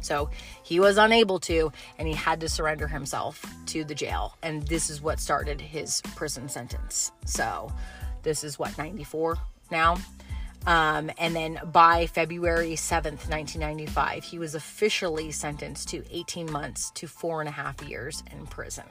So 0.00 0.30
he 0.62 0.80
was 0.80 0.96
unable 0.96 1.38
to, 1.40 1.72
and 1.98 2.08
he 2.08 2.14
had 2.14 2.40
to 2.40 2.48
surrender 2.48 2.88
himself 2.88 3.44
to 3.66 3.84
the 3.84 3.94
jail. 3.94 4.36
And 4.42 4.66
this 4.66 4.88
is 4.88 5.02
what 5.02 5.20
started 5.20 5.60
his 5.60 6.00
prison 6.16 6.48
sentence. 6.48 7.12
So 7.26 7.70
this 8.22 8.42
is 8.42 8.58
what, 8.58 8.76
94 8.78 9.36
now? 9.70 9.98
Um, 10.66 11.10
and 11.18 11.34
then 11.34 11.58
by 11.72 12.06
February 12.06 12.72
7th, 12.72 13.28
1995, 13.28 14.24
he 14.24 14.38
was 14.38 14.54
officially 14.54 15.32
sentenced 15.32 15.88
to 15.88 16.04
18 16.10 16.50
months 16.50 16.90
to 16.92 17.06
four 17.06 17.40
and 17.40 17.48
a 17.48 17.52
half 17.52 17.82
years 17.82 18.22
in 18.30 18.46
prison. 18.46 18.84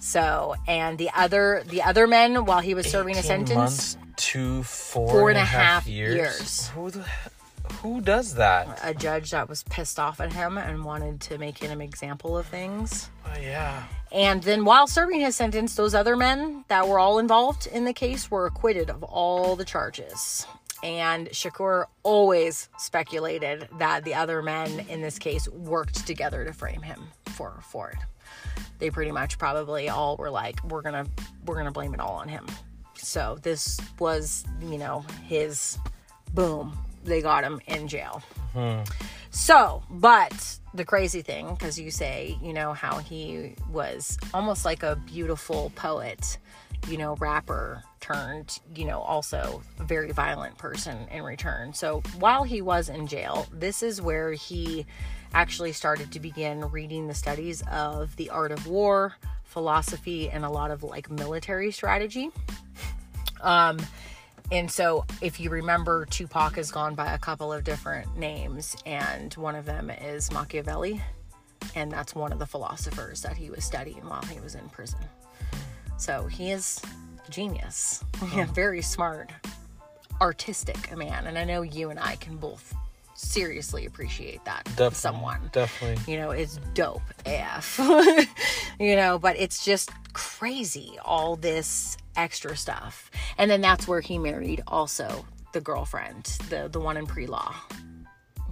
So, 0.00 0.54
and 0.66 0.98
the 0.98 1.10
other 1.14 1.62
the 1.66 1.82
other 1.82 2.06
men, 2.06 2.44
while 2.44 2.60
he 2.60 2.74
was 2.74 2.86
serving 2.90 3.16
a 3.16 3.22
sentence, 3.22 3.54
months 3.56 3.96
to 4.16 4.62
four, 4.62 5.10
Four 5.10 5.28
and 5.30 5.38
and 5.38 5.44
a 5.44 5.48
half, 5.48 5.84
half 5.84 5.86
years. 5.86 6.14
years. 6.16 6.68
Who 6.68 6.90
the, 6.90 7.04
who 7.82 8.00
does 8.00 8.34
that? 8.34 8.80
a 8.82 8.94
judge 8.94 9.30
that 9.30 9.48
was 9.48 9.62
pissed 9.64 9.98
off 9.98 10.20
at 10.20 10.32
him 10.32 10.58
and 10.58 10.84
wanted 10.84 11.20
to 11.22 11.38
make 11.38 11.58
him 11.58 11.70
an 11.70 11.80
example 11.80 12.36
of 12.36 12.46
things. 12.46 13.10
Oh, 13.26 13.38
yeah. 13.40 13.84
And 14.10 14.42
then 14.42 14.64
while 14.64 14.86
serving 14.86 15.20
his 15.20 15.36
sentence, 15.36 15.74
those 15.74 15.94
other 15.94 16.16
men 16.16 16.64
that 16.68 16.88
were 16.88 16.98
all 16.98 17.18
involved 17.18 17.66
in 17.66 17.84
the 17.84 17.92
case 17.92 18.30
were 18.30 18.46
acquitted 18.46 18.88
of 18.90 19.02
all 19.02 19.54
the 19.54 19.66
charges. 19.66 20.46
And 20.82 21.28
Shakur 21.28 21.84
always 22.04 22.68
speculated 22.78 23.68
that 23.78 24.04
the 24.04 24.14
other 24.14 24.42
men 24.42 24.86
in 24.88 25.02
this 25.02 25.18
case 25.18 25.48
worked 25.48 26.06
together 26.06 26.44
to 26.44 26.52
frame 26.52 26.82
him 26.82 27.08
for 27.26 27.60
for 27.70 27.90
it. 27.90 27.98
They 28.78 28.90
pretty 28.90 29.12
much 29.12 29.38
probably 29.38 29.88
all 29.88 30.16
were 30.16 30.30
like, 30.30 30.62
"We're 30.64 30.82
gonna 30.82 31.06
we're 31.46 31.56
gonna 31.56 31.72
blame 31.72 31.94
it 31.94 32.00
all 32.00 32.14
on 32.14 32.28
him." 32.28 32.46
So 32.94 33.38
this 33.42 33.80
was, 33.98 34.44
you 34.60 34.78
know, 34.78 35.04
his 35.26 35.78
boom. 36.34 36.78
They 37.04 37.22
got 37.22 37.44
him 37.44 37.60
in 37.66 37.88
jail. 37.88 38.22
So, 39.30 39.82
but 39.88 40.58
the 40.74 40.84
crazy 40.84 41.22
thing, 41.22 41.54
because 41.54 41.78
you 41.78 41.90
say, 41.90 42.38
you 42.42 42.52
know, 42.52 42.72
how 42.72 42.98
he 42.98 43.54
was 43.70 44.18
almost 44.34 44.64
like 44.64 44.82
a 44.82 44.96
beautiful 44.96 45.70
poet, 45.76 46.38
you 46.88 46.98
know, 46.98 47.14
rapper 47.16 47.82
turned, 48.00 48.58
you 48.74 48.84
know, 48.84 49.00
also 49.00 49.62
a 49.78 49.84
very 49.84 50.12
violent 50.12 50.58
person 50.58 51.06
in 51.10 51.22
return. 51.22 51.72
So 51.72 52.02
while 52.18 52.44
he 52.44 52.62
was 52.62 52.88
in 52.88 53.06
jail, 53.06 53.46
this 53.52 53.82
is 53.82 54.00
where 54.00 54.32
he 54.32 54.86
actually 55.34 55.72
started 55.72 56.12
to 56.12 56.20
begin 56.20 56.60
reading 56.70 57.06
the 57.06 57.14
studies 57.14 57.62
of 57.70 58.14
the 58.16 58.30
art 58.30 58.52
of 58.52 58.66
war, 58.66 59.14
philosophy, 59.44 60.30
and 60.30 60.44
a 60.44 60.50
lot 60.50 60.70
of 60.70 60.82
like 60.82 61.10
military 61.10 61.70
strategy. 61.70 62.30
Um, 63.40 63.78
and 64.50 64.70
so, 64.70 65.04
if 65.20 65.38
you 65.38 65.50
remember, 65.50 66.06
Tupac 66.06 66.56
has 66.56 66.70
gone 66.70 66.94
by 66.94 67.12
a 67.12 67.18
couple 67.18 67.52
of 67.52 67.64
different 67.64 68.16
names, 68.16 68.76
and 68.86 69.32
one 69.34 69.54
of 69.54 69.66
them 69.66 69.90
is 69.90 70.32
Machiavelli, 70.32 71.02
and 71.74 71.92
that's 71.92 72.14
one 72.14 72.32
of 72.32 72.38
the 72.38 72.46
philosophers 72.46 73.20
that 73.22 73.36
he 73.36 73.50
was 73.50 73.62
studying 73.62 74.08
while 74.08 74.22
he 74.22 74.40
was 74.40 74.54
in 74.54 74.66
prison. 74.70 75.00
So, 75.98 76.26
he 76.26 76.50
is 76.50 76.80
a 77.26 77.30
genius, 77.30 78.02
yeah, 78.34 78.46
very 78.46 78.80
smart, 78.80 79.30
artistic 80.20 80.96
man, 80.96 81.26
and 81.26 81.36
I 81.36 81.44
know 81.44 81.60
you 81.60 81.90
and 81.90 82.00
I 82.00 82.16
can 82.16 82.38
both 82.38 82.74
seriously 83.18 83.84
appreciate 83.86 84.44
that 84.44 84.62
in 84.66 84.72
Definitely. 84.72 84.94
someone 84.94 85.50
Definitely. 85.52 86.12
you 86.12 86.18
know 86.20 86.30
it's 86.30 86.58
dope 86.74 87.02
af 87.26 87.78
you 88.80 88.94
know 88.94 89.18
but 89.18 89.36
it's 89.36 89.64
just 89.64 89.90
crazy 90.12 90.98
all 91.04 91.36
this 91.36 91.96
extra 92.16 92.56
stuff. 92.56 93.10
And 93.38 93.50
then 93.50 93.60
that's 93.60 93.86
where 93.86 94.00
he 94.00 94.18
married 94.18 94.62
also 94.66 95.24
the 95.52 95.60
girlfriend 95.60 96.24
the 96.50 96.68
the 96.70 96.80
one 96.80 96.96
in 96.96 97.06
pre-law. 97.06 97.54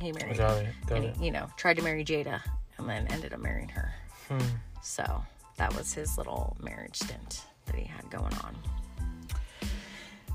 He 0.00 0.12
married 0.12 0.38
Got 0.38 0.58
it. 0.62 0.74
Got 0.86 0.98
and 0.98 1.16
he, 1.16 1.26
you 1.26 1.30
know 1.32 1.48
tried 1.56 1.76
to 1.76 1.82
marry 1.82 2.04
jada 2.04 2.40
and 2.78 2.88
then 2.88 3.06
ended 3.08 3.32
up 3.34 3.40
marrying 3.40 3.68
her. 3.70 3.92
Hmm. 4.28 4.38
So 4.82 5.24
that 5.58 5.74
was 5.76 5.92
his 5.92 6.16
little 6.16 6.56
marriage 6.62 6.96
stint 6.96 7.44
that 7.66 7.74
he 7.74 7.84
had 7.84 8.08
going 8.10 8.34
on. 8.44 8.56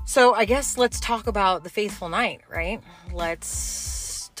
So 0.04 0.34
i 0.34 0.44
guess 0.44 0.76
let's 0.76 1.00
talk 1.00 1.26
about 1.26 1.64
the 1.64 1.70
faithful 1.70 2.08
night 2.08 2.42
right? 2.50 2.80
Let's 3.12 3.48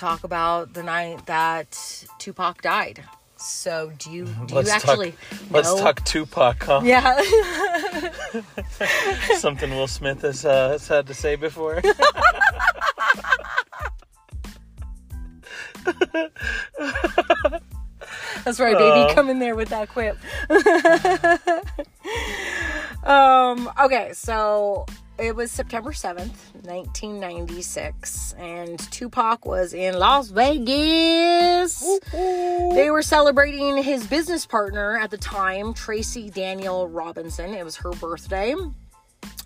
talk 0.02 0.24
about 0.24 0.74
the 0.74 0.82
night 0.82 1.24
that 1.26 1.70
tupac 2.18 2.60
died 2.60 3.04
so 3.36 3.92
do 3.98 4.10
you 4.10 4.24
do 4.46 4.56
Let's 4.56 4.68
you 4.68 4.74
actually 4.74 5.12
talk. 5.12 5.50
Let's 5.50 5.74
talk 5.74 6.04
Tupac, 6.04 6.62
huh? 6.62 6.80
yeah 6.84 7.20
Something 9.38 9.70
Will 9.70 9.86
Smith 9.86 10.22
has, 10.22 10.44
uh, 10.44 10.70
has 10.70 10.88
had 10.88 11.06
to 11.06 11.14
say 11.14 11.36
before. 11.36 11.80
That's 18.44 18.58
right, 18.58 18.76
baby. 18.76 19.10
Uh. 19.10 19.14
Come 19.14 19.30
in 19.30 19.38
there 19.38 19.54
with 19.54 19.68
that 19.68 19.88
quip. 19.88 20.16
um, 23.04 23.70
okay, 23.84 24.12
so 24.14 24.86
it 25.22 25.36
was 25.36 25.52
September 25.52 25.92
7th, 25.92 26.34
1996, 26.64 28.34
and 28.38 28.76
Tupac 28.90 29.46
was 29.46 29.72
in 29.72 29.96
Las 29.96 30.28
Vegas. 30.30 32.00
They 32.10 32.88
were 32.90 33.02
celebrating 33.02 33.80
his 33.80 34.04
business 34.04 34.46
partner 34.46 34.98
at 34.98 35.12
the 35.12 35.18
time, 35.18 35.74
Tracy 35.74 36.28
Daniel 36.28 36.88
Robinson. 36.88 37.54
It 37.54 37.64
was 37.64 37.76
her 37.76 37.92
birthday. 37.92 38.56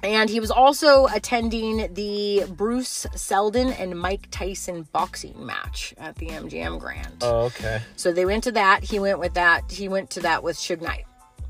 And 0.02 0.30
he 0.30 0.40
was 0.40 0.50
also 0.50 1.08
attending 1.08 1.92
the 1.92 2.44
Bruce 2.48 3.06
Seldon 3.14 3.68
and 3.72 3.98
Mike 4.00 4.28
Tyson 4.30 4.88
boxing 4.92 5.44
match 5.44 5.94
at 5.98 6.16
the 6.16 6.28
MGM 6.28 6.80
Grand. 6.80 7.18
oh, 7.20 7.44
okay. 7.46 7.82
So 7.96 8.12
they 8.12 8.24
went 8.24 8.44
to 8.44 8.52
that. 8.52 8.82
He 8.82 8.98
went 8.98 9.18
with 9.18 9.34
that. 9.34 9.70
He 9.70 9.88
went 9.88 10.08
to 10.10 10.20
that 10.20 10.42
with 10.42 10.56
Suge 10.56 10.80
Knight. 10.80 11.04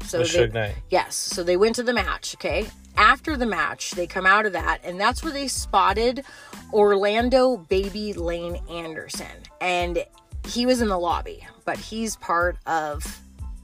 So 0.05 0.19
With 0.19 0.33
they, 0.33 0.49
Suge 0.49 0.53
Knight. 0.53 0.75
Yes. 0.91 1.15
So 1.15 1.45
they 1.45 1.57
went 1.57 1.77
to 1.77 1.83
the 1.85 1.93
match. 1.93 2.35
Okay. 2.37 2.67
After 2.97 3.37
the 3.37 3.47
match, 3.47 3.93
they 3.93 4.07
come 4.07 4.27
out 4.27 4.47
of 4.47 4.53
that, 4.53 4.81
and 4.85 4.99
that's 5.01 5.23
where 5.23 5.33
they 5.33 5.49
spotted 5.49 6.25
Orlando 6.73 7.57
Baby 7.57 8.13
Lane 8.15 8.57
Anderson, 8.71 9.27
and 9.61 10.05
he 10.47 10.67
was 10.67 10.81
in 10.81 10.89
the 10.89 10.99
lobby, 10.99 11.47
but 11.65 11.77
he's 11.79 12.17
part 12.17 12.57
of 12.67 13.21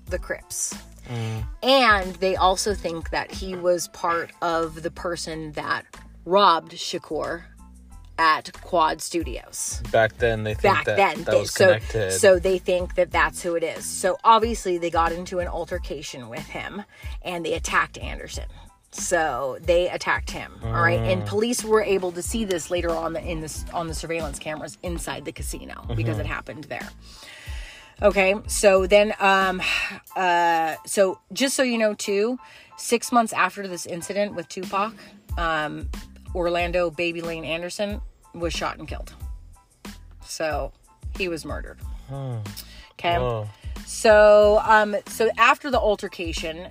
the 0.07 0.19
Crips. 0.19 0.75
And 1.63 2.15
they 2.17 2.37
also 2.37 2.75
think 2.75 3.11
that 3.11 3.31
he 3.31 3.55
was 3.55 3.89
part 3.89 4.31
of 4.41 4.83
the 4.83 4.91
person 4.91 5.53
that 5.53 5.85
robbed 6.25 6.73
Shakur 6.73 7.43
at 8.19 8.53
Quad 8.61 9.01
Studios 9.03 9.83
Back 9.91 10.17
then, 10.19 10.45
they 10.45 10.55
think 10.55 10.75
back 10.75 10.85
that 10.85 10.97
then. 10.97 11.25
that 11.25 11.31
They- 11.33 11.41
was 11.41 11.53
so, 11.53 11.79
so 12.11 12.39
they 12.39 12.59
think 12.59 12.95
that 12.95 13.11
that's 13.11 13.43
who 13.43 13.57
it 13.57 13.65
is. 13.65 13.85
So 13.85 14.17
obviously 14.23 14.79
they 14.79 14.91
got 14.91 15.13
into 15.13 15.41
an 15.41 15.49
altercation 15.49 16.29
with 16.29 16.47
him 16.47 16.85
and 17.23 17.45
they 17.45 17.55
attacked 17.55 17.99
Anderson. 17.99 18.45
So 18.95 19.59
they 19.63 19.89
attacked 19.89 20.31
him. 20.31 20.53
All 20.63 20.73
right, 20.83 21.01
and 21.01 21.25
police 21.27 21.65
were 21.65 21.83
able 21.83 22.13
to 22.13 22.23
see 22.23 22.45
this 22.45 22.71
later 22.71 22.91
on 22.91 23.15
the, 23.15 23.23
in 23.27 23.41
this 23.41 23.65
on 23.73 23.89
the 23.89 23.95
surveillance 23.95 24.39
cameras 24.39 24.77
inside 24.83 25.25
the 25.25 25.33
casino 25.33 25.83
because 25.97 26.13
Mm-hmm. 26.17 26.21
it 26.21 26.27
happened 26.27 26.65
there. 26.65 26.89
Okay, 28.03 28.35
so 28.49 28.87
then, 28.87 29.15
um, 29.21 29.63
uh, 30.17 30.75
so 30.85 31.21
just 31.33 31.55
so 31.55 31.63
you 31.63 31.79
know, 31.79 31.95
too, 31.95 32.39
six 32.77 33.13
months 33.13 33.33
after 33.33 33.67
this 33.69 33.87
incident 33.87 34.35
with 34.35 34.49
Tupac, 34.49 34.93
um, 35.39 35.89
Orlando 36.35 36.91
Baby 36.91 37.21
Lane 37.23 37.45
Anderson 37.45 38.01
was 38.35 38.53
shot 38.53 38.79
and 38.79 38.89
killed. 38.89 39.15
So 40.25 40.73
he 41.17 41.29
was 41.29 41.45
murdered. 41.45 41.79
Okay. 42.11 43.17
Oh, 43.19 43.49
So, 43.87 44.61
um, 44.65 44.97
so 45.07 45.31
after 45.39 45.71
the 45.71 45.79
altercation, 45.79 46.69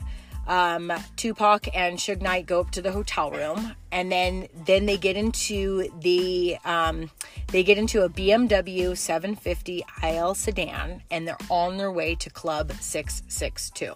um, 0.48 0.92
Tupac 1.16 1.68
and 1.76 1.98
Suge 1.98 2.22
Knight 2.22 2.46
go 2.46 2.62
up 2.62 2.72
to 2.72 2.82
the 2.82 2.92
hotel 2.92 3.32
room, 3.32 3.76
and 3.92 4.12
then 4.12 4.48
then 4.66 4.86
they 4.86 4.98
get 4.98 5.16
into 5.16 5.90
the 6.02 6.58
um, 6.66 7.10
they 7.48 7.64
get 7.64 7.78
into 7.78 8.04
a 8.04 8.10
BMW 8.10 8.98
750 8.98 9.84
IL 10.04 10.36
sedan, 10.36 11.04
and 11.12 11.28
they're 11.28 11.38
on 11.50 11.78
their 11.78 11.92
way 11.92 12.16
to 12.16 12.30
Club 12.30 12.72
662. 12.80 13.94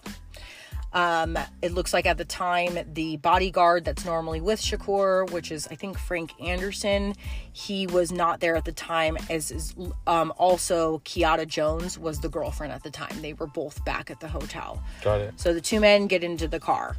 Um, 0.92 1.38
it 1.60 1.72
looks 1.72 1.92
like 1.92 2.06
at 2.06 2.16
the 2.16 2.24
time 2.24 2.78
the 2.92 3.18
bodyguard 3.18 3.84
that's 3.84 4.04
normally 4.04 4.40
with 4.40 4.60
Shakur, 4.60 5.30
which 5.30 5.50
is 5.50 5.66
I 5.70 5.74
think 5.74 5.98
Frank 5.98 6.32
Anderson, 6.40 7.14
he 7.52 7.86
was 7.86 8.12
not 8.12 8.40
there 8.40 8.56
at 8.56 8.64
the 8.64 8.72
time. 8.72 9.18
As 9.28 9.50
is 9.50 9.74
um, 10.06 10.32
also 10.38 10.98
Kidada 11.00 11.46
Jones 11.46 11.98
was 11.98 12.20
the 12.20 12.28
girlfriend 12.28 12.72
at 12.72 12.82
the 12.82 12.90
time. 12.90 13.20
They 13.20 13.34
were 13.34 13.46
both 13.46 13.84
back 13.84 14.10
at 14.10 14.20
the 14.20 14.28
hotel. 14.28 14.82
got 15.02 15.20
it. 15.20 15.38
So 15.38 15.52
the 15.52 15.60
two 15.60 15.80
men 15.80 16.06
get 16.06 16.24
into 16.24 16.48
the 16.48 16.60
car. 16.60 16.96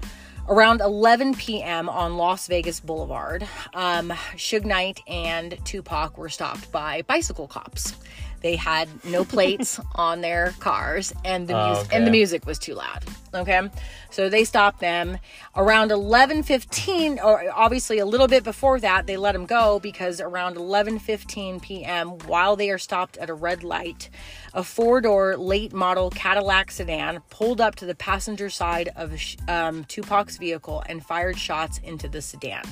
Around 0.49 0.79
11 0.79 1.33
p.m. 1.35 1.89
on 1.89 2.15
Las 2.15 2.47
Vegas 2.47 2.79
Boulevard, 2.79 3.45
um, 3.73 4.11
Suge 4.37 4.63
Knight 4.63 5.01
and 5.05 5.57
Tupac 5.65 6.17
were 6.17 6.29
stopped 6.29 6.71
by 6.71 7.01
bicycle 7.01 7.49
cops. 7.49 7.97
They 8.41 8.55
had 8.55 8.87
no 9.03 9.25
plates 9.25 9.79
on 9.95 10.21
their 10.21 10.53
cars, 10.59 11.13
and 11.25 11.47
the 11.47 11.55
Oh, 11.57 11.73
music 11.73 11.93
and 11.93 12.07
the 12.07 12.11
music 12.11 12.45
was 12.45 12.59
too 12.59 12.75
loud. 12.75 13.03
Okay, 13.33 13.69
so 14.09 14.29
they 14.29 14.43
stopped 14.43 14.79
them 14.79 15.17
around 15.55 15.91
eleven 15.91 16.43
fifteen, 16.43 17.19
or 17.19 17.43
obviously 17.53 17.99
a 17.99 18.05
little 18.05 18.27
bit 18.27 18.43
before 18.43 18.79
that. 18.79 19.05
They 19.07 19.17
let 19.17 19.33
them 19.33 19.45
go 19.45 19.79
because 19.79 20.21
around 20.21 20.55
eleven 20.55 20.99
fifteen 20.99 21.59
p.m., 21.59 22.09
while 22.25 22.55
they 22.55 22.69
are 22.69 22.77
stopped 22.77 23.17
at 23.17 23.29
a 23.29 23.33
red 23.33 23.63
light, 23.63 24.09
a 24.53 24.63
four 24.63 25.01
door 25.01 25.35
late 25.37 25.73
model 25.73 26.09
Cadillac 26.09 26.71
sedan 26.71 27.21
pulled 27.29 27.59
up 27.59 27.75
to 27.75 27.85
the 27.85 27.95
passenger 27.95 28.49
side 28.49 28.89
of 28.95 29.13
um, 29.47 29.83
Tupac's 29.85 30.37
vehicle 30.37 30.83
and 30.87 31.05
fired 31.05 31.37
shots 31.37 31.79
into 31.79 32.07
the 32.07 32.21
sedan. 32.21 32.63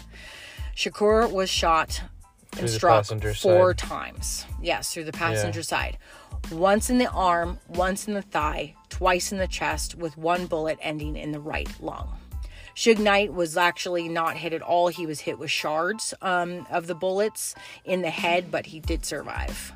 Shakur 0.76 1.32
was 1.32 1.50
shot 1.50 2.02
and 2.60 2.70
struck 2.70 3.06
four 3.06 3.72
side. 3.72 3.78
times. 3.78 4.46
Yes, 4.62 4.94
through 4.94 5.06
the 5.06 5.12
passenger 5.12 5.64
side. 5.64 5.98
Once 6.52 6.90
in 6.90 6.98
the 6.98 7.10
arm, 7.10 7.60
once 7.68 8.08
in 8.08 8.14
the 8.14 8.22
thigh, 8.22 8.76
twice 8.90 9.32
in 9.32 9.38
the 9.38 9.48
chest, 9.48 9.96
with 9.96 10.18
one 10.18 10.46
bullet 10.46 10.78
ending 10.82 11.16
in 11.16 11.32
the 11.32 11.40
right 11.40 11.70
lung. 11.82 12.10
Suge 12.76 13.00
Knight 13.00 13.34
was 13.34 13.56
actually 13.56 14.10
not 14.10 14.36
hit 14.36 14.52
at 14.54 14.62
all. 14.62 14.90
He 14.90 15.06
was 15.06 15.22
hit 15.22 15.40
with 15.40 15.50
shards 15.50 16.14
um, 16.22 16.68
of 16.70 16.88
the 16.88 16.96
bullets 16.96 17.56
in 17.86 18.02
the 18.02 18.10
head, 18.10 18.52
but 18.52 18.66
he 18.66 18.80
did 18.82 19.06
survive. 19.06 19.72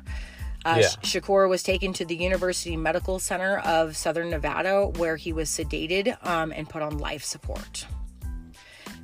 Uh, 0.66 0.76
Yeah. 0.80 0.88
Shakur 1.02 1.48
was 1.48 1.62
taken 1.62 1.94
to 1.94 2.04
the 2.04 2.14
University 2.14 2.76
Medical 2.76 3.18
Center 3.18 3.58
of 3.60 3.96
Southern 3.96 4.28
Nevada, 4.28 4.86
where 4.86 5.16
he 5.16 5.32
was 5.32 5.48
sedated 5.48 6.24
um, 6.26 6.52
and 6.54 6.68
put 6.68 6.82
on 6.82 6.98
life 6.98 7.24
support. 7.24 7.86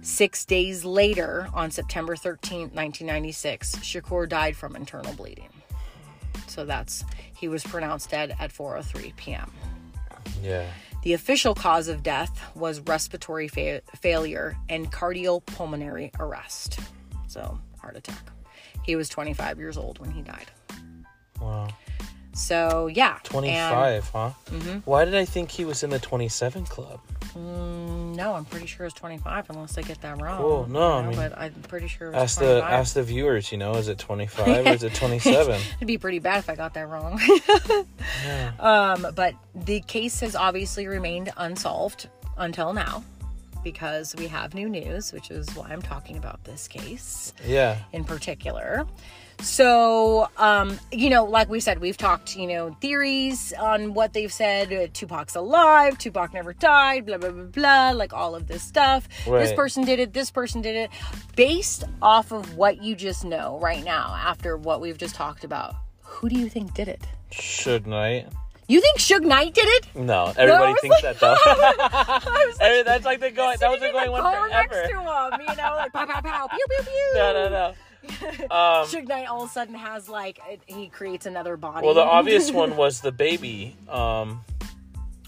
Six 0.06 0.44
days 0.44 0.84
later, 0.84 1.48
on 1.52 1.72
September 1.72 2.14
13th, 2.14 2.72
1996, 2.72 3.74
Shakur 3.76 4.28
died 4.28 4.56
from 4.56 4.76
internal 4.76 5.12
bleeding. 5.14 5.48
So 6.46 6.64
that's, 6.64 7.04
he 7.34 7.48
was 7.48 7.64
pronounced 7.64 8.10
dead 8.10 8.36
at 8.38 8.52
4.03 8.52 9.16
p.m. 9.16 9.50
Yeah. 10.40 10.70
The 11.02 11.14
official 11.14 11.56
cause 11.56 11.88
of 11.88 12.04
death 12.04 12.40
was 12.54 12.78
respiratory 12.82 13.48
fa- 13.48 13.82
failure 13.96 14.56
and 14.68 14.92
cardiopulmonary 14.92 16.12
arrest. 16.20 16.78
So, 17.26 17.58
heart 17.80 17.96
attack. 17.96 18.30
He 18.84 18.94
was 18.94 19.08
25 19.08 19.58
years 19.58 19.76
old 19.76 19.98
when 19.98 20.12
he 20.12 20.22
died. 20.22 20.52
Wow. 21.40 21.66
So, 22.36 22.86
yeah. 22.88 23.18
25, 23.24 24.10
huh? 24.10 24.30
Mm-hmm. 24.50 24.78
Why 24.84 25.04
did 25.04 25.14
I 25.14 25.24
think 25.24 25.50
he 25.50 25.64
was 25.64 25.82
in 25.82 25.90
the 25.90 25.98
27 25.98 26.66
club? 26.66 27.00
no, 27.36 28.34
I'm 28.34 28.44
pretty 28.46 28.66
sure 28.66 28.86
it's 28.86 28.94
25 28.94 29.50
unless 29.50 29.76
I 29.78 29.82
get 29.82 30.00
that 30.00 30.20
wrong. 30.20 30.40
Cool. 30.40 30.66
No, 30.68 30.96
you 30.96 31.02
know, 31.02 31.08
mean, 31.10 31.16
but 31.16 31.38
I'm 31.38 31.52
pretty 31.68 31.86
sure 31.86 32.14
Ask 32.14 32.38
25. 32.38 32.56
the 32.56 32.64
ask 32.64 32.94
the 32.94 33.02
viewers, 33.02 33.52
you 33.52 33.58
know, 33.58 33.74
is 33.74 33.88
it 33.88 33.98
25 33.98 34.66
or 34.66 34.70
is 34.70 34.82
it 34.82 34.94
27? 34.94 35.60
It'd 35.76 35.86
be 35.86 35.98
pretty 35.98 36.18
bad 36.18 36.38
if 36.38 36.48
I 36.48 36.56
got 36.56 36.74
that 36.74 36.88
wrong. 36.88 37.20
Um, 38.58 39.06
but 39.14 39.34
the 39.54 39.80
case 39.80 40.20
has 40.20 40.34
obviously 40.34 40.86
remained 40.86 41.30
unsolved 41.36 42.08
until 42.38 42.72
now 42.72 43.04
because 43.62 44.14
we 44.16 44.26
have 44.28 44.54
new 44.54 44.68
news, 44.68 45.12
which 45.12 45.30
is 45.30 45.54
why 45.54 45.68
I'm 45.68 45.82
talking 45.82 46.16
about 46.16 46.42
this 46.44 46.66
case 46.66 47.34
yeah. 47.44 47.78
in 47.92 48.04
particular. 48.04 48.86
So, 49.40 50.28
um, 50.38 50.78
you 50.90 51.10
know, 51.10 51.24
like 51.24 51.48
we 51.48 51.60
said, 51.60 51.80
we've 51.80 51.96
talked, 51.96 52.36
you 52.36 52.46
know, 52.46 52.76
theories 52.80 53.52
on 53.58 53.94
what 53.94 54.12
they've 54.12 54.32
said. 54.32 54.72
Uh, 54.72 54.86
Tupac's 54.92 55.36
alive, 55.36 55.98
Tupac 55.98 56.34
never 56.34 56.52
died, 56.52 57.06
blah, 57.06 57.18
blah, 57.18 57.30
blah, 57.30 57.44
blah, 57.44 57.90
like 57.90 58.12
all 58.12 58.34
of 58.34 58.46
this 58.48 58.62
stuff. 58.62 59.08
This 59.24 59.52
person 59.52 59.84
did 59.84 59.98
it, 60.00 60.12
this 60.12 60.30
person 60.30 60.62
did 60.62 60.74
it. 60.76 60.90
Based 61.36 61.84
off 62.02 62.32
of 62.32 62.56
what 62.56 62.82
you 62.82 62.94
just 62.96 63.24
know 63.24 63.58
right 63.60 63.84
now, 63.84 64.14
after 64.18 64.56
what 64.56 64.80
we've 64.80 64.98
just 64.98 65.14
talked 65.14 65.44
about, 65.44 65.74
who 66.02 66.28
do 66.28 66.38
you 66.38 66.48
think 66.48 66.74
did 66.74 66.88
it? 66.88 67.06
Suge 67.30 67.86
Knight. 67.86 68.28
You 68.68 68.80
think 68.80 68.98
Suge 68.98 69.22
Knight 69.24 69.54
did 69.54 69.68
it? 69.68 69.94
No, 69.94 70.32
everybody 70.36 70.72
was 70.72 70.80
thinks 70.80 71.02
like- 71.02 71.18
that 71.18 71.20
though. 71.20 71.36
Was 72.46 72.58
I 72.60 72.70
mean, 72.70 72.84
that's 72.84 73.04
like 73.04 73.20
the 73.20 73.30
going. 73.30 73.58
That 73.60 73.70
was 73.70 73.80
the 73.80 73.90
going 73.92 74.10
one 74.10 74.22
car 74.22 74.48
next 74.48 74.74
to 74.74 74.82
him, 74.88 75.40
you 75.48 75.56
know, 75.56 75.74
like 75.76 75.92
pow 75.92 76.06
pow 76.06 76.20
pow, 76.20 76.48
pew 76.48 76.58
pew 76.70 76.84
pew. 76.84 77.12
No, 77.14 77.32
no, 77.32 77.48
no. 77.48 77.74
Um, 78.50 78.86
Suge 78.86 79.08
Knight 79.08 79.26
all 79.26 79.42
of 79.44 79.50
a 79.50 79.52
sudden 79.52 79.74
has 79.74 80.08
like 80.08 80.40
he 80.66 80.88
creates 80.88 81.26
another 81.26 81.56
body. 81.56 81.84
well, 81.84 81.94
the 81.94 82.00
obvious 82.18 82.50
one 82.52 82.76
was 82.76 83.00
the 83.00 83.12
baby, 83.12 83.76
um, 83.88 84.42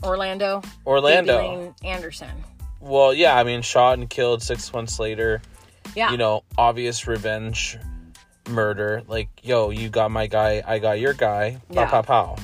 Orlando. 0.03 0.62
Orlando. 0.87 1.39
Baby 1.39 1.57
Lane 1.57 1.74
Anderson. 1.85 2.45
Well, 2.81 3.12
yeah, 3.12 3.37
I 3.37 3.43
mean, 3.43 3.62
shot 3.62 3.99
and 3.99 4.09
killed 4.09 4.43
six 4.43 4.72
months 4.72 4.99
later. 5.01 5.43
Yeah. 5.97 6.12
You 6.12 6.16
know, 6.18 6.45
obvious 6.57 7.07
revenge 7.07 7.76
murder. 8.49 9.03
Like, 9.09 9.29
yo, 9.43 9.70
you 9.70 9.89
got 9.89 10.11
my 10.11 10.26
guy, 10.26 10.62
I 10.66 10.79
got 10.79 11.01
your 11.01 11.12
guy. 11.14 11.59
Pow, 11.72 11.81
Yeah. 11.83 11.91
pow, 11.91 12.03
pow. 12.03 12.37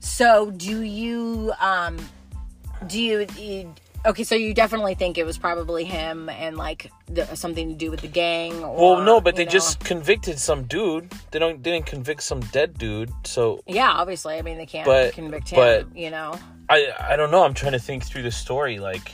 So 0.00 0.50
do 0.50 0.82
you 0.82 1.52
um 1.60 1.96
do 2.86 3.00
you, 3.00 3.26
you 3.36 3.74
okay? 4.08 4.24
So 4.24 4.34
you 4.34 4.52
definitely 4.54 4.94
think 4.94 5.16
it 5.18 5.24
was 5.24 5.38
probably 5.38 5.84
him 5.84 6.28
and 6.28 6.56
like 6.56 6.90
the, 7.06 7.24
something 7.34 7.68
to 7.68 7.74
do 7.74 7.90
with 7.90 8.00
the 8.00 8.08
gang? 8.08 8.62
Or, 8.64 8.94
Well, 8.96 9.02
no, 9.04 9.20
but 9.20 9.36
they 9.36 9.44
know- 9.44 9.50
just 9.50 9.80
convicted 9.80 10.38
some 10.38 10.64
dude. 10.64 11.10
They 11.30 11.38
don't 11.38 11.62
they 11.62 11.70
didn't 11.72 11.86
convict 11.86 12.22
some 12.22 12.40
dead 12.40 12.76
dude. 12.78 13.10
So 13.24 13.60
yeah, 13.66 13.90
obviously. 13.90 14.36
I 14.38 14.42
mean, 14.42 14.58
they 14.58 14.66
can't 14.66 14.86
But- 14.86 15.12
convict 15.14 15.50
him. 15.50 15.56
but- 15.56 15.96
you 15.96 16.10
know. 16.10 16.38
I 16.68 16.88
I 16.98 17.16
don't 17.16 17.30
know. 17.30 17.44
I'm 17.44 17.54
trying 17.54 17.72
to 17.72 17.78
think 17.78 18.04
through 18.04 18.22
the 18.22 18.30
story. 18.30 18.78
Like, 18.78 19.12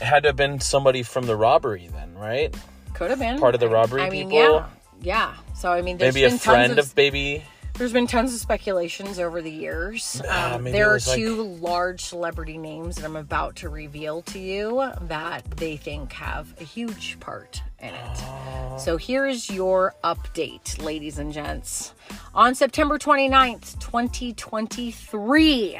it 0.00 0.02
had 0.02 0.22
to 0.24 0.30
have 0.30 0.36
been 0.36 0.60
somebody 0.60 1.02
from 1.02 1.24
the 1.26 1.36
robbery, 1.36 1.88
then, 1.92 2.14
right? 2.14 2.54
Could 2.94 3.10
have 3.10 3.18
been 3.18 3.38
Part 3.38 3.54
of 3.54 3.60
the 3.60 3.68
robbery 3.68 4.02
I 4.02 4.10
mean, 4.10 4.28
people? 4.28 4.38
yeah, 4.38 4.66
yeah. 5.00 5.34
So 5.54 5.70
I 5.72 5.80
mean, 5.82 5.96
there's 5.98 6.14
Maybe 6.14 6.24
a 6.24 6.38
friend 6.38 6.76
tons 6.76 6.88
of 6.90 6.94
baby. 6.94 7.42
There's 7.78 7.92
been 7.92 8.06
tons 8.06 8.32
of 8.32 8.40
speculations 8.40 9.18
over 9.18 9.42
the 9.42 9.50
years. 9.50 10.22
Ah, 10.26 10.54
Um, 10.54 10.64
there 10.64 10.88
are 10.90 10.94
was 10.94 11.06
like- 11.08 11.16
two 11.18 11.42
large 11.60 12.02
celebrity 12.02 12.56
names 12.56 12.96
that 12.96 13.04
I'm 13.04 13.16
about 13.16 13.56
to 13.56 13.68
reveal 13.68 14.22
to 14.22 14.38
you 14.38 14.90
that 15.02 15.44
they 15.58 15.76
think 15.76 16.14
have 16.14 16.54
a 16.58 16.64
huge 16.64 17.20
part 17.20 17.60
in 17.78 17.90
it. 17.92 18.80
So 18.80 18.96
here's 18.96 19.50
your 19.50 19.94
update, 20.02 20.82
ladies 20.82 21.18
and 21.18 21.34
gents. 21.34 21.92
On 22.34 22.54
September 22.54 22.96
29th, 22.98 23.78
2023, 23.78 25.78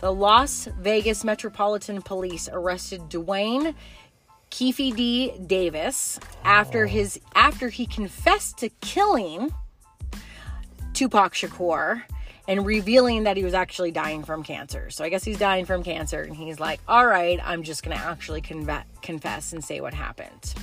the 0.00 0.12
Las 0.14 0.66
Vegas 0.80 1.24
Metropolitan 1.24 2.00
Police 2.00 2.48
arrested 2.50 3.10
Duane 3.10 3.74
Keffe 4.50 4.96
D. 4.96 5.32
Davis 5.46 6.18
after 6.42 6.86
his 6.86 7.20
after 7.34 7.68
he 7.68 7.84
confessed 7.86 8.56
to 8.58 8.70
killing 8.80 9.52
Tupac 10.94 11.34
Shakur 11.34 12.02
and 12.46 12.66
revealing 12.66 13.24
that 13.24 13.36
he 13.36 13.44
was 13.44 13.54
actually 13.54 13.90
dying 13.90 14.22
from 14.22 14.42
cancer. 14.42 14.90
So 14.90 15.04
I 15.04 15.08
guess 15.08 15.24
he's 15.24 15.38
dying 15.38 15.64
from 15.64 15.82
cancer 15.82 16.22
and 16.22 16.36
he's 16.36 16.60
like, 16.60 16.80
"All 16.86 17.06
right, 17.06 17.40
I'm 17.42 17.62
just 17.62 17.82
going 17.82 17.96
to 17.96 18.02
actually 18.02 18.42
conve- 18.42 18.84
confess 19.02 19.52
and 19.52 19.64
say 19.64 19.80
what 19.80 19.94
happened." 19.94 20.54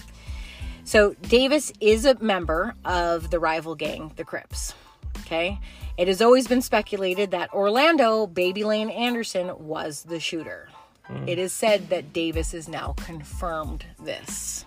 So 0.84 1.14
Davis 1.22 1.72
is 1.80 2.06
a 2.06 2.16
member 2.16 2.76
of 2.86 3.30
the 3.30 3.40
rival 3.40 3.76
gang, 3.76 4.12
the 4.16 4.24
Crips. 4.24 4.74
Okay? 5.22 5.60
It 5.98 6.08
has 6.08 6.22
always 6.22 6.48
been 6.48 6.62
speculated 6.62 7.32
that 7.32 7.54
Orlando 7.54 8.28
Baby 8.28 8.64
Lane 8.64 8.90
Anderson 8.90 9.52
was 9.60 10.04
the 10.04 10.20
shooter. 10.20 10.70
Hmm. 11.06 11.28
It 11.28 11.38
is 11.38 11.54
said 11.54 11.90
that 11.90 12.14
Davis 12.14 12.54
has 12.54 12.68
now 12.68 12.94
confirmed 12.98 13.86
this. 14.04 14.66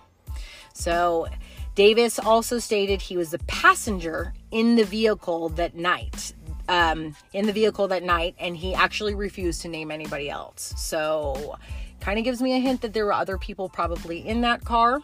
So, 0.73 1.29
Davis 1.75 2.19
also 2.19 2.59
stated 2.59 3.03
he 3.03 3.17
was 3.17 3.31
the 3.31 3.39
passenger 3.41 4.33
in 4.51 4.77
the 4.77 4.85
vehicle 4.85 5.49
that 5.51 5.75
night. 5.75 6.35
Um, 6.67 7.15
in 7.35 7.47
the 7.47 7.53
vehicle 7.53 7.89
that 7.89 8.03
night, 8.03 8.37
and 8.39 8.57
he 8.57 8.75
actually 8.75 9.15
refused 9.15 9.61
to 9.63 9.69
name 9.69 9.91
anybody 9.91 10.31
else. 10.31 10.73
So, 10.79 11.59
kind 12.01 12.19
of 12.19 12.25
gives 12.25 12.41
me 12.41 12.57
a 12.57 12.59
hint 12.59 12.81
that 12.81 12.95
there 12.95 13.05
were 13.05 13.13
other 13.13 13.37
people 13.37 13.69
probably 13.69 14.27
in 14.27 14.41
that 14.41 14.65
car. 14.65 15.03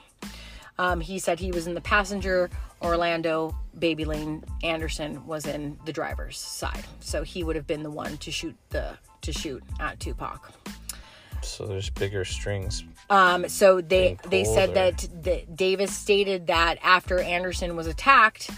Um, 0.79 1.03
he 1.03 1.19
said 1.19 1.39
he 1.39 1.53
was 1.53 1.67
in 1.67 1.75
the 1.75 1.81
passenger. 1.83 2.49
Orlando 2.81 3.55
Baby 3.79 4.07
Lane 4.07 4.43
Anderson 4.63 5.27
was 5.27 5.47
in 5.47 5.79
the 5.85 5.93
driver's 5.93 6.39
side, 6.39 6.85
so 7.01 7.23
he 7.23 7.45
would 7.45 7.57
have 7.57 7.67
been 7.67 7.83
the 7.83 7.91
one 7.91 8.17
to 8.19 8.31
shoot 8.31 8.57
the 8.71 8.97
to 9.21 9.33
shoot 9.33 9.63
at 9.81 10.01
Tupac. 10.01 10.51
So 11.43 11.67
there's 11.67 11.91
bigger 11.91 12.25
strings. 12.25 12.85
Um, 13.11 13.49
so 13.49 13.81
they 13.81 14.17
they 14.29 14.45
said 14.45 14.75
that 14.75 15.07
that 15.25 15.57
Davis 15.57 15.95
stated 15.95 16.47
that 16.47 16.79
after 16.83 17.19
Anderson 17.19 17.77
was 17.77 17.89
attacked, 17.89 18.51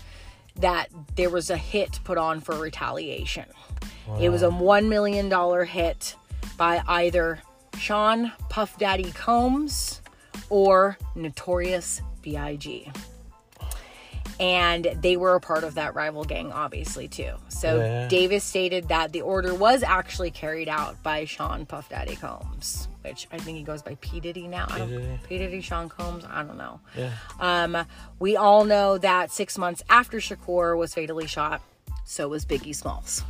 that 0.57 0.89
there 1.17 1.31
was 1.31 1.49
a 1.51 1.57
hit 1.57 1.99
put 2.05 2.19
on 2.19 2.41
for 2.41 2.55
retaliation. 2.57 3.47
It 4.21 4.29
was 4.29 4.43
a 4.43 4.51
one 4.51 4.89
million 4.89 5.31
dollar 5.31 5.65
hit 5.65 6.15
by 6.59 6.83
either 6.87 7.41
Sean 7.79 8.33
Puff 8.51 8.77
Daddy 8.79 9.11
Combs 9.13 10.03
or 10.51 10.99
Notorious 11.15 12.03
B.I.G. 12.21 12.93
And 14.41 14.85
they 15.01 15.17
were 15.17 15.35
a 15.35 15.41
part 15.41 15.63
of 15.63 15.75
that 15.75 15.95
rival 15.95 16.25
gang, 16.25 16.53
obviously, 16.53 17.07
too. 17.09 17.35
So 17.49 17.79
Yeah. 17.79 18.09
Davis 18.09 18.43
stated 18.45 18.89
that 18.89 19.13
the 19.13 19.21
order 19.21 19.55
was 19.55 19.83
actually 19.83 20.31
carried 20.31 20.69
out 20.69 21.01
by 21.03 21.25
Sean 21.27 21.65
Puff 21.67 21.89
Daddy 21.89 22.17
Combs, 22.17 22.89
which 23.03 23.29
I 23.31 23.39
think 23.39 23.59
he 23.59 23.63
goes 23.63 23.83
by 23.83 23.97
P. 24.01 24.19
Diddy 24.21 24.49
now. 24.49 24.67
Don't, 24.67 24.89
Diddy. 24.89 25.21
P. 25.29 25.39
Diddy, 25.39 25.61
Sean 25.61 25.89
Combs, 25.89 26.25
I 26.29 26.43
don't 26.43 26.57
know. 26.57 26.81
Yeah. 26.97 27.11
Um, 27.39 27.87
we 28.19 28.37
all 28.37 28.65
know 28.65 28.99
that 28.99 29.31
six 29.31 29.57
months 29.59 29.83
after 29.89 30.19
Shakur 30.19 30.77
was 30.77 30.93
fatally 30.95 31.27
shot, 31.27 31.61
So 32.05 32.29
was 32.29 32.45
Biggie 32.45 32.75
Smalls. 32.75 33.23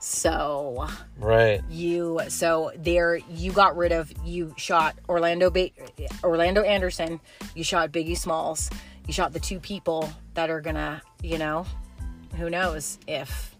So 0.00 0.88
Right. 1.18 1.60
you 1.68 2.20
so 2.28 2.70
there 2.76 3.16
you 3.16 3.50
got 3.52 3.76
rid 3.76 3.90
of 3.92 4.12
you 4.24 4.54
shot 4.56 4.96
Orlando 5.08 5.50
ba- 5.50 5.70
Orlando 6.22 6.62
Anderson, 6.62 7.20
you 7.54 7.64
shot 7.64 7.90
Biggie 7.90 8.16
Smalls, 8.16 8.70
you 9.08 9.14
shot 9.14 9.32
the 9.32 9.40
two 9.40 9.58
people 9.58 10.08
that 10.34 10.50
are 10.50 10.60
gonna, 10.60 11.02
you 11.22 11.38
know, 11.38 11.66
who 12.36 12.48
knows 12.48 12.98
if 13.08 13.56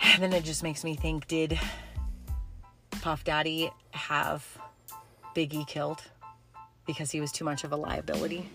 and 0.00 0.22
then 0.22 0.32
it 0.32 0.42
just 0.42 0.62
makes 0.62 0.82
me 0.82 0.96
think 0.96 1.28
did 1.28 1.58
Puff 3.02 3.22
Daddy 3.22 3.70
have 3.92 4.44
Biggie 5.36 5.66
killed 5.68 6.02
because 6.86 7.10
he 7.10 7.20
was 7.20 7.30
too 7.30 7.44
much 7.44 7.62
of 7.62 7.72
a 7.72 7.76
liability 7.76 8.48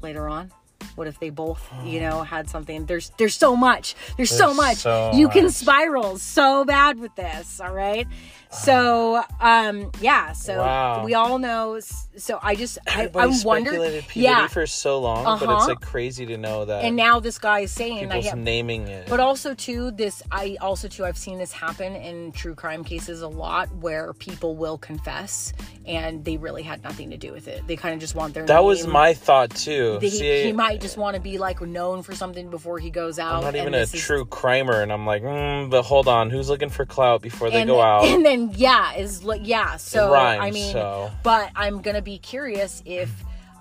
later 0.00 0.28
on? 0.28 0.50
What 0.94 1.06
if 1.06 1.18
they 1.18 1.30
both, 1.30 1.68
you 1.84 2.00
know, 2.00 2.22
had 2.22 2.48
something? 2.48 2.86
There's 2.86 3.10
there's 3.18 3.34
so 3.34 3.56
much. 3.56 3.96
There's, 4.16 4.30
so 4.30 4.54
much. 4.54 4.78
so 4.78 5.10
you 5.14 5.28
can 5.28 5.50
spiral 5.50 6.18
so 6.18 6.64
bad 6.64 6.98
with 7.00 7.14
this, 7.16 7.60
all 7.60 7.74
right? 7.74 8.06
So, 8.52 9.22
um 9.40 9.90
yeah, 10.00 10.32
so 10.32 10.58
Wow. 10.58 11.04
we 11.04 11.14
all 11.14 11.38
know 11.38 11.80
so 12.16 12.38
I 12.42 12.54
just 12.54 12.78
I, 12.86 13.04
Everybody 13.04 13.32
I'm 13.34 13.42
wondering 13.44 13.66
speculated 13.76 14.08
puberty 14.08 14.20
yeah. 14.20 14.46
for 14.48 14.66
so 14.66 15.00
long, 15.00 15.24
but 15.24 15.42
Uh-huh. 15.48 15.56
it's 15.56 15.66
like 15.68 15.80
crazy 15.80 16.26
to 16.26 16.36
know 16.36 16.66
that 16.66 16.84
and 16.84 16.94
now 16.94 17.18
this 17.20 17.38
guy 17.38 17.60
is 17.60 17.72
saying 17.72 18.04
I 18.12 18.16
people's 18.16 18.26
have 18.26 18.38
naming 18.38 18.86
it. 18.86 19.08
but 19.08 19.20
also 19.20 19.54
too, 19.54 19.90
this 19.92 20.22
I 20.30 20.56
also 20.60 20.88
too 20.88 21.04
I've 21.06 21.16
seen 21.16 21.38
this 21.38 21.52
happen 21.52 21.96
in 21.96 22.32
true 22.32 22.54
crime 22.54 22.84
cases 22.84 23.22
a 23.22 23.28
lot 23.28 23.74
where 23.76 24.12
people 24.14 24.54
will 24.56 24.76
confess 24.76 25.52
and 25.86 26.24
they 26.24 26.36
really 26.36 26.62
had 26.62 26.82
nothing 26.84 27.10
to 27.10 27.16
do 27.16 27.32
with 27.32 27.48
it. 27.48 27.66
They 27.66 27.76
kind 27.76 27.94
of 27.94 28.00
just 28.00 28.14
want 28.14 28.34
their 28.34 28.44
that 28.46 28.62
was 28.62 28.86
my 28.86 29.14
thought 29.14 29.50
too. 29.50 29.98
He, 30.00 30.10
See, 30.10 30.44
he 30.44 30.52
might 30.52 30.80
just 30.80 30.96
want 30.98 31.14
to 31.16 31.20
be 31.22 31.38
like 31.38 31.60
known 31.62 32.02
for 32.02 32.14
something 32.14 32.50
before 32.50 32.78
he 32.78 32.90
goes 32.90 33.18
out. 33.18 33.36
I'm 33.36 33.42
not 33.44 33.56
even 33.56 33.72
a 33.74 33.78
is- 33.78 33.92
true 33.92 34.24
crimer, 34.26 34.82
and 34.82 34.92
I'm 34.92 35.06
like, 35.06 35.22
mm, 35.22 35.70
but 35.70 35.82
hold 35.82 36.06
on, 36.06 36.28
who's 36.30 36.48
looking 36.50 36.68
for 36.68 36.84
clout 36.84 37.22
before 37.22 37.50
they 37.50 37.64
go 37.64 37.80
out? 37.80 38.04
and 38.04 38.24
then 38.24 38.41
yeah, 38.50 38.94
is 38.94 39.24
like 39.24 39.42
yeah. 39.44 39.76
So 39.76 40.12
rhymes, 40.12 40.40
I 40.42 40.50
mean, 40.50 40.72
so. 40.72 41.10
but 41.22 41.50
I'm 41.54 41.82
gonna 41.82 42.02
be 42.02 42.18
curious 42.18 42.82
if 42.84 43.10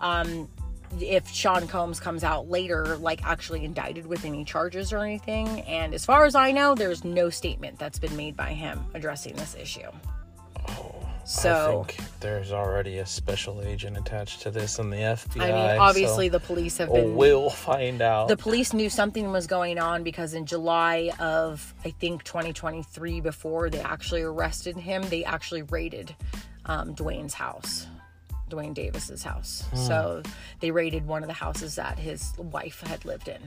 um 0.02 0.48
if 1.00 1.30
Sean 1.30 1.68
Combs 1.68 2.00
comes 2.00 2.24
out 2.24 2.50
later, 2.50 2.98
like 2.98 3.24
actually 3.24 3.64
indicted 3.64 4.06
with 4.06 4.26
any 4.26 4.44
charges 4.44 4.92
or 4.92 5.00
anything. 5.00 5.62
And 5.62 5.94
as 5.94 6.06
far 6.06 6.26
as 6.26 6.36
I 6.36 6.52
know, 6.52 6.76
there's 6.76 7.04
no 7.04 7.30
statement 7.30 7.80
that's 7.80 8.00
been 8.00 8.16
made 8.16 8.36
by 8.36 8.54
him 8.54 8.86
addressing 8.94 9.36
this 9.36 9.56
issue. 9.56 9.90
So 11.32 11.86
I 11.88 11.92
think 11.92 12.10
there's 12.20 12.52
already 12.52 12.98
a 12.98 13.06
special 13.06 13.62
agent 13.62 13.98
attached 13.98 14.42
to 14.42 14.52
this 14.52 14.80
in 14.80 14.90
the 14.90 14.98
FBI. 14.98 15.42
I 15.42 15.48
mean, 15.48 15.80
obviously 15.80 16.28
so 16.28 16.34
the 16.34 16.40
police 16.42 16.78
have 16.78 16.92
been 16.92 17.16
we'll 17.16 17.50
find 17.50 18.02
out. 18.02 18.28
the 18.28 18.36
police 18.36 18.74
knew 18.74 18.90
something 18.90 19.32
was 19.32 19.48
going 19.48 19.80
on 19.80 20.04
because 20.04 20.34
in 20.34 20.46
July 20.46 21.10
of 21.20 21.74
I 21.86 21.92
think 21.92 22.24
2023, 22.26 23.22
before 23.22 23.70
they 23.70 23.80
actually 23.80 24.24
arrested 24.24 24.76
him, 24.76 25.04
they 25.04 25.24
actually 25.24 25.62
raided 25.64 26.14
um, 26.66 26.94
Duane's 26.96 27.34
house, 27.34 27.88
Duane 28.50 28.74
Davis's 28.74 29.24
house. 29.24 29.64
So 29.74 30.24
they 30.60 30.72
raided 30.72 31.08
one 31.08 31.24
of 31.24 31.28
the 31.28 31.34
houses 31.34 31.76
that 31.76 31.98
his 31.98 32.34
wife 32.38 32.82
had 32.82 33.06
lived 33.06 33.30
in. 33.30 33.42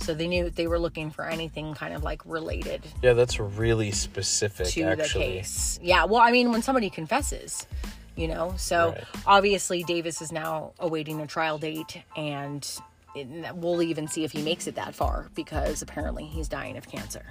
So 0.00 0.14
they 0.14 0.28
knew 0.28 0.50
they 0.50 0.66
were 0.66 0.78
looking 0.78 1.10
for 1.10 1.24
anything 1.26 1.74
kind 1.74 1.94
of 1.94 2.04
like 2.04 2.22
related 2.24 2.82
yeah, 3.02 3.14
that's 3.14 3.40
really 3.40 3.90
specific, 3.90 4.66
to 4.68 4.82
actually. 4.82 5.24
the 5.26 5.32
case. 5.38 5.80
Yeah, 5.82 6.04
well, 6.04 6.20
I 6.20 6.30
mean, 6.30 6.50
when 6.50 6.62
somebody 6.62 6.90
confesses, 6.90 7.66
you 8.14 8.28
know, 8.28 8.54
so 8.56 8.90
Right. 8.90 9.04
obviously 9.26 9.82
Davis 9.82 10.22
is 10.22 10.32
now 10.32 10.72
awaiting 10.78 11.20
a 11.20 11.26
trial 11.26 11.58
date, 11.58 12.02
and 12.16 12.66
it, 13.14 13.54
we'll 13.56 13.82
even 13.82 14.06
see 14.06 14.24
if 14.24 14.32
he 14.32 14.42
makes 14.42 14.66
it 14.66 14.74
that 14.76 14.94
far 14.94 15.28
because 15.34 15.82
apparently 15.82 16.24
he's 16.26 16.48
dying 16.48 16.76
of 16.76 16.88
cancer. 16.88 17.24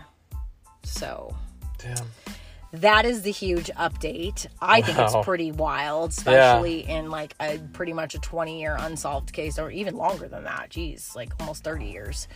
So 0.84 1.36
Damn. 1.78 2.08
That 2.82 3.06
is 3.06 3.22
the 3.24 3.32
huge 3.32 3.70
update. 3.78 4.48
I 4.62 4.82
think 4.82 4.98
Wow. 4.98 5.06
it's 5.06 5.26
pretty 5.26 5.52
wild, 5.52 6.12
especially 6.12 6.88
in 6.90 7.10
like 7.10 7.36
a 7.40 7.60
pretty 7.74 7.94
much 7.94 8.16
a 8.16 8.20
20 8.20 8.60
year 8.60 8.76
unsolved 8.80 9.34
case, 9.34 9.58
or 9.60 9.70
even 9.72 9.96
longer 9.96 10.28
than 10.28 10.44
that. 10.46 10.70
Geez, 10.70 11.16
like 11.16 11.32
almost 11.40 11.64
30 11.64 11.86
years. 11.86 12.28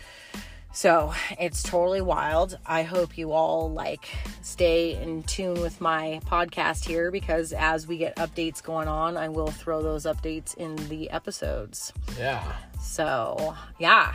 So 0.72 1.14
it's 1.40 1.64
totally 1.64 2.02
wild. 2.02 2.60
I 2.66 2.84
hope 2.84 3.18
you 3.18 3.32
all 3.32 3.72
like 3.72 4.08
stay 4.44 5.02
in 5.02 5.24
tune 5.24 5.60
with 5.62 5.82
my 5.82 6.22
podcast 6.28 6.86
here 6.86 7.10
because 7.10 7.54
as 7.54 7.88
we 7.88 7.98
get 7.98 8.16
updates 8.18 8.62
going 8.62 8.88
on, 8.88 9.18
I 9.18 9.30
will 9.30 9.48
throw 9.48 9.82
those 9.82 10.06
updates 10.06 10.56
in 10.56 10.76
the 10.88 11.10
episodes. 11.10 11.92
Yeah. 12.20 12.44
So 12.80 13.56
yeah, 13.80 14.14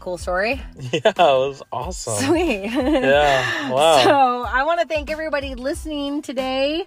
cool 0.00 0.18
story. 0.18 0.60
Yeah, 0.92 1.08
it 1.10 1.18
was 1.18 1.62
awesome. 1.72 2.24
Sweet. 2.24 2.70
yeah. 2.70 3.70
Wow. 3.72 4.04
So 4.04 4.44
I 4.48 4.62
want 4.64 4.80
to 4.80 4.86
thank 4.86 5.10
everybody 5.10 5.54
listening 5.54 6.22
today. 6.22 6.86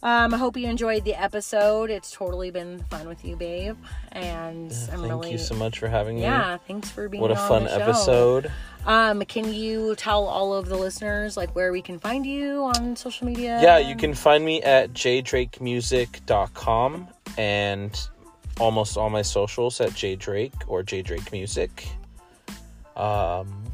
Um, 0.00 0.32
I 0.32 0.36
hope 0.36 0.56
you 0.56 0.68
enjoyed 0.68 1.04
the 1.04 1.16
episode. 1.16 1.90
It's 1.90 2.12
totally 2.12 2.52
been 2.52 2.84
fun 2.84 3.08
with 3.08 3.24
you, 3.24 3.34
babe. 3.34 3.76
And 4.12 4.70
I'm 4.92 5.00
Thank 5.00 5.02
really 5.02 5.32
you 5.32 5.38
so 5.38 5.56
much 5.56 5.80
for 5.80 5.88
having 5.88 6.14
me. 6.16 6.22
yeah. 6.22 6.56
Thanks 6.68 6.88
for 6.88 7.08
being 7.08 7.20
What 7.20 7.32
a 7.32 7.36
fun 7.36 7.66
episode. 7.66 8.52
Um, 8.86 9.22
can 9.24 9.52
you 9.52 9.96
tell 9.96 10.22
all 10.24 10.54
of 10.54 10.68
the 10.68 10.76
listeners 10.76 11.36
like 11.36 11.52
where 11.56 11.72
we 11.72 11.82
can 11.82 11.98
find 11.98 12.24
you 12.24 12.62
on 12.76 12.94
social 12.94 13.26
media? 13.26 13.58
Yeah, 13.60 13.78
you 13.78 13.96
can 13.96 14.14
find 14.14 14.44
me 14.44 14.62
at 14.62 14.92
jdrakemusic.com 14.92 17.08
and 17.36 18.08
almost 18.60 18.96
all 18.96 19.10
my 19.10 19.22
socials 19.22 19.80
at 19.80 19.90
jdrake 19.90 20.52
or 20.68 20.84
jdrakemusic. 20.84 21.88
Um, 22.98 23.64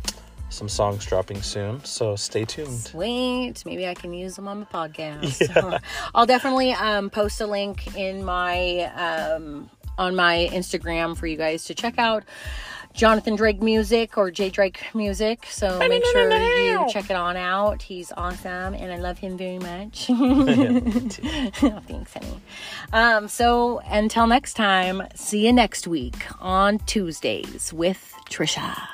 some 0.50 0.68
songs 0.68 1.04
dropping 1.04 1.42
soon, 1.42 1.84
so 1.84 2.14
stay 2.14 2.44
tuned. 2.44 2.78
Sweet. 2.78 3.64
Maybe 3.66 3.88
I 3.88 3.94
can 3.94 4.12
use 4.12 4.36
them 4.36 4.46
on 4.46 4.60
the 4.60 4.66
podcast. 4.66 5.40
Yeah. 5.54 5.78
I'll 6.14 6.26
definitely 6.26 6.72
um, 6.72 7.10
post 7.10 7.40
a 7.40 7.46
link 7.46 7.96
in 7.96 8.24
my 8.24 8.84
um, 8.94 9.68
on 9.98 10.14
my 10.14 10.48
Instagram 10.52 11.16
for 11.16 11.26
you 11.26 11.36
guys 11.36 11.64
to 11.64 11.74
check 11.74 11.98
out. 11.98 12.24
Jonathan 12.94 13.34
Drake 13.34 13.60
Music 13.60 14.16
or 14.16 14.30
J 14.30 14.50
Drake 14.50 14.80
Music. 14.94 15.44
So 15.46 15.80
make 15.80 16.04
sure 16.06 16.30
you 16.30 16.86
check 16.88 17.10
it 17.10 17.16
on 17.16 17.36
out. 17.36 17.82
He's 17.82 18.12
awesome 18.16 18.74
and 18.74 18.92
I 18.92 18.98
love 18.98 19.18
him 19.18 19.36
very 19.36 19.58
much. 19.58 20.06
oh, 20.10 21.80
thanks, 21.88 22.14
honey. 22.14 22.40
Um, 22.92 23.26
so 23.26 23.80
until 23.86 24.28
next 24.28 24.54
time, 24.54 25.02
see 25.16 25.44
you 25.44 25.52
next 25.52 25.88
week 25.88 26.24
on 26.40 26.78
Tuesdays 26.78 27.72
with 27.72 28.14
Trisha. 28.30 28.86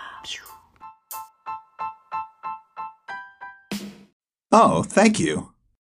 Oh, 4.53 4.83
thank 4.85 5.19
you. 5.19 5.50